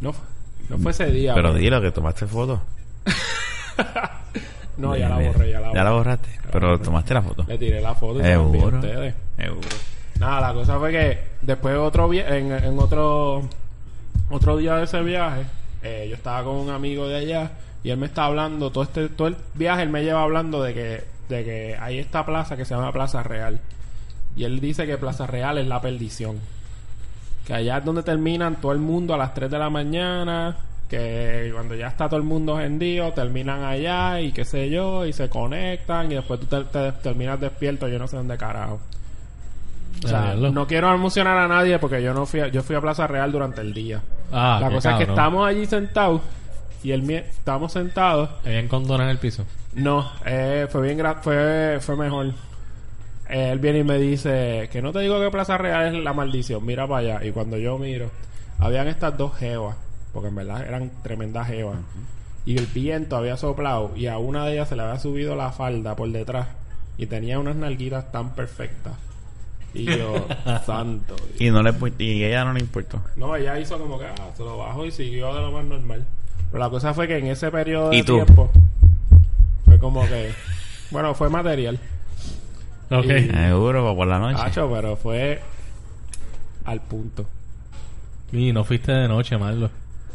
no, 0.00 0.14
no 0.68 0.78
fue 0.78 0.92
ese 0.92 1.06
día 1.10 1.34
Pero 1.34 1.54
dilo 1.54 1.80
que 1.80 1.90
tomaste 1.90 2.26
foto. 2.26 2.60
no 4.76 4.96
ya 4.96 5.08
la 5.08 5.16
borré 5.18 5.50
ya 5.50 5.60
la 5.60 5.68
borré 5.70 5.90
borraste. 5.90 6.28
Pero 6.52 6.78
tomaste 6.80 7.14
la 7.14 7.22
foto. 7.22 7.44
le 7.48 7.58
tiré 7.58 7.80
la 7.80 7.94
foto 7.94 8.20
y 8.20 8.22
se 8.22 8.30
la 8.30 8.40
ustedes. 8.40 9.14
Nada, 10.18 10.40
la 10.40 10.54
cosa 10.54 10.78
fue 10.78 10.92
que 10.92 11.18
después 11.42 11.76
otro 11.76 12.12
en, 12.12 12.52
en 12.52 12.78
otro 12.78 13.42
otro 14.30 14.56
día 14.56 14.76
de 14.76 14.84
ese 14.84 15.02
viaje, 15.02 15.42
eh, 15.84 16.06
yo 16.08 16.16
estaba 16.16 16.42
con 16.44 16.56
un 16.56 16.70
amigo 16.70 17.06
de 17.06 17.16
allá 17.16 17.52
y 17.82 17.90
él 17.90 17.98
me 17.98 18.06
está 18.06 18.24
hablando 18.24 18.70
todo 18.70 18.84
este 18.84 19.08
todo 19.10 19.28
el 19.28 19.36
viaje 19.54 19.82
él 19.82 19.90
me 19.90 20.02
lleva 20.02 20.22
hablando 20.22 20.62
de 20.62 20.74
que 20.74 21.04
de 21.28 21.44
que 21.44 21.76
hay 21.78 21.98
esta 21.98 22.26
plaza 22.26 22.56
que 22.56 22.64
se 22.64 22.74
llama 22.74 22.92
Plaza 22.92 23.22
Real 23.22 23.60
y 24.36 24.44
él 24.44 24.60
dice 24.60 24.86
que 24.86 24.98
Plaza 24.98 25.26
Real 25.26 25.58
es 25.58 25.66
la 25.66 25.80
perdición. 25.80 26.38
Que 27.46 27.54
allá 27.54 27.78
es 27.78 27.84
donde 27.84 28.02
terminan 28.02 28.56
todo 28.60 28.72
el 28.72 28.78
mundo 28.78 29.14
a 29.14 29.18
las 29.18 29.34
3 29.34 29.50
de 29.50 29.58
la 29.58 29.70
mañana, 29.70 30.56
que 30.88 31.50
cuando 31.52 31.74
ya 31.74 31.88
está 31.88 32.08
todo 32.08 32.18
el 32.18 32.24
mundo 32.24 32.58
hendido, 32.60 33.12
terminan 33.12 33.62
allá 33.62 34.20
y 34.20 34.32
qué 34.32 34.44
sé 34.44 34.70
yo, 34.70 35.06
y 35.06 35.12
se 35.12 35.28
conectan 35.28 36.10
y 36.10 36.16
después 36.16 36.40
tú 36.40 36.46
te, 36.46 36.64
te 36.64 36.92
terminas 36.92 37.40
despierto, 37.40 37.86
yo 37.86 37.98
no 37.98 38.08
sé 38.08 38.16
dónde 38.16 38.36
carajo. 38.36 38.80
O 40.04 40.08
sea, 40.08 40.22
Diablo. 40.22 40.50
no 40.50 40.66
quiero 40.66 40.92
emocionar 40.92 41.38
a 41.38 41.46
nadie 41.46 41.78
porque 41.78 42.02
yo 42.02 42.12
no 42.12 42.26
fui 42.26 42.40
a, 42.40 42.48
yo 42.48 42.62
fui 42.62 42.74
a 42.74 42.80
Plaza 42.80 43.06
Real 43.06 43.30
durante 43.30 43.60
el 43.60 43.72
día. 43.72 44.00
Ah, 44.32 44.58
la 44.60 44.70
cosa 44.70 44.90
es 44.92 44.96
que 44.96 45.04
estamos 45.12 45.46
allí 45.48 45.66
sentados 45.66 46.20
y 46.82 46.92
el 46.92 47.02
mie- 47.02 47.24
estamos 47.28 47.72
sentados. 47.72 48.30
¿Habían 48.44 48.68
condones 48.68 49.04
en 49.04 49.10
el 49.10 49.18
piso? 49.18 49.44
No, 49.74 50.10
eh, 50.24 50.66
fue 50.70 50.82
bien 50.82 50.98
gra- 50.98 51.20
fue 51.22 51.78
fue 51.80 51.96
mejor. 51.96 52.26
Eh, 53.28 53.50
él 53.52 53.58
viene 53.58 53.78
y 53.80 53.84
me 53.84 53.98
dice 53.98 54.68
que 54.70 54.82
no 54.82 54.92
te 54.92 55.00
digo 55.00 55.18
que 55.20 55.30
Plaza 55.30 55.56
Real 55.56 55.94
es 55.96 56.02
la 56.04 56.12
maldición, 56.12 56.64
mira 56.64 56.86
para 56.86 57.14
allá. 57.16 57.24
Y 57.26 57.32
cuando 57.32 57.56
yo 57.56 57.78
miro, 57.78 58.10
habían 58.58 58.86
estas 58.86 59.16
dos 59.16 59.34
jevas, 59.36 59.76
porque 60.12 60.28
en 60.28 60.34
verdad 60.36 60.62
eran 60.66 60.90
tremendas 61.02 61.46
jevas. 61.48 61.76
Y 62.46 62.58
el 62.58 62.66
viento 62.66 63.16
había 63.16 63.36
soplado 63.38 63.92
y 63.96 64.06
a 64.06 64.18
una 64.18 64.44
de 64.44 64.52
ellas 64.52 64.68
se 64.68 64.76
le 64.76 64.82
había 64.82 64.98
subido 65.00 65.34
la 65.36 65.50
falda 65.52 65.96
por 65.96 66.10
detrás 66.12 66.48
y 66.98 67.06
tenía 67.06 67.38
unas 67.38 67.56
nalguitas 67.56 68.12
tan 68.12 68.34
perfectas. 68.34 68.92
Y 69.74 69.84
yo, 69.86 70.26
santo. 70.66 71.16
Y 71.38 71.50
no 71.50 71.62
le 71.62 71.74
y 71.98 72.22
ella 72.24 72.44
no 72.44 72.52
le 72.52 72.60
importó. 72.60 73.02
No, 73.16 73.34
ella 73.36 73.58
hizo 73.58 73.76
como 73.78 73.98
que 73.98 74.06
ah, 74.06 74.30
se 74.36 74.42
lo 74.44 74.56
bajó 74.58 74.86
y 74.86 74.90
siguió 74.92 75.34
de 75.34 75.40
lo 75.42 75.50
más 75.52 75.64
normal. 75.64 76.04
Pero 76.52 76.62
la 76.64 76.70
cosa 76.70 76.94
fue 76.94 77.08
que 77.08 77.18
en 77.18 77.26
ese 77.26 77.50
periodo 77.50 77.90
de 77.90 78.02
tiempo 78.04 78.50
fue 79.64 79.78
como 79.78 80.06
que, 80.06 80.32
bueno, 80.90 81.14
fue 81.14 81.28
material. 81.28 81.78
Ok. 82.90 83.04
Y- 83.06 83.30
Seguro, 83.30 83.94
por 83.96 84.06
la 84.06 84.18
noche. 84.20 84.40
Hacho, 84.40 84.70
pero 84.72 84.96
fue. 84.96 85.40
al 86.64 86.80
punto. 86.80 87.26
Y 88.32 88.52
no 88.52 88.62
fuiste 88.64 88.92
de 88.92 89.08
noche, 89.08 89.36
Marlo. 89.36 89.70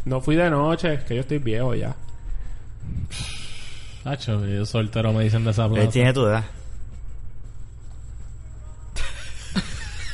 No 0.06 0.22
fui 0.22 0.36
de 0.38 0.50
noche, 0.50 1.00
que 1.08 1.16
yo 1.16 1.22
estoy 1.22 1.40
viejo 1.40 1.76
ya. 1.76 1.96
Hacho, 4.06 4.46
yo 4.46 4.66
soltero 4.66 5.12
me 5.14 5.24
dicen 5.24 5.44
de 5.44 5.52
esa 5.52 5.66
Él 5.66 5.72
plaza. 5.74 5.90
tiene 5.90 6.14
tu 6.14 6.26
edad. 6.26 6.46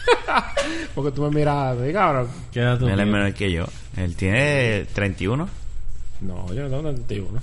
Porque 0.96 1.12
tú 1.12 1.24
me 1.24 1.30
miras 1.30 1.78
así, 1.78 1.92
cabrón. 1.94 2.28
¿Qué 2.52 2.60
edad 2.62 2.78
tú 2.80 2.86
Él 2.86 2.92
es 2.92 2.98
tienes? 2.98 3.14
menor 3.14 3.34
que 3.34 3.52
yo. 3.52 3.66
Él 3.98 4.16
tiene 4.16 4.86
31. 4.94 5.48
No, 6.22 6.54
yo 6.54 6.64
no 6.64 6.70
tengo 6.70 6.82
31. 6.84 7.42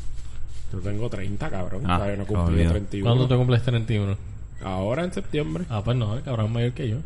Yo 0.73 0.79
tengo 0.81 1.09
30, 1.11 1.51
cabrón. 1.51 1.83
Ah, 1.87 1.97
Todavía 1.97 2.17
no 2.17 2.27
cumplí 2.27 2.55
olvido. 2.55 2.71
31. 2.71 3.09
¿Cuándo 3.11 3.29
tú 3.29 3.37
cumples 3.39 3.63
31? 3.63 4.17
Ahora 4.65 5.05
en 5.05 5.13
septiembre. 5.13 5.65
Ah, 5.69 5.83
pues 5.85 5.97
no, 5.97 6.17
el 6.17 6.23
cabrón 6.23 6.47
es 6.47 6.53
mayor 6.53 6.73
que 6.73 6.89
yo. 6.89 6.97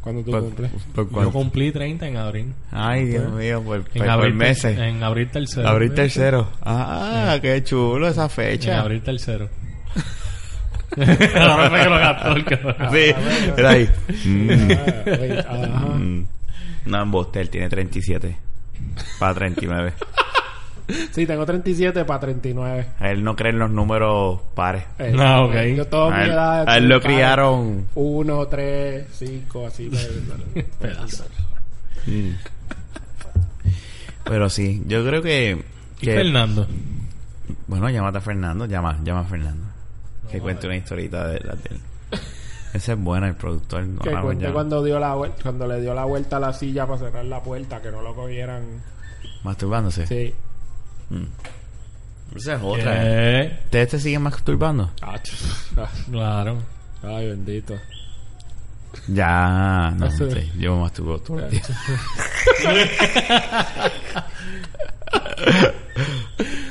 ¿Cuándo 0.00 0.22
tú 0.22 0.30
Por- 0.30 0.40
cumples? 0.42 0.70
por 0.94 1.04
Yo 1.06 1.10
cuánto? 1.10 1.32
cumplí 1.32 1.72
30 1.72 2.06
en 2.06 2.16
abril. 2.16 2.52
Ay, 2.70 3.06
Dios 3.06 3.32
mío, 3.32 3.62
por, 3.62 3.82
por, 3.82 3.96
En 3.96 4.02
por 4.02 4.08
abril, 4.10 4.34
meses. 4.34 4.78
En 4.78 5.02
abril 5.02 5.28
tercero. 5.30 5.68
Abril 5.68 5.92
tercero. 5.94 6.48
Ah, 6.62 7.36
qué 7.42 7.62
chulo 7.64 8.06
esa 8.08 8.24
En 8.24 8.30
fecha. 8.30 8.80
abril 8.80 9.02
tercero. 9.02 9.48
Ahora 9.48 9.54
fue 9.54 9.94
que 9.94 9.94
lo 9.94 9.94
gastó 9.94 9.94
el 9.94 9.94
cabrón. 9.94 10.85
Sí, 12.90 13.14
era 13.56 13.70
ahí. 13.70 13.88
Mm, 14.24 14.70
Ah, 15.46 15.52
ajá. 15.52 15.86
mm. 15.94 16.26
No, 16.86 17.02
embuste, 17.02 17.40
él 17.40 17.50
tiene 17.50 17.68
37. 17.68 18.36
Para 19.18 19.34
39. 19.34 19.92
Sí, 21.10 21.26
tengo 21.26 21.44
37 21.44 22.04
para 22.04 22.20
39. 22.20 22.86
A 23.00 23.10
él 23.10 23.24
no 23.24 23.34
cree 23.34 23.50
en 23.52 23.58
los 23.58 23.70
números 23.70 24.40
pares. 24.54 24.84
Eh, 24.98 25.14
Ah, 25.18 25.42
ok. 25.42 25.54
Yo 25.76 25.86
toda 25.88 26.14
A 26.14 26.18
mi 26.18 26.24
él, 26.24 26.30
edad... 26.30 26.68
a 26.68 26.76
él 26.78 26.88
lo 26.88 27.00
criaron. 27.00 27.86
1, 27.94 28.46
3, 28.46 29.06
5, 29.12 29.66
así. 29.66 29.90
Pedazo. 30.80 31.24
Mm. 32.06 32.30
Pero 34.24 34.48
sí, 34.48 34.82
yo 34.86 35.04
creo 35.06 35.22
que. 35.22 35.62
¿Y 36.00 36.04
que- 36.04 36.14
Fernando? 36.14 36.66
Bueno, 37.66 37.90
llámate 37.90 38.18
a 38.18 38.20
Fernando, 38.20 38.66
llama, 38.66 38.98
llama 39.02 39.20
a 39.20 39.24
Fernando. 39.24 39.66
Que 40.30 40.40
cuente 40.40 40.66
una 40.66 40.76
historita 40.76 41.28
de 41.28 41.40
la 41.40 41.54
de 41.54 41.62
él. 41.70 41.80
Ese 42.74 42.92
es 42.92 42.98
bueno, 42.98 43.26
el 43.26 43.34
productor. 43.34 43.84
No 43.84 44.00
Que 44.00 44.10
la 44.10 44.22
cuente 44.22 44.50
cuando 44.52 44.84
dio 44.84 44.98
la 44.98 45.16
cuando 45.42 45.66
le 45.66 45.80
dio 45.80 45.94
la 45.94 46.04
vuelta 46.04 46.36
a 46.36 46.40
la 46.40 46.52
silla 46.52 46.86
para 46.86 46.98
cerrar 46.98 47.24
la 47.24 47.42
puerta, 47.42 47.80
que 47.80 47.90
no 47.90 48.02
lo 48.02 48.14
cogieran. 48.14 48.64
Masturbándose. 49.44 50.06
Sí. 50.06 50.34
Mm. 51.10 52.36
Esa 52.36 52.54
es 52.54 52.60
otra. 52.62 52.92
¿eh? 52.96 53.60
¿Ustedes 53.64 53.88
te 53.88 54.00
siguen 54.00 54.22
masturbando? 54.22 54.90
Ah, 55.00 55.18
Claro. 56.10 56.58
Ay, 57.02 57.28
bendito. 57.28 57.74
Ya, 59.08 59.92
no 59.96 60.10
sé. 60.10 60.50
Yo 60.58 60.74
me 60.76 60.82
masturbo 60.82 61.18
todo 61.18 61.40
el 61.40 61.50
día. 61.50 61.62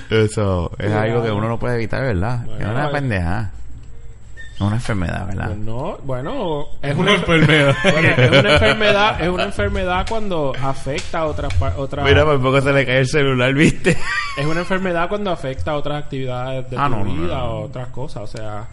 Eso 0.10 0.72
es 0.78 0.91
algo 0.91 1.24
que 1.24 1.32
uno 1.32 1.48
no 1.48 1.58
puede 1.60 1.76
evitar, 1.76 2.02
¿verdad? 2.02 2.41
Bueno, 2.46 2.65
es 2.65 2.72
una 2.72 2.88
eh. 2.88 2.91
pendeja. 2.91 3.52
Es 4.56 4.62
una 4.62 4.76
enfermedad, 4.76 5.28
¿verdad? 5.28 5.46
Pues 5.48 5.58
no, 5.58 5.98
bueno, 6.04 6.65
es 6.82 6.94
Una 6.96 7.02
una, 7.12 7.15
enfermedad. 7.15 7.76
bueno, 7.84 8.08
es 8.08 8.30
una 8.39 8.54
enfermedad, 8.54 9.22
es 9.22 9.30
una 9.30 9.44
enfermedad 9.44 10.06
cuando 10.08 10.54
afecta 10.62 11.20
a 11.20 11.26
otras 11.26 11.54
otras 11.76 12.06
Mira, 12.06 12.24
por 12.24 12.41
poco 12.41 12.62
se 12.62 12.72
le 12.72 12.86
cae 12.86 13.00
el 13.00 13.08
celular, 13.08 13.54
¿viste? 13.54 13.98
es 14.38 14.46
una 14.46 14.62
enfermedad 14.62 15.10
cuando 15.10 15.30
afecta 15.32 15.72
a 15.72 15.76
otras 15.76 16.04
actividades 16.04 16.70
de 16.70 16.78
Ah, 16.78 16.86
tu 16.86 16.91
no, 16.96 17.04
no, 17.04 17.12
vida 17.13 17.36
no, 17.38 17.48
no. 17.48 17.52
o 17.52 17.62
otras 17.65 17.89
cosas, 17.89 18.24
o 18.24 18.28
sea, 18.28 18.65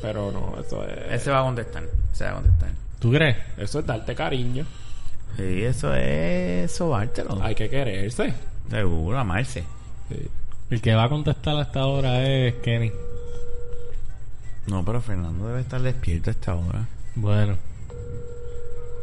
pero 0.00 0.30
no, 0.32 0.54
eso 0.58 0.82
es 0.84 1.20
Ese 1.20 1.30
va 1.30 1.40
a 1.40 1.42
contestar. 1.42 1.82
Ese 2.12 2.24
va 2.24 2.30
a 2.30 2.34
contestar. 2.34 2.70
¿Tú 3.00 3.12
crees? 3.12 3.36
eso 3.58 3.80
es 3.80 3.86
darte 3.86 4.14
cariño, 4.14 4.64
Sí, 5.36 5.62
eso 5.62 5.92
es 5.94 6.72
sobártelo. 6.74 7.38
hay 7.42 7.54
que 7.54 7.68
quererse. 7.68 8.32
Seguro, 8.70 9.18
amarse. 9.18 9.62
Sí. 10.08 10.28
El 10.70 10.80
que 10.80 10.94
va 10.94 11.04
a 11.04 11.08
contestar 11.08 11.56
hasta 11.56 11.80
ahora 11.80 12.22
es 12.26 12.54
Kenny. 12.56 12.92
No, 14.66 14.84
pero 14.84 15.00
Fernando 15.00 15.46
debe 15.48 15.60
estar 15.60 15.80
despierto 15.80 16.30
a 16.30 16.32
esta 16.32 16.54
hora. 16.54 16.86
Bueno, 17.14 17.56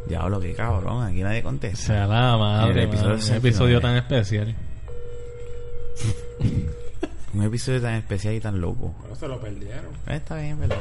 Diablo, 0.08 0.38
qué 0.40 0.54
cabrón. 0.54 1.02
Aquí 1.04 1.22
nadie 1.22 1.42
contesta. 1.42 1.76
sea 1.76 2.06
la 2.06 2.36
madre. 2.36 2.82
El 2.84 2.88
episodio 2.88 3.14
un 3.14 3.20
69. 3.20 3.48
episodio 3.48 3.80
tan 3.80 3.96
especial. 3.96 4.54
Un 7.34 7.42
episodio 7.42 7.82
tan 7.82 7.94
especial 7.96 8.34
y 8.34 8.40
tan 8.40 8.58
loco. 8.60 8.94
Bueno, 9.00 9.14
se 9.14 9.28
lo 9.28 9.38
perdieron. 9.38 9.92
Eh, 10.06 10.16
Está 10.16 10.36
bien, 10.36 10.58
¿verdad? 10.58 10.78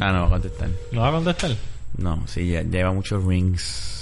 Ah, 0.00 0.10
no 0.12 0.22
va 0.22 0.26
a 0.26 0.30
contestar. 0.30 0.68
¿No 0.90 1.00
va 1.02 1.08
a 1.08 1.12
contestar? 1.12 1.52
No, 1.98 2.26
sí, 2.26 2.48
ya 2.48 2.62
lleva 2.62 2.92
muchos 2.92 3.22
rings. 3.24 3.97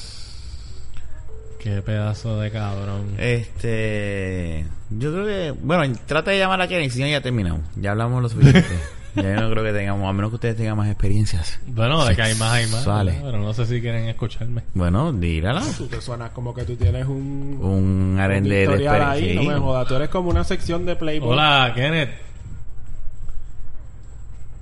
Qué 1.66 1.82
pedazo 1.82 2.38
de 2.38 2.52
cabrón. 2.52 3.16
Este. 3.18 4.64
Yo 4.88 5.12
creo 5.12 5.26
que. 5.26 5.50
Bueno, 5.60 5.98
trata 6.06 6.30
de 6.30 6.38
llamar 6.38 6.60
a 6.60 6.68
Kenny, 6.68 6.90
si 6.90 7.00
no, 7.00 7.08
ya 7.08 7.20
terminamos. 7.20 7.62
Ya 7.74 7.90
hablamos 7.90 8.22
lo 8.22 8.28
suficiente. 8.28 8.78
ya 9.16 9.34
yo 9.34 9.40
no 9.40 9.50
creo 9.50 9.64
que 9.64 9.72
tengamos, 9.72 10.08
a 10.08 10.12
menos 10.12 10.30
que 10.30 10.36
ustedes 10.36 10.56
tengan 10.56 10.76
más 10.76 10.88
experiencias. 10.88 11.58
Bueno, 11.66 12.04
de 12.04 12.14
que 12.14 12.22
hay 12.22 12.36
más, 12.36 12.52
hay 12.52 12.66
más. 12.68 12.86
¿verdad? 12.86 13.20
Pero 13.20 13.38
no 13.38 13.52
sé 13.52 13.66
si 13.66 13.80
quieren 13.80 14.08
escucharme. 14.08 14.62
Bueno, 14.74 15.12
dírala. 15.12 15.60
Tú 15.76 15.88
te 15.88 16.00
suenas 16.00 16.30
como 16.30 16.54
que 16.54 16.62
tú 16.62 16.76
tienes 16.76 17.04
un, 17.04 17.58
Un 17.60 18.16
aren 18.20 18.44
un 18.44 18.48
de, 18.48 18.88
ahí, 18.88 19.34
no 19.34 19.42
me 19.42 19.58
jodas, 19.58 19.88
tú 19.88 19.96
eres 19.96 20.08
como 20.08 20.30
una 20.30 20.44
sección 20.44 20.86
de 20.86 20.94
Playboy. 20.94 21.32
Hola, 21.32 21.72
Kenneth. 21.74 22.10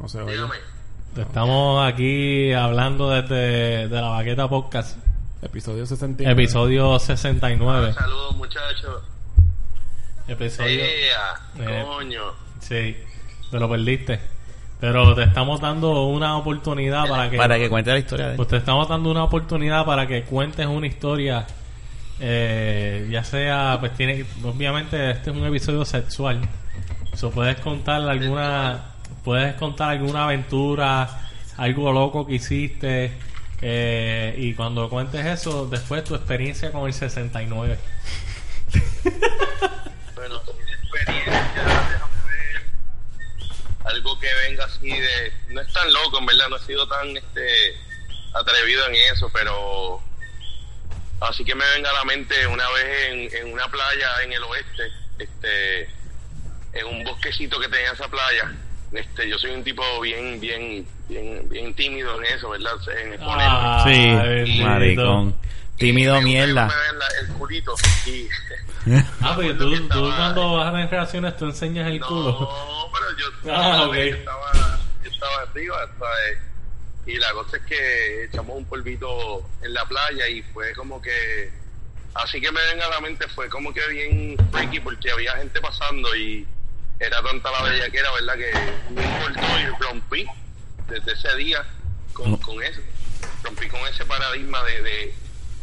No 0.00 0.08
se 0.08 0.22
oye. 0.22 0.32
Dígame. 0.32 0.54
Estamos 1.18 1.86
aquí 1.86 2.54
hablando 2.54 3.10
desde 3.10 3.88
de 3.88 4.00
la 4.00 4.08
Baqueta 4.08 4.48
Podcast. 4.48 4.96
Episodio 5.44 5.84
69. 5.84 6.32
Episodio 6.32 6.98
69. 6.98 7.92
Saludos, 7.92 8.36
muchachos. 8.36 9.02
Episodio... 10.26 10.84
Eh. 10.84 11.84
¡Coño! 11.84 12.22
Sí, 12.60 12.96
te 13.50 13.60
lo 13.60 13.68
perdiste. 13.68 14.20
Pero 14.80 15.14
te 15.14 15.24
estamos 15.24 15.60
dando 15.60 16.06
una 16.06 16.38
oportunidad 16.38 17.06
para 17.06 17.30
que... 17.30 17.36
Para 17.36 17.58
que 17.58 17.68
cuente 17.68 17.92
la 17.92 17.98
historia 17.98 18.28
de 18.28 18.36
Pues 18.36 18.48
te 18.48 18.56
estamos 18.56 18.88
dando 18.88 19.10
una 19.10 19.24
oportunidad 19.24 19.84
para 19.84 20.06
que 20.06 20.22
cuentes 20.22 20.66
una 20.66 20.86
historia. 20.86 21.46
eh, 22.20 23.06
ya 23.10 23.22
sea, 23.22 23.76
pues 23.80 23.94
tiene, 23.94 24.24
obviamente 24.42 25.10
este 25.10 25.30
es 25.30 25.36
un 25.36 25.44
episodio 25.44 25.84
sexual. 25.84 26.40
So, 27.14 27.30
puedes 27.30 27.56
contar 27.60 28.00
alguna, 28.08 28.94
puedes 29.22 29.54
contar 29.54 29.90
alguna 29.90 30.24
aventura, 30.24 31.28
algo 31.58 31.92
loco 31.92 32.26
que 32.26 32.36
hiciste. 32.36 33.12
Eh, 33.66 34.34
y 34.36 34.52
cuando 34.52 34.90
cuentes 34.90 35.24
eso, 35.24 35.66
después 35.66 36.04
tu 36.04 36.14
experiencia 36.14 36.70
con 36.70 36.86
el 36.86 36.92
69. 36.92 37.78
Bueno, 40.14 40.42
experiencia, 40.82 41.64
déjame 41.64 42.26
ver. 42.26 42.62
Algo 43.86 44.20
que 44.20 44.28
venga 44.46 44.66
así 44.66 44.90
de. 44.90 45.32
No 45.48 45.62
es 45.62 45.72
tan 45.72 45.90
loco, 45.94 46.18
en 46.18 46.26
verdad, 46.26 46.48
no 46.50 46.56
he 46.56 46.60
sido 46.60 46.86
tan 46.86 47.16
este 47.16 47.74
atrevido 48.34 48.86
en 48.86 48.96
eso, 48.96 49.30
pero. 49.32 50.02
Así 51.20 51.42
que 51.42 51.54
me 51.54 51.64
venga 51.74 51.88
a 51.88 51.94
la 51.94 52.04
mente 52.04 52.46
una 52.46 52.68
vez 52.68 53.08
en, 53.08 53.46
en 53.46 53.52
una 53.54 53.66
playa 53.68 54.22
en 54.24 54.32
el 54.34 54.42
oeste, 54.42 54.82
este, 55.18 55.84
en 56.74 56.86
un 56.86 57.02
bosquecito 57.04 57.58
que 57.58 57.68
tenía 57.68 57.92
esa 57.92 58.08
playa. 58.08 58.52
Este, 58.94 59.28
yo 59.28 59.36
soy 59.38 59.50
un 59.52 59.64
tipo 59.64 59.82
bien, 60.00 60.40
bien, 60.40 60.86
bien, 61.08 61.48
bien 61.48 61.74
tímido 61.74 62.16
en 62.18 62.24
eso, 62.26 62.50
¿verdad? 62.50 62.72
En 63.02 63.12
exponerme. 63.14 63.44
Ah, 63.48 63.82
Sí, 63.84 64.14
bendito. 64.14 64.64
maricón. 64.64 65.36
Tímido 65.76 66.14
Me- 66.16 66.22
mierda. 66.24 66.72
el 67.20 67.28
culito 67.34 67.74
y 68.06 68.28
Ah, 69.20 69.32
porque 69.34 69.54
tú, 69.54 69.74
tú 69.88 70.00
cuando 70.16 70.56
vas 70.58 70.68
a 70.68 70.72
las 70.78 70.90
reacciones 70.90 71.36
tú 71.36 71.46
enseñas 71.46 71.88
el 71.90 72.00
culo. 72.00 72.32
No, 72.32 72.90
pero 72.92 73.06
yo, 73.18 73.52
Ah, 73.52 73.86
ok. 73.88 73.94
yo 73.94 74.00
estaba, 74.02 74.52
yo 75.02 75.10
estaba 75.10 75.42
arriba, 75.42 75.76
¿sabes? 75.98 76.38
Y 77.06 77.16
la 77.16 77.32
cosa 77.32 77.56
es 77.56 77.62
que 77.64 78.24
echamos 78.24 78.56
un 78.56 78.64
polvito 78.66 79.42
en 79.62 79.74
la 79.74 79.84
playa 79.86 80.28
y 80.28 80.42
fue 80.42 80.72
como 80.74 81.02
que, 81.02 81.50
así 82.14 82.40
que 82.40 82.50
me 82.52 82.60
venga 82.70 82.86
a 82.86 82.90
la 82.90 83.00
mente, 83.00 83.26
fue 83.28 83.48
como 83.48 83.74
que 83.74 83.86
bien 83.88 84.36
freaky 84.52 84.78
porque 84.80 85.10
había 85.10 85.36
gente 85.36 85.60
pasando 85.60 86.14
y 86.14 86.46
era 87.00 87.22
tanta 87.22 87.50
la 87.50 87.62
bellaquera, 87.62 88.10
¿verdad? 88.12 88.34
Que 88.34 88.92
me 88.92 89.02
importó 89.02 89.60
y 89.60 89.66
rompí 89.84 90.26
desde 90.88 91.12
ese 91.12 91.36
día 91.36 91.64
con, 92.12 92.36
con 92.38 92.62
eso. 92.62 92.80
Rompí 93.42 93.68
con 93.68 93.80
ese 93.88 94.04
paradigma 94.04 94.62
de, 94.64 94.82
de, 94.82 95.14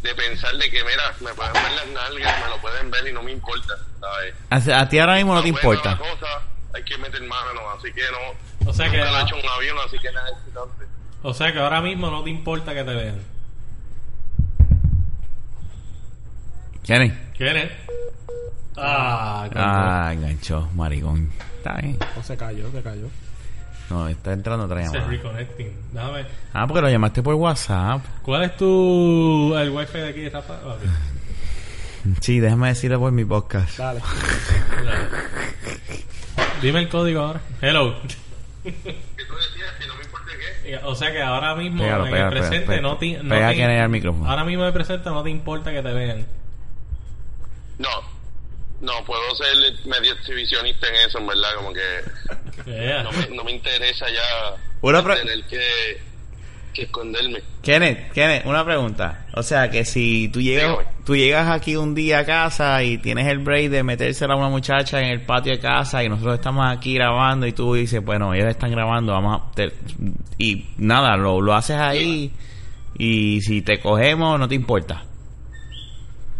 de 0.04 0.16
pensar 0.16 0.56
de 0.56 0.70
que, 0.70 0.84
mira, 0.84 1.14
me 1.22 1.34
pueden 1.34 1.54
ver 1.54 1.72
las 1.72 1.88
nalgas, 1.88 2.44
me 2.44 2.50
lo 2.50 2.58
pueden 2.62 2.92
ver 2.92 3.08
y 3.08 3.14
no 3.14 3.24
me 3.24 3.32
importa, 3.32 3.76
¿sabes? 4.00 4.36
A, 4.50 4.82
a 4.82 4.90
ti 4.90 5.00
ahora 5.00 5.16
mismo 5.16 5.34
no 5.34 5.42
te 5.42 5.50
importa. 5.50 5.98
cosa, 5.98 6.42
hay 6.74 6.84
que 6.84 6.98
meter 6.98 7.22
mano, 7.24 7.70
así 7.78 7.92
que 7.94 8.04
no. 8.12 8.70
O 8.70 8.74
sea 8.74 8.90
que 8.90 8.98
nunca 8.98 9.20
he 9.20 9.24
hecho 9.24 9.36
un 9.38 9.50
avión, 9.50 9.78
así 9.86 9.98
que 10.00 10.12
nada 10.12 10.30
excitante. 10.30 10.86
O 11.24 11.34
sea 11.34 11.52
que 11.52 11.60
ahora 11.60 11.82
mismo 11.82 12.10
no 12.10 12.24
te 12.24 12.30
importa 12.30 12.74
que 12.74 12.84
te 12.84 12.94
vean. 12.94 13.22
Coño. 17.38 17.70
Ah, 18.78 20.12
enganchó, 20.14 20.70
maricón. 20.76 21.30
Está 21.58 21.76
bien. 21.76 21.98
O 22.20 22.24
se 22.24 22.38
cayó, 22.38 22.72
se 22.72 22.82
cayó. 22.82 23.08
No, 23.90 24.08
está 24.08 24.32
entrando 24.34 24.66
otra 24.66 24.78
Se 24.88 24.94
llamada. 24.94 25.08
reconnecting. 25.12 25.72
Déjame. 25.92 26.26
Ah, 26.54 26.66
porque 26.66 26.82
lo 26.82 26.90
llamaste 26.90 27.22
por 27.22 27.36
WhatsApp. 27.36 28.02
¿Cuál 28.22 28.44
es 28.44 28.56
tu. 28.58 29.54
el 29.58 29.70
wifi 29.70 29.98
de 30.00 30.10
aquí, 30.10 30.30
Rafa? 30.30 30.54
Ah, 30.64 30.76
ok. 30.76 30.82
Sí, 32.22 32.40
déjame 32.40 32.70
decirlo 32.70 33.00
por 33.00 33.12
mi 33.12 33.26
podcast. 33.26 33.78
Dale. 33.78 34.00
Dale. 34.86 35.08
Dime 36.62 36.80
el 36.80 36.90
código 36.90 37.22
ahora. 37.22 37.42
Hello. 37.62 37.96
¿Qué 38.64 38.72
tú 38.72 39.36
decías? 39.36 39.72
Que 39.80 39.88
no 39.88 39.96
me 39.96 40.04
importa 40.04 40.32
qué. 40.64 40.80
O 40.86 40.96
sea 40.96 41.12
que 41.12 41.22
ahora 41.22 41.54
mismo 41.56 41.84
Pégalo, 41.84 42.06
en 42.06 42.12
pégalo, 42.12 42.32
el 42.32 42.40
presente 42.40 42.68
pégalo, 42.68 42.90
no 42.90 42.98
te, 42.98 43.18
no 43.22 43.30
pega 43.30 43.48
te- 43.48 43.54
aquí 43.54 43.62
en 43.62 43.70
el 43.72 43.90
micrófono. 43.90 44.30
Ahora 44.30 44.46
mismo 44.46 44.62
en 44.64 44.68
el 44.68 44.74
presente 44.74 45.10
no 45.10 45.22
te 45.22 45.30
importa 45.30 45.72
que 45.72 45.82
te 45.84 45.94
vean. 45.94 46.26
No, 47.78 47.88
no 48.82 49.04
puedo 49.06 49.22
ser 49.36 49.48
medio 49.86 50.14
exhibicionista 50.14 50.88
en 50.88 50.96
eso, 51.08 51.20
en 51.20 51.28
verdad, 51.28 51.50
como 51.58 51.74
que 51.74 51.82
Yeah. 52.66 53.04
no 53.04 53.12
me, 53.12 53.28
no 53.36 53.44
me 53.44 53.52
interesa 53.54 54.06
ya 54.10 54.56
Una 54.82 55.04
pre- 55.04 55.16
tener 55.18 55.44
que, 55.46 56.02
que 56.74 56.84
esconderme. 56.84 57.42
Kenneth, 57.64 58.12
Kenneth, 58.14 58.46
una 58.46 58.64
pregunta. 58.64 59.26
O 59.34 59.42
sea, 59.44 59.70
que 59.72 59.84
si 59.86 60.30
tú 60.30 60.42
llegas, 60.42 60.70
Dígame. 60.72 60.88
tú 61.06 61.16
llegas 61.16 61.50
aquí 61.50 61.76
un 61.76 61.96
día 61.96 62.20
a 62.20 62.26
casa 62.26 62.84
y 62.84 62.98
tienes 63.00 63.28
el 63.28 63.40
break 63.40 63.70
de 63.72 63.84
metérsela 63.84 64.34
a 64.36 64.38
una 64.38 64.50
muchacha 64.50 65.00
en 65.00 65.06
el 65.08 65.22
patio 65.22 65.54
de 65.54 65.60
casa 65.60 66.04
y 66.04 66.10
nosotros 66.10 66.36
estamos 66.36 66.66
aquí 66.68 66.94
grabando 66.96 67.48
y 67.48 67.54
tú 67.54 67.74
dices, 67.74 68.04
bueno, 68.04 68.34
ellos 68.34 68.48
están 68.50 68.72
grabando, 68.72 69.14
vamos 69.14 69.42
a... 69.42 69.52
te- 69.56 69.74
y 70.38 70.68
nada, 70.78 71.18
lo, 71.18 71.42
lo 71.42 71.54
haces 71.56 71.78
ahí 71.78 72.32
y 72.98 73.42
si 73.42 73.62
te 73.64 73.80
cogemos 73.80 74.38
no 74.40 74.48
te 74.48 74.56
importa. 74.56 75.04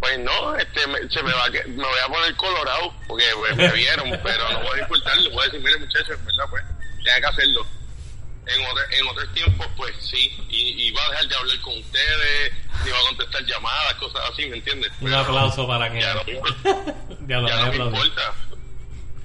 Pues 0.02 0.18
no, 0.20 0.56
este, 0.58 0.86
me, 0.88 1.08
se 1.10 1.22
me 1.24 1.32
va 1.32 1.46
a, 1.46 1.52
que- 1.52 1.64
me 1.66 1.84
voy 1.84 2.00
a 2.04 2.08
poner 2.08 2.36
colorado 2.36 2.94
porque 3.08 3.26
pues, 3.38 3.56
me 3.56 3.72
vieron, 3.72 4.10
pero 4.24 4.52
no 4.52 4.60
voy 4.64 4.80
a 4.80 4.82
importarle, 4.82 5.30
voy 5.30 5.42
a 5.42 5.46
decir, 5.46 5.60
mire 5.62 5.78
muchachos, 5.78 6.10
en 6.18 6.26
verdad, 6.26 6.46
pues, 6.50 6.64
tenga 7.06 7.20
que 7.22 7.26
hacerlo. 7.28 7.68
En, 8.48 8.66
otro- 8.66 8.84
en 8.92 9.08
otros 9.08 9.34
tiempos, 9.36 9.68
pues 9.78 9.94
sí, 10.10 10.36
y, 10.50 10.88
y 10.88 10.92
va 10.92 11.06
a 11.06 11.10
dejar 11.12 11.28
de 11.28 11.36
hablar 11.36 11.60
con 11.62 11.78
ustedes, 11.78 12.52
y 12.84 12.90
va 12.90 12.98
a 12.98 13.02
contestar 13.02 13.44
llamadas, 13.46 13.94
cosas 13.96 14.22
así, 14.34 14.46
¿me 14.48 14.58
entiendes? 14.58 14.92
Un 15.00 15.14
aplauso 15.14 15.68
para 15.68 15.92
que. 15.92 16.02
Ya 16.02 16.14
no, 16.16 16.24
me- 16.24 16.34
Ya 17.28 17.38
lo 17.38 17.48
ya 17.48 17.54
voy 17.54 17.54
a 17.54 17.56
no 17.56 17.62
me 17.62 17.68
aplaudir. 17.70 18.06
importa. 18.08 18.34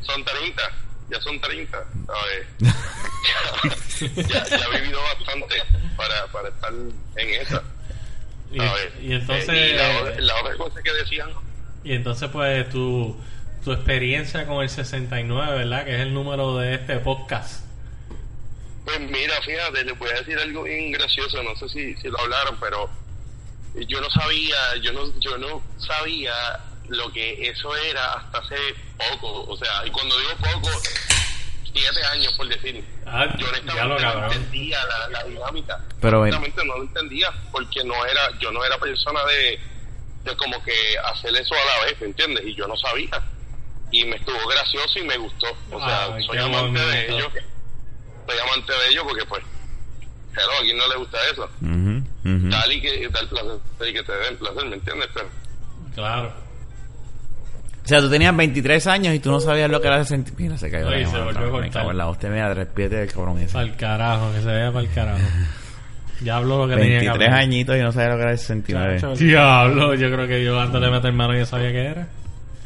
Son 0.03 0.25
30, 0.25 0.63
ya 1.11 1.21
son 1.23 1.41
30, 1.41 1.85
¿sabes? 2.07 2.47
ya, 4.29 4.45
ya 4.45 4.65
he 4.73 4.81
vivido 4.81 5.01
bastante 5.03 5.63
para, 5.97 6.27
para 6.27 6.49
estar 6.51 6.73
en 7.17 7.31
esa. 7.41 7.63
Y, 8.53 8.59
¿sabes? 8.59 8.89
y 9.03 9.13
entonces. 9.13 9.49
Eh, 9.49 9.71
y 9.71 9.77
la, 9.77 10.01
otra- 10.01 10.21
la 10.21 10.41
otra 10.41 10.57
cosa 10.57 10.83
que 10.83 10.93
decían, 10.93 11.31
Y 11.85 11.93
entonces, 11.95 12.29
pues, 12.31 12.69
tu, 12.71 13.17
tu 13.65 13.73
experiencia 13.73 14.47
con 14.47 14.63
el 14.63 14.69
69, 14.71 15.57
¿verdad? 15.59 15.85
Que 15.85 15.95
es 15.97 16.01
el 16.01 16.15
número 16.15 16.57
de 16.59 16.75
este 16.75 16.97
podcast. 16.99 17.65
pues 18.85 19.01
mira, 19.01 19.35
fíjate, 19.43 19.85
les 19.85 19.99
voy 19.99 20.11
a 20.11 20.15
decir 20.21 20.39
algo 20.39 20.63
bien 20.63 20.93
gracioso, 20.93 21.43
no 21.43 21.57
sé 21.57 21.69
si, 21.69 21.95
si 21.97 22.09
lo 22.09 22.19
hablaron, 22.21 22.57
pero 22.61 22.89
yo 23.89 24.01
no 24.01 24.09
sabía, 24.11 24.57
yo 24.83 24.93
no, 24.93 25.19
yo 25.21 25.37
no 25.39 25.63
sabía 25.79 26.33
lo 26.89 27.13
que 27.13 27.49
eso 27.49 27.75
era 27.77 28.13
hasta 28.15 28.39
hace 28.39 28.57
poco, 28.97 29.43
o 29.51 29.57
sea, 29.57 29.85
y 29.85 29.91
cuando 29.91 30.17
digo 30.19 30.31
poco, 30.37 30.71
siete 31.77 32.07
años 32.07 32.33
por 32.35 32.49
decir. 32.49 32.85
Ah, 33.07 33.27
yo 33.39 33.47
ya 33.75 33.85
lo 33.85 33.95
honestamente 33.97 34.05
no 34.05 34.33
entendía 34.33 34.79
la, 34.87 35.09
la 35.19 35.25
dinámica. 35.25 35.81
Pero 36.01 36.21
honestamente 36.21 36.65
no 36.65 36.77
lo 36.77 36.83
entendía 36.83 37.29
porque 37.53 37.85
no 37.85 38.05
era, 38.07 38.23
yo 38.41 38.51
no 38.51 38.65
era 38.65 38.79
persona 38.79 39.21
de, 39.25 39.61
de 40.25 40.37
como 40.37 40.63
que 40.65 40.73
hacer 41.13 41.35
eso 41.37 41.55
a 41.55 41.79
la 41.79 41.85
vez, 41.87 42.01
¿me 42.01 42.07
entiendes? 42.09 42.45
Y 42.47 42.55
yo 42.55 42.67
no 42.67 42.77
sabía. 42.77 43.23
Y 43.91 44.05
me 44.05 44.17
estuvo 44.17 44.47
gracioso 44.49 44.99
y 44.99 45.05
me 45.05 45.17
gustó. 45.17 45.47
O 45.71 45.79
sea, 45.79 46.15
Ay, 46.15 46.25
soy 46.25 46.39
amante 46.39 46.81
de 46.81 47.07
ellos. 47.09 47.29
Soy 48.27 48.39
amante 48.39 48.73
de 48.73 48.89
ellos 48.89 49.05
porque 49.07 49.25
pues, 49.27 49.43
hello, 50.37 50.53
a 50.59 50.63
quién 50.63 50.77
no 50.77 50.89
le 50.89 50.97
gusta 50.97 51.19
eso. 51.31 51.49
Ujú. 51.61 52.51
Tal 52.51 52.73
y 52.73 52.81
que 52.81 53.09
da 53.09 53.21
el 53.21 53.29
placer 53.29 53.61
y 53.89 53.93
que 53.93 54.03
te 54.03 54.13
den 54.13 54.37
placer, 54.37 54.65
¿me 54.67 54.75
entiendes? 54.77 55.09
Pero, 55.15 55.29
Claro. 55.95 56.46
O 57.87 57.89
sea, 57.89 58.01
tú 58.01 58.11
tenías 58.11 58.37
23 58.37 58.85
años 58.89 59.15
y 59.15 59.21
tú 59.21 59.31
no 59.31 59.39
sabías 59.41 59.71
lo 59.71 59.81
que 59.81 59.87
era 59.87 60.05
sentir. 60.05 60.35
Mira, 60.37 60.59
se 60.59 60.69
cayó 60.71 60.91
la 60.91 60.97
Ay, 60.97 61.07
se 61.07 61.13
llamada 61.13 61.25
volvió 61.25 61.41
a 61.41 61.45
Me 61.45 61.51
cortar. 61.53 61.71
cago 61.73 61.91
en 61.93 61.97
la 61.99 62.07
hostia, 62.09 62.29
mira, 62.31 62.55
despídete 62.55 62.97
del 62.97 63.13
cabrón 63.13 63.39
ese. 63.39 63.53
Para 63.53 63.65
el 63.65 63.77
carajo, 63.77 64.33
que 64.33 64.41
se 64.41 64.47
vea 64.47 64.73
para 64.73 64.85
el 64.85 64.91
carajo. 64.93 65.21
Ya 66.23 66.37
hablo 66.39 66.59
lo 66.67 66.69
que 66.69 66.75
tenía 66.81 66.99
que 67.01 67.07
23 67.07 67.29
hablar. 67.29 67.41
añitos 67.43 67.77
y 67.77 67.81
no 67.81 67.93
sabía 67.93 68.09
lo 68.09 68.17
que 68.17 68.23
era 68.23 68.31
el 68.33 68.39
69. 68.39 69.01
Chacho. 69.01 69.15
Diablo, 69.25 69.95
yo 69.95 70.11
creo 70.11 70.27
que 70.27 70.45
yo 70.45 70.61
antes 70.61 70.81
de 70.81 70.91
meter 70.91 71.13
mano 71.13 71.35
ya 71.37 71.47
sabía 71.47 71.71
que 71.73 71.85
era. 71.85 72.09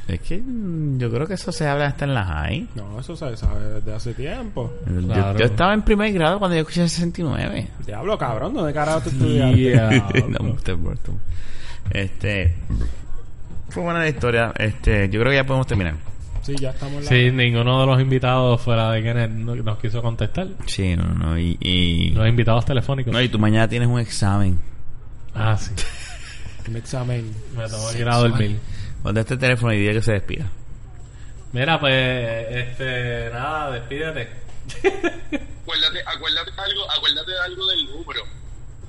Es 0.09 0.21
que 0.21 0.39
mm, 0.39 0.99
yo 0.99 1.11
creo 1.11 1.27
que 1.27 1.35
eso 1.35 1.53
se 1.53 1.69
habla 1.69 1.87
hasta 1.87 2.05
en 2.07 2.15
la 2.15 2.25
high. 2.25 2.69
No, 2.75 2.99
eso 2.99 3.15
se 3.15 3.37
sabe 3.37 3.61
desde 3.75 3.93
hace 3.95 4.15
tiempo. 4.15 4.73
Yo- 4.87 5.07
Claro. 5.07 5.39
Yo, 5.39 5.45
estaba 5.45 5.75
en 5.75 5.83
primer 5.83 6.13
grado 6.13 6.39
cuando 6.39 6.55
yo 6.57 6.63
escuché 6.63 6.83
el 6.83 6.89
69. 6.89 7.69
Diablo, 7.87 8.17
cabrón, 8.17 8.55
¿dónde 8.55 8.73
carajo 8.73 9.01
tú 9.03 9.11
estudiaste? 9.11 10.03
No, 10.29 10.51
usted 10.53 10.77
muerto. 10.77 11.13
Este. 11.91 12.55
Fue 13.71 13.83
buena 13.83 14.01
la 14.01 14.09
historia. 14.09 14.53
Este, 14.59 15.09
yo 15.09 15.21
creo 15.21 15.31
que 15.31 15.37
ya 15.37 15.45
podemos 15.47 15.67
terminar. 15.67 15.95
Sí, 16.43 16.55
ya 16.59 16.71
estamos 16.71 17.03
la... 17.05 17.09
Sí, 17.09 17.31
ninguno 17.31 17.81
de 17.81 17.87
los 17.87 18.01
invitados 18.01 18.61
fuera 18.63 18.91
de 18.93 19.03
Kenneth 19.03 19.31
no- 19.31 19.55
nos 19.57 19.79
quiso 19.79 20.01
contestar. 20.03 20.49
Sí, 20.67 20.97
no, 20.97 21.05
no. 21.05 21.39
Y, 21.39 21.57
y, 21.61 22.11
Los 22.11 22.27
invitados 22.29 22.65
telefónicos. 22.65 23.13
no, 23.13 23.21
y 23.21 23.29
tú 23.29 23.39
mañana 23.39 23.69
tienes 23.69 23.89
un 23.89 24.01
examen. 24.01 24.59
Ah, 25.35 25.57
sí. 25.57 25.71
Un 26.69 26.77
examen. 26.77 27.35
Me 27.57 27.65
tengo 27.67 27.91
que 27.93 27.99
ir 27.99 28.09
a 28.09 28.17
dormir. 28.17 28.59
Ponte 29.03 29.21
este 29.21 29.37
teléfono 29.39 29.73
y 29.73 29.79
dile 29.81 29.95
que 29.95 30.03
se 30.03 30.13
despida. 30.13 30.45
Mira, 31.53 31.81
pues, 31.81 32.47
este, 32.51 33.31
nada, 33.33 33.71
despídete. 33.73 34.29
acuérdate, 35.63 36.01
acuérdate 36.07 36.51
de 36.53 36.63
algo, 36.63 36.91
acuérdate 36.97 37.31
de 37.33 37.41
algo 37.41 37.67
del 37.67 37.87
número. 37.87 38.23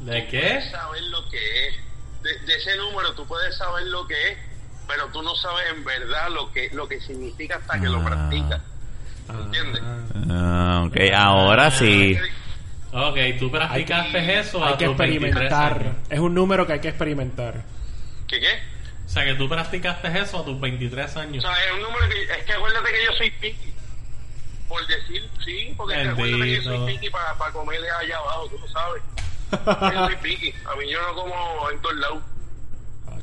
¿De 0.01 0.21
Tú 0.21 0.27
qué? 0.31 0.39
puedes 0.41 0.71
saber 0.71 1.01
lo 1.03 1.29
que 1.29 1.67
es. 1.67 1.75
De, 2.23 2.45
de 2.45 2.55
ese 2.55 2.77
número 2.77 3.13
tú 3.13 3.25
puedes 3.25 3.55
saber 3.57 3.85
lo 3.87 4.05
que 4.05 4.13
es, 4.31 4.37
pero 4.91 5.07
tú 5.07 5.21
no 5.23 5.35
sabes 5.35 5.65
en 5.75 5.83
verdad 5.83 6.29
lo 6.29 6.51
que 6.51 6.69
lo 6.73 6.87
que 6.87 6.99
significa 7.01 7.55
hasta 7.57 7.79
que 7.79 7.87
lo 7.87 7.99
Ah. 7.99 8.05
practicas. 8.05 8.61
¿Entiendes? 9.29 9.81
Ah, 10.29 10.83
ok, 10.87 10.97
ahora 11.15 11.71
sí. 11.71 12.17
Ok, 12.93 13.17
tú 13.39 13.49
practicaste 13.49 14.39
eso 14.39 14.65
Hay 14.65 14.73
a 14.73 14.77
que 14.77 14.85
tus 14.87 14.97
23 14.97 15.31
experimentar. 15.31 15.73
años. 15.81 15.95
Es 16.09 16.19
un 16.19 16.33
número 16.33 16.67
que 16.67 16.73
hay 16.73 16.79
que 16.81 16.89
experimentar. 16.89 17.63
¿Qué 18.27 18.39
qué? 18.41 18.59
O 19.05 19.09
sea, 19.09 19.23
que 19.25 19.33
tú 19.35 19.47
practicaste 19.47 20.07
eso 20.19 20.39
a 20.39 20.45
tus 20.45 20.59
23 20.59 21.15
O 21.15 21.19
años. 21.21 21.43
sea, 21.43 21.53
es 21.65 21.71
un 21.73 21.81
número 21.81 22.09
que 22.09 22.23
es 22.23 22.43
que 22.45 22.53
acuérdate 22.53 22.91
que 22.91 23.05
yo 23.05 23.11
soy 23.17 23.31
piqui. 23.31 23.73
Por 24.67 24.85
decir 24.87 25.29
sí, 25.45 25.73
porque 25.77 25.95
es 25.95 26.01
que 26.03 26.09
acuérdate 26.09 26.43
que 26.43 26.55
yo 26.55 26.61
soy 26.63 26.93
piqui 26.93 27.09
para, 27.09 27.33
para 27.37 27.51
comer 27.53 27.79
allá 27.99 28.17
abajo, 28.17 28.47
tú 28.49 28.57
lo 28.59 28.67
sabes. 28.67 29.03
Yo 29.93 30.05
soy 30.05 30.15
piqui. 30.17 30.53
A 30.69 30.75
mí 30.75 30.89
yo 30.91 31.01
no 31.01 31.15
como 31.15 31.69
en 31.71 31.81
todos 31.81 31.95
lados. 31.95 32.23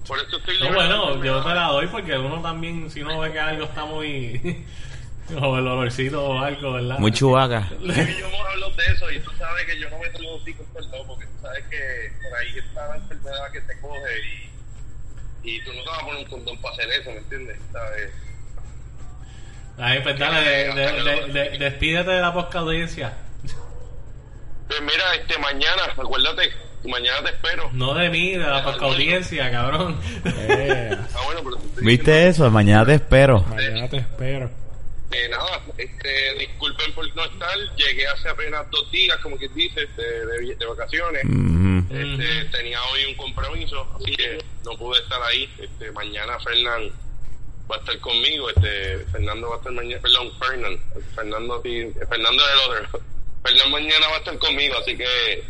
Por 0.09 0.19
eso 0.19 0.39
estoy 0.39 0.59
No, 0.61 0.73
bueno, 0.75 1.23
yo 1.25 1.43
te 1.43 1.49
la 1.55 1.65
doy 1.69 1.87
porque 1.89 2.19
uno 2.19 2.41
también, 2.43 2.91
si 2.91 3.03
uno 3.03 3.21
ve 3.21 3.31
que 3.33 3.39
algo 3.39 3.65
está 3.67 3.85
muy... 3.85 4.65
o 5.41 5.59
el 5.59 5.69
olorcito 5.69 6.25
o 6.25 6.39
algo, 6.39 6.73
¿verdad? 6.73 6.99
Muy 6.99 7.13
chubaca. 7.13 7.69
Yo 7.81 7.93
hemos 7.93 8.47
hablado 8.49 8.73
de 8.75 8.85
eso 8.87 9.11
y 9.11 9.21
tú 9.21 9.31
sabes 9.39 9.67
que 9.67 9.79
yo 9.79 9.91
no 9.91 9.99
me 9.99 10.07
los 10.19 10.41
hocico 10.41 10.63
en 10.63 10.73
todos 10.73 10.87
lados 10.91 11.07
porque 11.07 11.27
tú 11.27 11.33
sabes 11.43 11.65
que 11.67 12.13
por 12.23 12.39
ahí 12.39 12.59
está 12.59 12.89
la 12.89 12.97
enfermedad 12.97 13.53
que 13.53 13.61
te 13.61 13.81
coge 13.81 14.19
y, 15.45 15.51
y 15.51 15.65
tú 15.65 15.73
no 15.75 15.83
te 15.83 15.89
vas 15.91 15.99
a 15.99 16.07
poner 16.07 16.25
un 16.25 16.31
condón 16.31 16.57
para 16.63 16.75
hacer 16.75 16.91
eso, 16.93 17.11
¿me 17.11 17.19
entiendes? 17.19 17.59
¿Sabes? 17.73 18.11
Ahí, 19.77 20.01
pues 20.03 20.19
dale, 20.19 20.41
de- 20.41 20.75
de- 20.75 21.03
de- 21.03 21.33
de- 21.51 21.59
despídete 21.59 22.11
de 22.11 22.21
la 22.23 22.33
posca 22.33 22.61
audiencia. 22.61 23.13
Pues 24.67 24.81
mira, 24.81 25.15
este 25.15 25.39
mañana, 25.39 25.83
acuérdate, 25.97 26.51
mañana 26.85 27.23
te 27.23 27.31
espero. 27.31 27.71
No 27.73 27.95
de 27.95 28.09
mí, 28.11 28.33
de 28.33 28.39
la 28.39 28.63
posca 28.65 28.85
audiencia, 28.87 29.51
cabrón. 29.51 29.99
Eh, 30.25 30.97
Ah, 31.15 31.21
bueno, 31.27 31.41
pero 31.45 31.57
te 31.75 31.81
¿Viste 31.83 32.29
eso? 32.29 32.51
Mañana 32.51 32.85
te 32.87 32.95
espero. 32.95 33.41
mañana 33.43 33.89
te 33.89 33.97
espero. 33.99 34.51
Eh, 35.11 35.27
nada, 35.31 35.63
este, 35.79 36.35
disculpen 36.39 36.93
por 36.93 37.17
no 37.17 37.25
estar, 37.25 37.57
llegué 37.77 38.07
hace 38.09 38.29
apenas 38.29 38.71
dos 38.71 38.91
días, 38.91 39.17
como 39.23 39.39
quien 39.39 39.53
dice, 39.55 39.87
de, 39.97 40.27
de, 40.27 40.55
de 40.55 40.67
vacaciones. 40.67 41.23
Este, 41.91 42.45
tenía 42.57 42.83
hoy 42.93 43.05
un 43.09 43.15
compromiso, 43.17 43.89
así 43.99 44.15
que 44.15 44.39
no 44.67 44.73
pude 44.77 45.01
estar 45.01 45.21
ahí. 45.23 45.49
Este, 45.59 45.91
mañana 45.93 46.39
Fernán 46.41 46.91
va 47.71 47.77
a 47.77 47.79
estar 47.79 47.99
conmigo, 48.01 48.51
este, 48.51 48.99
Fernando 49.11 49.49
va 49.49 49.55
a 49.55 49.59
estar 49.59 49.73
mañana, 49.73 50.03
perdón, 50.03 50.31
Fernán, 50.39 50.79
Fernando, 51.15 51.63
Fernando 51.63 52.43
del 52.47 52.59
otro. 52.87 53.01
Fernán 53.45 53.71
mañana 53.71 54.09
va 54.09 54.15
a 54.17 54.19
estar 54.19 54.39
conmigo, 54.39 54.75
así 54.79 54.95
que 54.97 55.43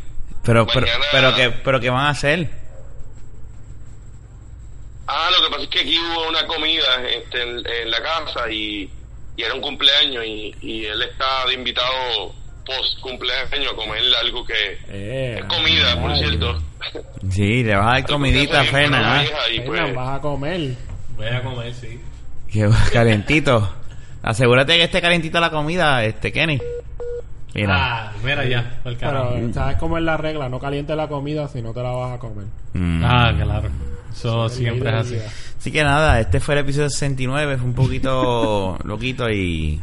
Pero, 0.49 0.67
pero, 0.67 0.81
Mañana- 0.87 1.05
pero, 1.13 1.35
¿qué, 1.37 1.51
pero 1.63 1.79
¿qué 1.79 1.91
van 1.91 2.07
a 2.07 2.09
hacer? 2.09 2.49
Ah, 5.07 5.29
lo 5.31 5.45
que 5.45 5.51
pasa 5.51 5.63
es 5.65 5.69
que 5.69 5.81
aquí 5.81 5.99
hubo 5.99 6.27
una 6.29 6.47
comida 6.47 6.87
este, 7.07 7.43
en, 7.43 7.67
en 7.67 7.91
la 7.91 8.03
casa 8.03 8.51
y, 8.51 8.91
y 9.37 9.43
era 9.43 9.53
un 9.53 9.61
cumpleaños 9.61 10.25
y, 10.25 10.55
y 10.63 10.85
él 10.87 11.03
está 11.03 11.45
de 11.47 11.53
invitado 11.55 12.33
post 12.65 12.99
cumpleaños 13.01 13.73
a 13.73 13.77
comer 13.77 14.03
algo 14.23 14.43
que 14.47 14.79
Eh, 14.89 15.37
es 15.41 15.45
comida, 15.45 16.01
por 16.01 16.13
ay, 16.13 16.19
cierto. 16.19 16.63
Sí, 17.31 17.63
le 17.65 17.77
vas 17.77 17.87
a 17.87 17.91
dar 17.91 18.07
comidita 18.07 18.59
a 18.59 18.61
Algo 18.61 18.71
que 18.73 18.77
hace 18.77 18.83
Fernan, 18.89 19.01
una 19.05 19.21
vieja 19.21 19.51
y 19.51 19.57
Fernan, 19.59 19.75
pues, 19.85 19.95
vas 19.97 20.19
a 20.19 20.21
comer. 20.23 20.75
Voy 21.17 21.27
a 21.27 21.43
comer, 21.43 21.75
sí. 21.75 22.01
Que 22.51 22.71
calientito. 22.93 23.75
Asegúrate 24.23 24.77
que 24.79 24.85
esté 24.85 25.03
calentita 25.03 25.41
la 25.41 25.51
comida, 25.51 26.05
este 26.05 26.33
Kenny. 26.33 26.59
Mira. 27.55 27.75
Ah, 28.09 28.13
mira 28.25 28.45
ya, 28.45 28.79
el 28.85 28.97
carajo. 28.99 29.31
Pero, 29.35 29.53
¿sabes 29.55 29.77
cómo 29.79 29.97
es 29.99 30.05
la 30.05 30.17
regla? 30.17 30.49
No 30.49 30.59
caliente 30.61 30.95
la 30.95 31.09
comida 31.09 31.49
si 31.49 31.63
no 31.63 31.73
te 31.73 31.83
la 31.83 31.91
vas 31.91 32.15
a 32.15 32.19
comer. 32.19 32.45
Mm. 32.75 33.03
Ah, 33.05 33.33
claro. 33.41 33.69
Eso 34.13 34.47
Es 34.47 34.53
siempre 34.53 34.89
es 34.91 34.95
así. 34.95 35.17
Así 35.59 35.73
que 35.73 35.83
nada, 35.83 36.21
este 36.21 36.41
fue 36.41 36.55
el 36.55 36.61
episodio 36.61 36.91
69, 36.91 37.57
fue 37.57 37.67
un 37.67 37.75
poquito 37.75 38.79
loquito 38.85 39.31
y 39.31 39.81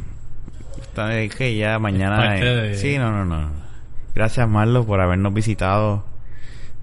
es 1.12 1.36
que 1.36 1.56
ya 1.56 1.78
mañana 1.80 2.18
parte 2.18 2.46
de- 2.46 2.76
Sí, 2.76 2.98
no, 2.98 3.12
no, 3.12 3.26
no. 3.26 3.50
Gracias 4.14 4.48
Marlo 4.48 4.86
por 4.86 5.02
habernos 5.02 5.34
visitado. 5.34 6.06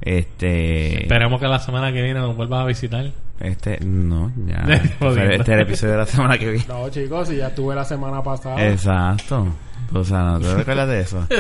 Este 0.01 1.03
Esperemos 1.05 1.41
que 1.41 1.47
la 1.49 1.59
semana 1.61 1.93
que 1.93 2.03
viene 2.03 2.21
nos 2.21 2.37
vuelvas 2.37 2.63
a 2.63 2.67
visitar. 2.67 3.07
Este 3.43 3.79
no, 3.81 4.31
ya. 4.47 4.63
Jodiendo. 4.99 5.33
este 5.33 5.43
es 5.43 5.49
el 5.49 5.61
episodio 5.61 5.93
de 5.93 5.99
la 5.99 6.07
semana 6.07 6.39
que 6.39 6.51
viene. 6.51 6.65
No, 6.69 6.89
chicos, 6.91 7.29
si 7.29 7.37
ya 7.37 7.49
estuve 7.49 7.75
la 7.75 7.85
semana 7.85 8.23
pasada. 8.23 8.67
Exacto. 8.69 9.47
O 9.95 10.05
sea, 10.05 10.23
no 10.23 10.41
te 10.41 10.55
recuerdas 10.55 10.89
de 10.89 11.01
eso. 11.01 11.27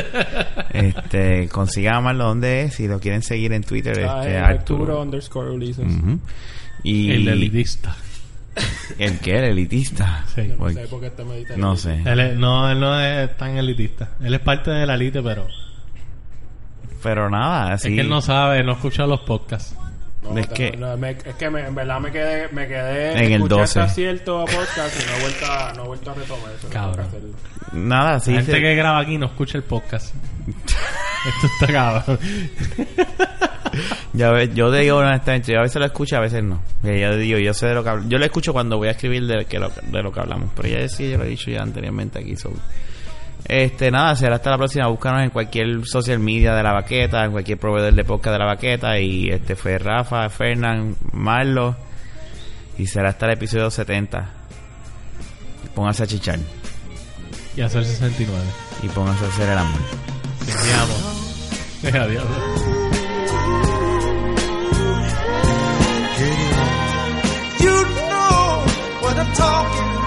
Este, 0.73 1.49
consigan 1.49 1.97
a 1.97 2.01
Marlo 2.01 2.25
donde 2.25 2.63
es 2.63 2.75
si 2.75 2.89
lo 2.89 2.99
quieren 2.99 3.23
seguir 3.23 3.53
en 3.53 3.63
Twitter, 3.63 3.99
Está 3.99 4.21
este 4.21 4.39
Arturo. 4.39 4.83
Arturo 4.85 5.03
underscore 5.03 5.51
Ulises. 5.51 5.87
Y 6.83 7.11
El 7.13 7.29
elitista. 7.29 7.95
¿El 8.99 9.19
qué? 9.19 9.39
El 9.39 9.45
elitista. 9.45 10.25
Sí. 10.35 10.43
Yo 10.49 10.53
no 10.55 10.59
Pues, 10.59 10.75
sé 10.75 10.87
por 10.89 11.01
qué 11.01 11.11
te 11.11 11.25
me 11.25 11.37
diste 11.39 11.57
no 11.57 11.77
sé. 11.77 12.03
Él 12.05 12.21
es- 12.21 12.37
no, 12.37 12.71
él 12.71 12.81
no 12.81 12.99
es 13.01 13.37
tan 13.37 13.57
elitista. 13.59 14.11
Él 14.23 14.35
es 14.35 14.41
parte 14.41 14.71
de 14.71 14.87
la 14.87 14.95
elite, 14.95 15.23
pero 15.23 15.47
Pero 17.03 17.29
nada, 17.31 17.73
así. 17.75 17.89
es 17.89 17.95
que 17.95 18.01
él 18.01 18.09
no 18.09 18.21
sabe, 18.21 18.63
no 18.63 18.73
escucha 18.73 19.07
los 19.07 19.21
podcasts. 19.21 19.77
No, 20.23 20.39
Es 20.39 20.49
te- 20.49 20.55
que- 20.71 20.77
no, 20.77 20.97
me- 20.97 21.11
es 21.11 21.35
que 21.39 21.51
me- 21.51 21.67
en 21.67 21.75
verdad 21.75 21.99
me 22.01 22.11
quedé, 22.13 22.49
me 22.53 22.67
quedé 22.69 23.13
En 23.13 23.19
el 23.19 23.33
escuché 23.43 23.55
12. 23.61 23.81
hasta 23.81 23.93
cierto 23.95 24.45
podcast 24.45 25.01
y 25.01 25.07
no 25.11 25.17
he 25.17 25.21
vuelto 25.23 25.47
a, 25.53 25.73
no 25.75 25.85
he 25.85 25.87
vuelto 25.89 26.11
a 26.11 26.15
retomar 26.15 26.53
eso. 26.59 26.69
Cabrón. 26.71 27.07
hacerlo. 27.07 27.29
Nada, 27.73 28.21
sí. 28.21 28.33
la 28.33 28.43
gente 28.43 28.61
que 28.61 28.75
graba 28.77 29.01
aquí 29.01 29.19
no 29.19 29.27
escucha 29.27 29.59
el 29.59 29.65
podcast. 29.65 30.15
Esto 30.47 31.47
está 31.61 31.73
cabrón. 31.73 32.19
Ya 34.13 34.31
ve- 34.31 34.51
yo 34.55 34.71
te 34.71 34.79
digo 34.81 34.99
honestamente, 34.99 35.53
yo 35.53 35.59
a 35.59 35.63
veces 35.63 35.77
lo 35.77 35.87
escucho, 35.87 36.17
a 36.17 36.21
veces 36.21 36.43
no. 36.45 36.63
Yo 36.83 37.17
digo, 37.17 37.39
yo 37.39 37.55
sé 37.55 37.67
de 37.69 37.75
lo 37.75 37.83
que 37.83 37.89
hablo. 37.91 38.09
Yo 38.09 38.19
lo 38.19 38.25
escucho 38.25 38.53
cuando 38.53 38.77
voy 38.77 38.89
a 38.89 38.93
escribir 38.93 39.27
de, 39.27 39.47
que 39.47 39.59
lo, 39.59 39.71
de 39.71 40.03
lo 40.03 40.13
que 40.13 40.21
hablamos. 40.21 40.51
Pero 40.55 40.69
ya 40.69 40.87
sí, 40.89 41.11
yo 41.11 41.19
lo 41.19 41.25
he 41.25 41.29
dicho 41.29 41.51
ya 41.51 41.63
anteriormente 41.63 42.19
aquí. 42.19 42.37
so. 42.37 42.53
Este, 43.53 43.91
nada, 43.91 44.17
será 44.17 44.37
hasta 44.37 44.49
la 44.49 44.57
próxima. 44.57 44.89
Búscanos 44.89 45.25
en 45.25 45.29
cualquier 45.29 45.85
social 45.85 46.19
media 46.19 46.55
de 46.55 46.63
la 46.63 46.73
baqueta, 46.73 47.23
en 47.23 47.33
cualquier 47.33 47.59
proveedor 47.59 47.93
de 47.93 48.03
podcast 48.03 48.33
de 48.33 48.39
la 48.39 48.47
baqueta. 48.47 48.99
Y 48.99 49.29
este 49.29 49.57
fue 49.57 49.77
Rafa, 49.77 50.31
Fernán, 50.31 50.97
Marlo. 51.13 51.77
Y 52.79 52.87
será 52.87 53.11
hasta 53.11 53.27
el 53.27 53.33
episodio 53.33 53.71
70. 53.71 54.27
Póngase 55.75 56.05
a 56.05 56.07
chichar. 56.07 56.39
Y 57.55 57.61
hacer 57.61 57.85
69. 57.85 58.43
Y 58.85 58.89
póngase 58.89 59.23
a 59.23 59.29
hacer 59.29 59.51
el 59.51 59.59
amor. 59.59 59.81
Te 60.47 61.93
amo. 61.93 62.05
Adiós. 62.07 62.25
You 67.61 67.85
know 67.85 68.65
what 69.03 69.19
I'm 69.19 69.33
talking 69.35 70.02